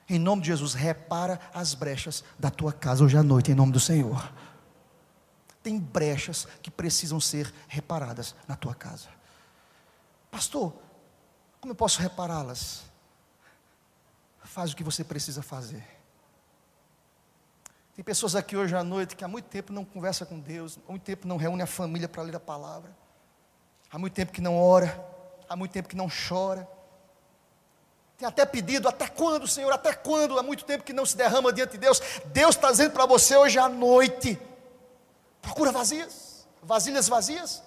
em 0.08 0.18
nome 0.18 0.44
de 0.44 0.48
Jesus, 0.48 0.74
repara 0.74 1.42
as 1.54 1.74
brechas 1.74 2.24
da 2.40 2.50
tua 2.50 2.72
casa 2.72 3.04
hoje 3.04 3.18
à 3.18 3.22
noite, 3.22 3.52
em 3.52 3.54
nome 3.54 3.74
do 3.74 3.82
Senhor. 3.82 4.34
tem 5.62 5.78
brechas 5.78 6.48
que 6.62 6.72
precisam 6.72 7.20
ser 7.20 7.54
reparadas 7.68 8.34
na 8.48 8.56
tua 8.56 8.74
casa. 8.74 9.10
Pastor, 10.32 10.74
como 11.60 11.72
eu 11.72 11.76
posso 11.76 12.02
repará-las? 12.02 12.84
Faz 14.42 14.72
o 14.72 14.76
que 14.76 14.86
você 14.86 15.04
precisa 15.04 15.42
fazer. 15.42 15.86
Tem 17.94 18.06
pessoas 18.06 18.38
aqui 18.38 18.56
hoje 18.56 18.74
à 18.74 18.86
noite 18.86 19.18
que 19.18 19.26
há 19.26 19.28
muito 19.28 19.50
tempo 19.50 19.74
não 19.74 19.84
conversa 19.84 20.26
com 20.26 20.40
Deus, 20.40 20.80
há 20.88 20.92
muito 20.92 21.04
tempo 21.04 21.28
não 21.28 21.36
reúne 21.36 21.62
a 21.62 21.68
família 21.68 22.08
para 22.08 22.24
ler 22.24 22.38
a 22.38 22.40
palavra, 22.40 23.03
há 23.94 23.98
muito 24.00 24.14
tempo 24.14 24.32
que 24.34 24.42
não 24.42 24.60
ora, 24.60 25.06
há 25.48 25.56
muito 25.56 25.72
tempo 25.72 25.88
que 25.88 25.96
não 25.96 26.10
chora. 26.10 26.68
Tem 28.18 28.28
até 28.28 28.46
pedido, 28.46 28.90
até 28.90 29.08
quando, 29.08 29.48
Senhor, 29.48 29.72
até 29.72 29.94
quando? 29.94 30.40
Há 30.40 30.44
muito 30.44 30.66
tempo 30.66 30.84
que 30.84 30.94
não 30.94 31.06
se 31.06 31.16
derrama 31.16 31.54
diante 31.54 31.74
de 31.74 31.78
Deus. 31.78 32.02
Deus 32.26 32.56
está 32.56 32.72
dizendo 32.72 32.92
para 32.92 33.06
você 33.06 33.38
hoje 33.38 33.60
à 33.60 33.70
noite: 33.70 34.40
procura 35.42 35.72
vazias, 35.72 36.48
vasilhas 36.62 37.08
vazias, 37.08 37.64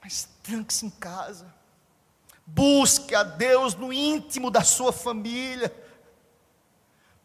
mas 0.00 0.28
tranque-se 0.42 0.86
em 0.86 0.90
casa, 0.90 1.52
busque 2.46 3.14
a 3.14 3.22
Deus 3.22 3.74
no 3.74 3.92
íntimo 3.92 4.50
da 4.50 4.62
sua 4.62 4.92
família 4.92 5.74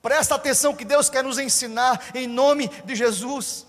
Presta 0.03 0.35
atenção 0.35 0.75
que 0.75 0.83
Deus 0.83 1.09
quer 1.09 1.23
nos 1.23 1.39
ensinar 1.39 2.11
em 2.13 2.27
nome 2.27 2.67
de 2.83 2.93
Jesus. 2.93 3.65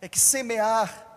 É 0.00 0.08
que 0.08 0.18
semear 0.18 1.09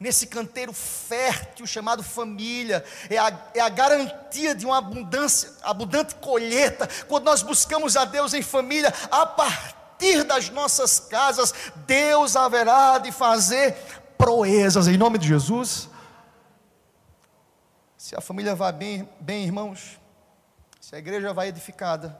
nesse 0.00 0.26
canteiro 0.26 0.72
fértil 0.72 1.66
chamado 1.66 2.02
família, 2.02 2.84
é 3.10 3.18
a, 3.18 3.50
é 3.54 3.60
a 3.60 3.68
garantia 3.68 4.54
de 4.54 4.64
uma 4.64 4.78
abundância, 4.78 5.50
abundante 5.62 6.14
colheita, 6.16 6.88
quando 7.08 7.24
nós 7.24 7.42
buscamos 7.42 7.96
a 7.96 8.04
Deus 8.04 8.32
em 8.32 8.42
família, 8.42 8.92
a 9.10 9.26
partir 9.26 10.22
das 10.22 10.50
nossas 10.50 11.00
casas, 11.00 11.52
Deus 11.86 12.36
haverá 12.36 12.98
de 12.98 13.10
fazer 13.10 13.74
proezas, 14.16 14.86
em 14.86 14.96
nome 14.96 15.18
de 15.18 15.26
Jesus. 15.26 15.88
Se 17.96 18.14
a 18.14 18.20
família 18.20 18.54
vai 18.54 18.72
bem, 18.72 19.08
bem 19.20 19.44
irmãos, 19.44 19.98
se 20.80 20.94
a 20.94 20.98
igreja 20.98 21.32
vai 21.34 21.48
edificada, 21.48 22.18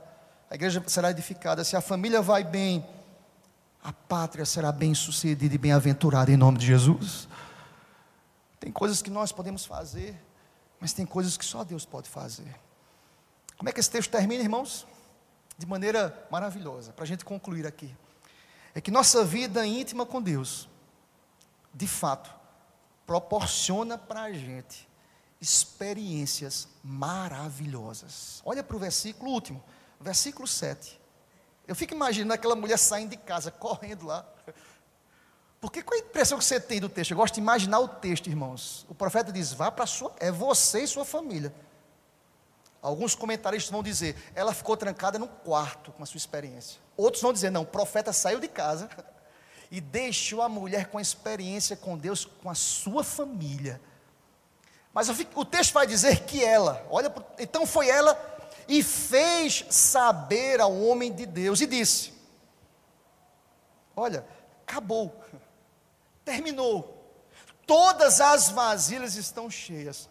a 0.51 0.55
igreja 0.55 0.83
será 0.87 1.11
edificada, 1.11 1.63
se 1.63 1.77
a 1.77 1.81
família 1.81 2.21
vai 2.21 2.43
bem, 2.43 2.85
a 3.83 3.93
pátria 3.93 4.45
será 4.45 4.73
bem 4.73 4.93
sucedida 4.95 5.55
e 5.55 5.59
bem-aventurada 5.59 6.33
em 6.33 6.37
nome 6.37 6.59
de 6.59 6.67
Jesus. 6.67 7.29
Tem 8.61 8.73
coisas 8.73 9.03
que 9.03 9.11
nós 9.11 9.33
podemos 9.33 9.65
fazer, 9.65 10.21
mas 10.81 10.93
tem 10.93 11.07
coisas 11.07 11.37
que 11.37 11.45
só 11.45 11.65
Deus 11.65 11.85
pode 11.85 12.09
fazer. 12.09 12.55
Como 13.57 13.69
é 13.69 13.73
que 13.73 13.81
esse 13.81 13.91
texto 13.91 14.11
termina, 14.11 14.43
irmãos? 14.43 14.87
De 15.57 15.67
maneira 15.67 16.27
maravilhosa, 16.31 16.93
para 16.93 17.05
a 17.05 17.07
gente 17.07 17.25
concluir 17.25 17.67
aqui. 17.67 17.95
É 18.75 18.81
que 18.81 18.91
nossa 18.91 19.25
vida 19.25 19.67
íntima 19.67 20.07
com 20.07 20.23
Deus, 20.23 20.69
de 21.75 21.87
fato, 21.87 22.33
proporciona 23.07 23.99
para 23.99 24.23
a 24.23 24.33
gente 24.33 24.89
experiências 25.41 26.69
maravilhosas. 26.83 28.43
Olha 28.45 28.63
para 28.63 28.77
o 28.77 28.79
versículo 28.79 29.31
último 29.31 29.63
versículo 30.01 30.47
7. 30.47 30.99
Eu 31.67 31.75
fico 31.75 31.95
imaginando 31.95 32.33
aquela 32.33 32.57
mulher 32.57 32.79
saindo 32.79 33.11
de 33.11 33.17
casa, 33.17 33.51
correndo 33.51 34.07
lá. 34.07 34.27
Porque 35.61 35.83
qual 35.83 35.99
é 35.99 36.03
a 36.03 36.05
impressão 36.05 36.39
que 36.39 36.45
você 36.45 36.61
tem 36.61 36.81
do 36.81 36.89
texto? 36.89 37.11
Eu 37.11 37.17
gosto 37.17 37.35
de 37.35 37.41
imaginar 37.41 37.81
o 37.81 37.89
texto, 37.89 38.29
irmãos. 38.29 38.87
O 38.89 38.95
profeta 38.95 39.33
diz: 39.33 39.53
vá 39.53 39.71
para 39.71 39.87
sua, 39.87 40.15
é 40.19 40.31
você 40.31 40.83
e 40.83 40.87
sua 40.87 41.05
família. 41.05 41.53
Alguns 42.81 43.15
comentaristas 43.15 43.71
vão 43.71 43.83
dizer, 43.83 44.15
ela 44.35 44.55
ficou 44.55 44.77
trancada 44.77 45.19
no 45.19 45.27
quarto 45.27 45.91
com 45.93 46.03
a 46.03 46.07
sua 46.07 46.19
experiência. 46.19 46.81
Outros 46.97 47.21
vão 47.21 47.33
dizer, 47.33 47.51
não, 47.51 47.63
o 47.63 47.67
profeta 47.67 48.13
saiu 48.13 48.39
de 48.39 48.47
casa 48.47 48.89
e 49.71 49.81
deixou 49.81 50.43
a 50.43 50.49
mulher 50.49 50.87
com 50.87 50.99
a 50.99 51.03
experiência 51.03 51.77
com 51.77 51.99
Deus, 51.99 52.25
com 52.25 52.49
a 52.49 52.55
sua 52.55 53.03
família. 53.03 53.81
Mas 54.95 55.09
o 55.09 55.45
texto 55.45 55.73
vai 55.73 55.87
dizer 55.87 56.25
que 56.25 56.43
ela, 56.43 56.87
olha, 56.89 57.13
então 57.39 57.67
foi 57.67 57.89
ela 57.89 58.17
e 58.69 58.83
fez 58.83 59.65
saber 59.71 60.61
ao 60.61 60.77
homem 60.81 61.13
de 61.13 61.27
Deus, 61.27 61.61
e 61.61 61.67
disse: 61.67 62.13
Olha, 63.97 64.25
acabou, 64.67 65.15
terminou, 66.29 66.95
todas 67.67 68.21
as 68.21 68.51
vasilhas 68.51 69.17
estão 69.17 69.51
cheias. 69.51 70.11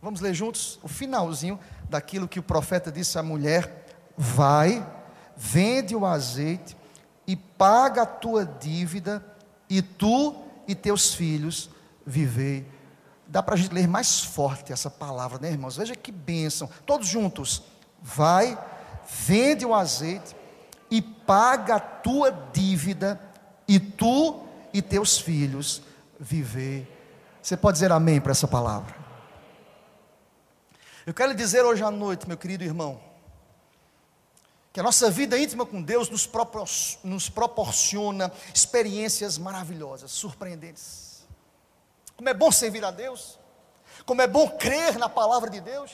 Vamos 0.00 0.22
ler 0.22 0.32
juntos 0.32 0.78
o 0.82 0.88
finalzinho 0.88 1.60
daquilo 1.88 2.26
que 2.26 2.38
o 2.38 2.42
profeta 2.42 2.90
disse 2.90 3.18
à 3.18 3.22
mulher: 3.22 3.86
Vai, 4.16 4.86
vende 5.36 5.94
o 5.94 6.06
azeite 6.06 6.74
e 7.26 7.36
paga 7.36 8.02
a 8.02 8.06
tua 8.06 8.46
dívida, 8.46 9.22
e 9.68 9.82
tu 9.82 10.34
e 10.66 10.74
teus 10.74 11.14
filhos 11.14 11.68
vivei. 12.06 12.66
Dá 13.26 13.42
para 13.42 13.54
a 13.54 13.58
gente 13.58 13.74
ler 13.74 13.86
mais 13.86 14.20
forte 14.20 14.72
essa 14.72 14.90
palavra, 14.90 15.38
né, 15.38 15.50
irmãos? 15.50 15.76
Veja 15.76 15.94
que 15.94 16.12
bênção. 16.12 16.70
Todos 16.86 17.06
juntos. 17.06 17.62
Vai, 18.02 18.58
vende 19.26 19.64
o 19.64 19.74
azeite 19.74 20.34
e 20.90 21.02
paga 21.02 21.76
a 21.76 21.80
tua 21.80 22.30
dívida, 22.52 23.20
e 23.66 23.80
tu 23.80 24.43
e 24.74 24.82
teus 24.82 25.18
filhos 25.18 25.80
viver. 26.18 26.90
Você 27.40 27.56
pode 27.56 27.76
dizer 27.76 27.92
amém 27.92 28.20
para 28.20 28.32
essa 28.32 28.48
palavra? 28.48 28.94
Eu 31.06 31.14
quero 31.14 31.30
lhe 31.30 31.38
dizer 31.38 31.64
hoje 31.64 31.84
à 31.84 31.90
noite, 31.90 32.26
meu 32.26 32.36
querido 32.36 32.64
irmão, 32.64 33.00
que 34.72 34.80
a 34.80 34.82
nossa 34.82 35.10
vida 35.10 35.38
íntima 35.38 35.64
com 35.64 35.80
Deus 35.80 36.10
nos, 36.10 36.26
propor 36.26 36.66
nos 37.04 37.28
proporciona 37.28 38.32
experiências 38.52 39.38
maravilhosas, 39.38 40.10
surpreendentes. 40.10 41.24
Como 42.16 42.28
é 42.28 42.34
bom 42.34 42.50
servir 42.50 42.84
a 42.84 42.90
Deus, 42.90 43.38
como 44.04 44.22
é 44.22 44.26
bom 44.26 44.48
crer 44.48 44.98
na 44.98 45.08
palavra 45.08 45.48
de 45.48 45.60
Deus. 45.60 45.92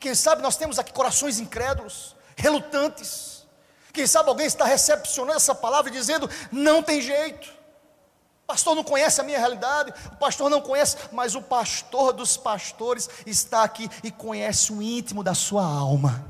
Quem 0.00 0.14
sabe 0.14 0.42
nós 0.42 0.56
temos 0.56 0.78
aqui 0.78 0.92
corações 0.92 1.38
incrédulos, 1.38 2.16
relutantes. 2.34 3.46
Quem 3.92 4.06
sabe 4.06 4.30
alguém 4.30 4.46
está 4.46 4.64
recepcionando 4.64 5.36
essa 5.36 5.54
palavra 5.54 5.90
e 5.90 5.94
dizendo: 5.94 6.28
não 6.50 6.82
tem 6.82 7.00
jeito. 7.00 7.61
Pastor 8.52 8.74
não 8.74 8.84
conhece 8.84 9.18
a 9.18 9.24
minha 9.24 9.38
realidade, 9.38 9.94
o 10.12 10.16
pastor 10.16 10.50
não 10.50 10.60
conhece, 10.60 10.94
mas 11.10 11.34
o 11.34 11.40
pastor 11.40 12.12
dos 12.12 12.36
pastores 12.36 13.08
está 13.24 13.62
aqui 13.62 13.88
e 14.04 14.10
conhece 14.10 14.70
o 14.70 14.82
íntimo 14.82 15.24
da 15.24 15.32
sua 15.32 15.64
alma. 15.64 16.22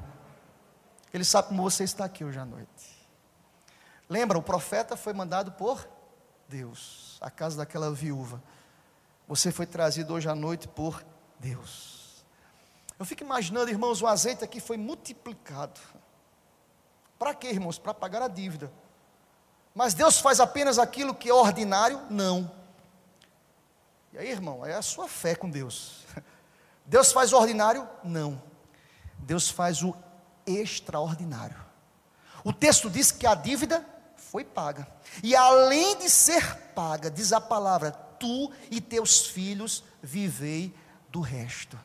Ele 1.13 1.25
sabe 1.25 1.49
como 1.49 1.61
você 1.65 1.83
está 1.83 2.05
aqui 2.05 2.25
hoje 2.25 2.39
à 2.39 2.45
noite. 2.45 3.09
Lembra, 4.09 4.39
o 4.39 4.43
profeta 4.43 4.97
foi 4.97 5.13
mandado 5.13 5.51
por 5.51 5.85
Deus, 6.47 7.19
a 7.21 7.29
casa 7.29 7.57
daquela 7.57 7.91
viúva. 7.91 8.41
Você 9.27 9.51
foi 9.51 9.67
trazido 9.67 10.15
hoje 10.15 10.29
à 10.29 10.35
noite 10.37 10.69
por 10.69 11.05
Deus. 11.41 12.25
Eu 13.01 13.05
fico 13.05 13.25
imaginando, 13.25 13.69
irmãos, 13.69 14.01
o 14.01 14.07
azeite 14.07 14.45
aqui 14.45 14.61
foi 14.61 14.77
multiplicado. 14.77 15.81
Para 17.19 17.35
quê, 17.35 17.49
irmãos? 17.49 17.81
Para 17.81 17.93
pagar 17.93 18.23
a 18.23 18.29
dívida. 18.29 18.71
Mas 19.75 19.95
Deus 19.95 20.19
faz 20.19 20.41
apenas 20.41 20.79
aquilo 20.79 21.15
que 21.15 21.29
é 21.29 21.35
ordinário? 21.35 22.01
Não. 22.11 22.51
E 24.13 24.19
aí, 24.19 24.31
irmão, 24.31 24.65
é 24.65 24.75
a 24.75 24.83
sua 24.83 25.09
fé 25.09 25.35
com 25.35 25.49
Deus. 25.49 26.05
Deus 26.85 27.13
faz 27.13 27.33
o 27.33 27.39
ordinário? 27.39 27.89
Não. 28.05 28.43
Deus 29.19 29.49
faz 29.49 29.83
o 29.83 29.95
extraordinário. 30.47 31.57
O 32.45 32.53
texto 32.53 32.91
diz 32.91 33.11
que 33.11 33.27
a 33.27 33.35
dívida 33.35 33.87
foi 34.17 34.45
paga. 34.45 34.87
E 35.23 35.35
além 35.35 35.97
de 35.99 36.11
ser 36.11 36.57
paga, 36.75 37.11
diz 37.11 37.33
a 37.33 37.41
palavra: 37.41 37.93
tu 37.93 38.53
e 38.71 38.81
teus 38.81 39.27
filhos 39.27 39.85
vivei 40.03 40.75
do 41.09 41.21
resto. 41.21 41.79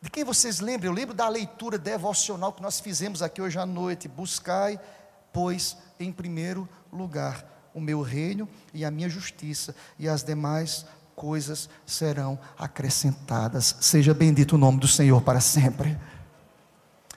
De 0.00 0.10
quem 0.10 0.24
vocês 0.24 0.58
lembram? 0.58 0.90
Eu 0.90 0.94
lembro 0.94 1.14
da 1.14 1.28
leitura 1.28 1.78
devocional 1.78 2.52
que 2.52 2.62
nós 2.62 2.80
fizemos 2.80 3.22
aqui 3.22 3.40
hoje 3.40 3.58
à 3.58 3.64
noite. 3.64 4.08
Buscai, 4.08 4.80
pois, 5.32 5.76
em 6.04 6.12
primeiro 6.12 6.68
lugar 6.92 7.70
o 7.74 7.80
meu 7.80 8.02
reino 8.02 8.48
e 8.74 8.84
a 8.84 8.90
minha 8.90 9.08
justiça, 9.08 9.74
e 9.98 10.08
as 10.08 10.22
demais 10.22 10.84
coisas 11.14 11.68
serão 11.86 12.38
acrescentadas. 12.58 13.76
Seja 13.80 14.12
bendito 14.12 14.54
o 14.54 14.58
nome 14.58 14.78
do 14.78 14.88
Senhor 14.88 15.22
para 15.22 15.40
sempre. 15.40 15.98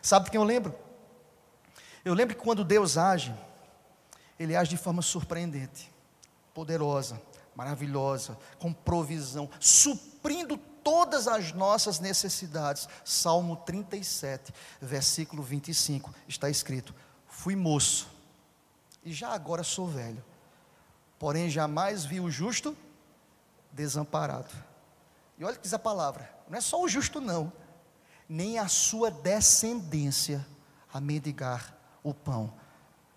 Sabe 0.02 0.30
quem 0.30 0.40
eu 0.40 0.46
lembro? 0.46 0.74
Eu 2.04 2.14
lembro 2.14 2.36
que 2.36 2.42
quando 2.42 2.64
Deus 2.64 2.98
age, 2.98 3.34
Ele 4.40 4.56
age 4.56 4.70
de 4.70 4.78
forma 4.78 5.02
surpreendente, 5.02 5.92
poderosa, 6.54 7.20
maravilhosa, 7.56 8.38
com 8.60 8.72
provisão, 8.72 9.50
suprindo 9.60 10.58
todas 10.58 11.28
as 11.28 11.52
nossas 11.52 12.00
necessidades. 12.00 12.88
Salmo 13.04 13.56
37, 13.56 14.54
versículo 14.80 15.42
25, 15.42 16.14
está 16.28 16.50
escrito: 16.50 16.94
Fui 17.28 17.56
moço, 17.56 18.08
e 19.06 19.14
já 19.14 19.30
agora 19.30 19.64
sou 19.64 19.88
velho, 19.88 20.24
porém 21.20 21.48
jamais 21.50 22.04
vi 22.04 22.20
o 22.20 22.30
justo 22.30 22.76
desamparado. 23.72 24.52
E 25.38 25.46
olha 25.46 25.56
que 25.56 25.62
diz 25.62 25.74
a 25.74 25.80
palavra: 25.80 26.30
não 26.50 26.58
é 26.58 26.62
só 26.62 26.82
o 26.82 26.88
justo, 26.88 27.22
não, 27.22 27.54
nem 28.28 28.58
a 28.58 28.68
sua 28.68 29.12
descendência 29.12 30.46
a 30.92 31.00
mendigar 31.00 31.78
o 32.04 32.14
pão. 32.14 32.52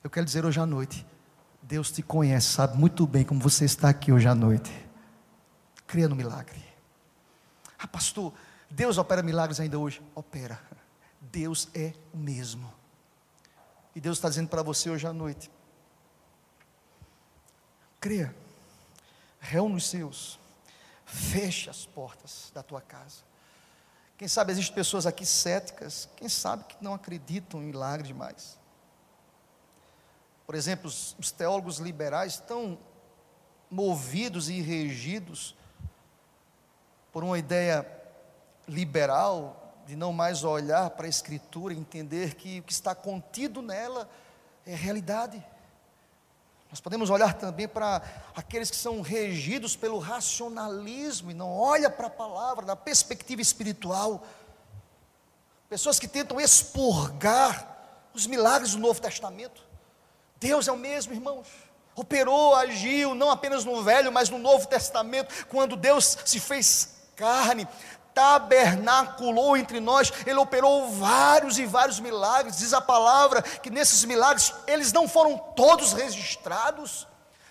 Eu 0.05 0.11
quero 0.11 0.27
dizer 0.27 0.45
hoje 0.45 0.61
à 0.61 0.67
noite: 0.67 1.07
Deus 1.63 1.91
te 1.91 2.03
conhece, 2.03 2.49
sabe 2.49 2.77
muito 2.77 3.07
bem 3.07 3.25
como 3.25 3.41
você 3.41 3.65
está 3.65 3.89
aqui 3.89 4.13
hoje 4.13 4.29
à 4.29 4.35
noite. 4.35 4.71
Creia 5.87 6.09
no 6.09 6.15
milagre. 6.15 6.63
Ah, 7.79 7.87
pastor, 7.87 8.35
Deus 8.69 8.99
opera 8.99 9.23
milagres 9.23 9.59
ainda 9.59 9.79
hoje? 9.79 10.03
Opera. 10.15 10.61
Deus 11.21 11.69
é 11.75 11.95
o 12.13 12.19
mesmo. 12.19 12.71
E 13.95 14.01
Deus 14.01 14.19
está 14.19 14.29
dizendo 14.29 14.49
para 14.49 14.63
você 14.63 14.91
hoje 14.91 15.07
à 15.07 15.13
noite: 15.13 15.51
creia, 18.01 18.35
reúne 19.41 19.77
os 19.77 19.89
seus, 19.89 20.39
feche 21.05 21.71
as 21.71 21.87
portas 21.87 22.51
da 22.55 22.63
tua 22.63 22.81
casa. 22.81 23.29
Quem 24.17 24.27
sabe 24.27 24.53
existem 24.53 24.75
pessoas 24.75 25.07
aqui 25.07 25.25
céticas, 25.25 26.09
quem 26.17 26.29
sabe 26.29 26.65
que 26.65 26.77
não 26.83 26.95
acreditam 26.95 27.63
em 27.63 27.67
milagres 27.67 28.11
mais. 28.11 28.59
Por 30.45 30.55
exemplo, 30.55 30.89
os, 30.89 31.15
os 31.19 31.31
teólogos 31.31 31.79
liberais 31.79 32.35
estão 32.35 32.79
movidos 33.71 34.49
e 34.49 34.61
regidos 34.61 35.55
por 37.13 37.23
uma 37.23 37.39
ideia 37.39 37.87
liberal 38.67 39.75
de 39.87 39.97
não 39.97 40.13
mais 40.13 40.45
olhar 40.45 40.91
para 40.91 41.07
a 41.07 41.09
Escritura 41.09 41.73
e 41.73 41.79
entender 41.79 42.35
que 42.35 42.61
o 42.61 42.63
que 42.63 42.73
está 42.73 42.95
contido 42.95 43.63
nela 43.63 44.09
é 44.67 44.75
realidade. 44.75 45.43
Nós 46.71 46.81
podemos 46.81 47.09
olhar 47.09 47.35
também 47.35 47.67
para 47.67 48.03
aqueles 48.37 48.71
que 48.71 48.77
são 48.77 49.01
regidos 49.01 49.75
pelo 49.75 49.99
racionalismo 49.99 51.31
e 51.31 51.35
não 51.35 51.51
olha 51.51 51.89
para 51.89 52.09
a 52.09 52.11
palavra, 52.11 52.67
da 52.67 52.77
perspectiva 52.77 53.41
espiritual. 53.41 54.27
Pessoas 55.69 55.99
que 55.99 56.07
tentam 56.07 56.39
expurgar 56.41 58.09
os 58.13 58.27
milagres 58.27 58.73
do 58.73 58.79
Novo 58.79 59.01
Testamento. 59.01 59.63
Deus 60.39 60.69
é 60.69 60.73
o 60.73 60.77
mesmo, 60.77 61.15
irmãos. 61.15 61.49
Operou, 61.95 62.55
agiu, 62.55 63.15
não 63.15 63.31
apenas 63.31 63.65
no 63.65 63.83
Velho, 63.83 64.13
mas 64.13 64.29
no 64.29 64.39
Novo 64.39 64.67
Testamento, 64.69 65.47
quando 65.47 65.75
Deus 65.75 66.19
se 66.25 66.39
fez 66.39 66.97
carne, 67.17 67.67
tabernaculou 68.15 69.57
entre 69.57 69.81
nós, 69.81 70.13
ele 70.27 70.39
operou 70.39 70.91
vários 70.91 71.59
e 71.59 71.67
vários 71.67 72.01
milagres. 72.01 72.59
Diz 72.59 72.73
a 72.73 72.81
palavra 72.81 73.43
que 73.43 73.71
nesses 73.71 74.05
milagres 74.05 74.53
eles 74.67 74.93
não 74.93 75.09
foram 75.09 75.39
todos 75.39 75.93
registrados, 75.93 77.07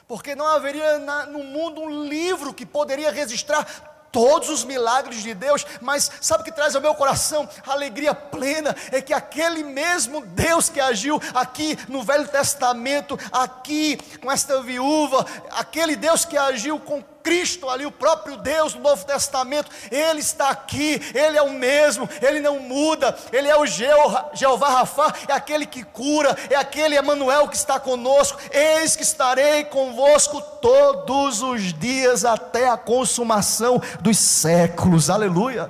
porque 0.08 0.36
não 0.36 0.48
haveria 0.48 1.00
na, 1.00 1.26
no 1.26 1.44
mundo 1.44 1.82
um 1.82 2.04
livro 2.04 2.54
que 2.54 2.66
poderia 2.66 3.12
registrar 3.12 3.66
todos 4.12 4.50
os 4.50 4.64
milagres 4.64 5.22
de 5.22 5.34
Deus, 5.34 5.66
mas 5.82 6.10
sabe 6.22 6.42
o 6.42 6.44
que 6.44 6.52
traz 6.52 6.76
ao 6.76 6.82
meu 6.82 6.96
coração 6.96 7.48
alegria 7.68 8.16
plena? 8.16 8.76
É 8.92 9.02
que 9.02 9.14
aquele 9.14 9.64
mesmo 9.64 10.22
Deus 10.22 10.70
que 10.70 10.80
agiu 10.80 11.22
aqui 11.34 11.78
no 11.88 12.04
Velho 12.04 12.28
Testamento, 12.28 13.20
aqui 13.32 13.98
com 14.22 14.32
esta 14.32 14.62
viúva, 14.62 15.26
aquele 15.52 15.96
Deus 15.96 16.26
que 16.26 16.38
agiu 16.38 16.80
com 16.80 17.02
Cristo 17.28 17.70
ali, 17.70 17.86
o 17.86 17.92
próprio 17.92 18.38
Deus 18.38 18.74
no 18.74 18.80
Novo 18.80 19.06
Testamento, 19.06 19.70
Ele 19.92 20.22
está 20.22 20.50
aqui, 20.50 21.02
Ele 21.14 21.38
é 21.38 21.42
o 21.42 21.52
mesmo, 21.52 22.08
Ele 22.22 22.40
não 22.40 22.62
muda, 22.62 23.18
Ele 23.34 23.50
é 23.50 23.58
o 23.58 23.66
Jeová 23.66 24.70
Rafá, 24.70 25.14
é 25.28 25.34
aquele 25.34 25.66
que 25.66 25.84
cura, 25.84 26.38
é 26.50 26.56
aquele 26.56 26.96
Emanuel 26.96 27.50
que 27.50 27.58
está 27.58 27.82
conosco, 27.82 28.40
eis 28.50 28.96
que 28.96 29.04
estarei 29.04 29.66
convosco 29.66 30.42
todos 30.62 31.42
os 31.42 31.74
dias 31.74 32.24
até 32.24 32.70
a 32.70 32.78
consumação 32.78 33.82
dos 34.00 34.18
séculos, 34.18 35.10
aleluia. 35.10 35.70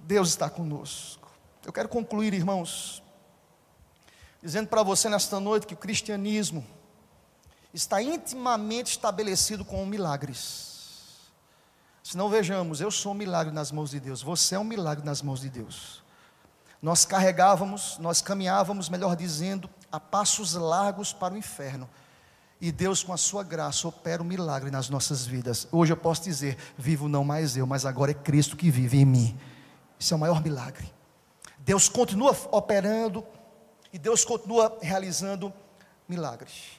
Deus 0.00 0.30
está 0.30 0.50
conosco. 0.50 1.30
Eu 1.64 1.72
quero 1.72 1.88
concluir, 1.88 2.34
irmãos, 2.34 3.00
dizendo 4.42 4.66
para 4.66 4.82
você 4.82 5.08
nesta 5.08 5.38
noite 5.38 5.64
que 5.64 5.74
o 5.74 5.76
cristianismo, 5.76 6.66
está 7.78 8.02
intimamente 8.02 8.90
estabelecido 8.90 9.64
com 9.64 9.86
milagres. 9.86 11.28
Se 12.02 12.16
não 12.16 12.28
vejamos, 12.28 12.80
eu 12.80 12.90
sou 12.90 13.12
um 13.12 13.14
milagre 13.14 13.52
nas 13.52 13.70
mãos 13.70 13.90
de 13.90 14.00
Deus, 14.00 14.20
você 14.20 14.56
é 14.56 14.58
um 14.58 14.64
milagre 14.64 15.04
nas 15.04 15.22
mãos 15.22 15.40
de 15.40 15.48
Deus. 15.48 16.02
Nós 16.82 17.04
carregávamos, 17.04 17.96
nós 17.98 18.20
caminhávamos, 18.20 18.88
melhor 18.88 19.14
dizendo, 19.14 19.70
a 19.92 20.00
passos 20.00 20.54
largos 20.54 21.12
para 21.12 21.34
o 21.34 21.36
inferno. 21.36 21.88
E 22.60 22.72
Deus, 22.72 23.04
com 23.04 23.12
a 23.12 23.16
sua 23.16 23.44
graça, 23.44 23.86
opera 23.86 24.22
um 24.22 24.26
milagre 24.26 24.70
nas 24.70 24.88
nossas 24.88 25.24
vidas. 25.24 25.68
Hoje 25.70 25.92
eu 25.92 25.96
posso 25.96 26.22
dizer: 26.22 26.56
vivo 26.76 27.08
não 27.08 27.22
mais 27.22 27.56
eu, 27.56 27.66
mas 27.66 27.86
agora 27.86 28.10
é 28.10 28.14
Cristo 28.14 28.56
que 28.56 28.70
vive 28.70 28.98
em 28.98 29.04
mim. 29.04 29.38
Isso 29.98 30.14
é 30.14 30.16
o 30.16 30.20
maior 30.20 30.42
milagre. 30.42 30.92
Deus 31.58 31.88
continua 31.88 32.36
operando 32.50 33.24
e 33.92 33.98
Deus 33.98 34.24
continua 34.24 34.76
realizando 34.80 35.52
milagres. 36.08 36.77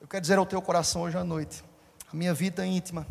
Eu 0.00 0.06
quero 0.06 0.20
dizer 0.20 0.38
ao 0.38 0.46
teu 0.46 0.60
coração 0.60 1.02
hoje 1.02 1.16
à 1.16 1.24
noite: 1.24 1.64
a 2.12 2.16
minha 2.16 2.34
vida 2.34 2.66
íntima 2.66 3.06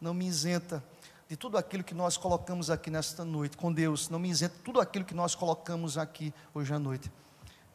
não 0.00 0.14
me 0.14 0.26
isenta 0.26 0.82
de 1.28 1.36
tudo 1.36 1.58
aquilo 1.58 1.84
que 1.84 1.94
nós 1.94 2.16
colocamos 2.16 2.70
aqui 2.70 2.90
nesta 2.90 3.24
noite 3.24 3.56
com 3.56 3.72
Deus, 3.72 4.08
não 4.08 4.18
me 4.18 4.30
isenta 4.30 4.54
de 4.56 4.62
tudo 4.62 4.80
aquilo 4.80 5.04
que 5.04 5.14
nós 5.14 5.34
colocamos 5.34 5.98
aqui 5.98 6.32
hoje 6.54 6.72
à 6.72 6.78
noite. 6.78 7.12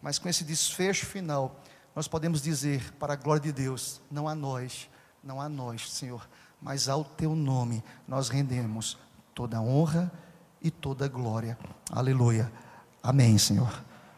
Mas 0.01 0.18
com 0.18 0.28
esse 0.28 0.43
desfecho 0.43 1.05
final, 1.05 1.59
nós 1.95 2.07
podemos 2.07 2.41
dizer, 2.41 2.91
para 2.93 3.14
a 3.14 3.16
glória 3.16 3.41
de 3.41 3.51
Deus, 3.51 4.01
não 4.09 4.28
a 4.28 4.34
nós, 4.34 4.89
não 5.24 5.39
a 5.39 5.47
nós, 5.47 5.91
Senhor, 5.91 6.28
mas 6.61 6.89
ao 6.89 7.03
teu 7.03 7.36
nome 7.36 7.84
nós 8.07 8.30
rendemos 8.30 8.97
toda 9.36 9.61
honra 9.61 10.11
e 10.61 10.72
toda 10.72 11.07
glória. 11.07 11.57
Aleluia. 11.91 12.51
Amém, 13.03 13.38
Senhor. 13.38 13.84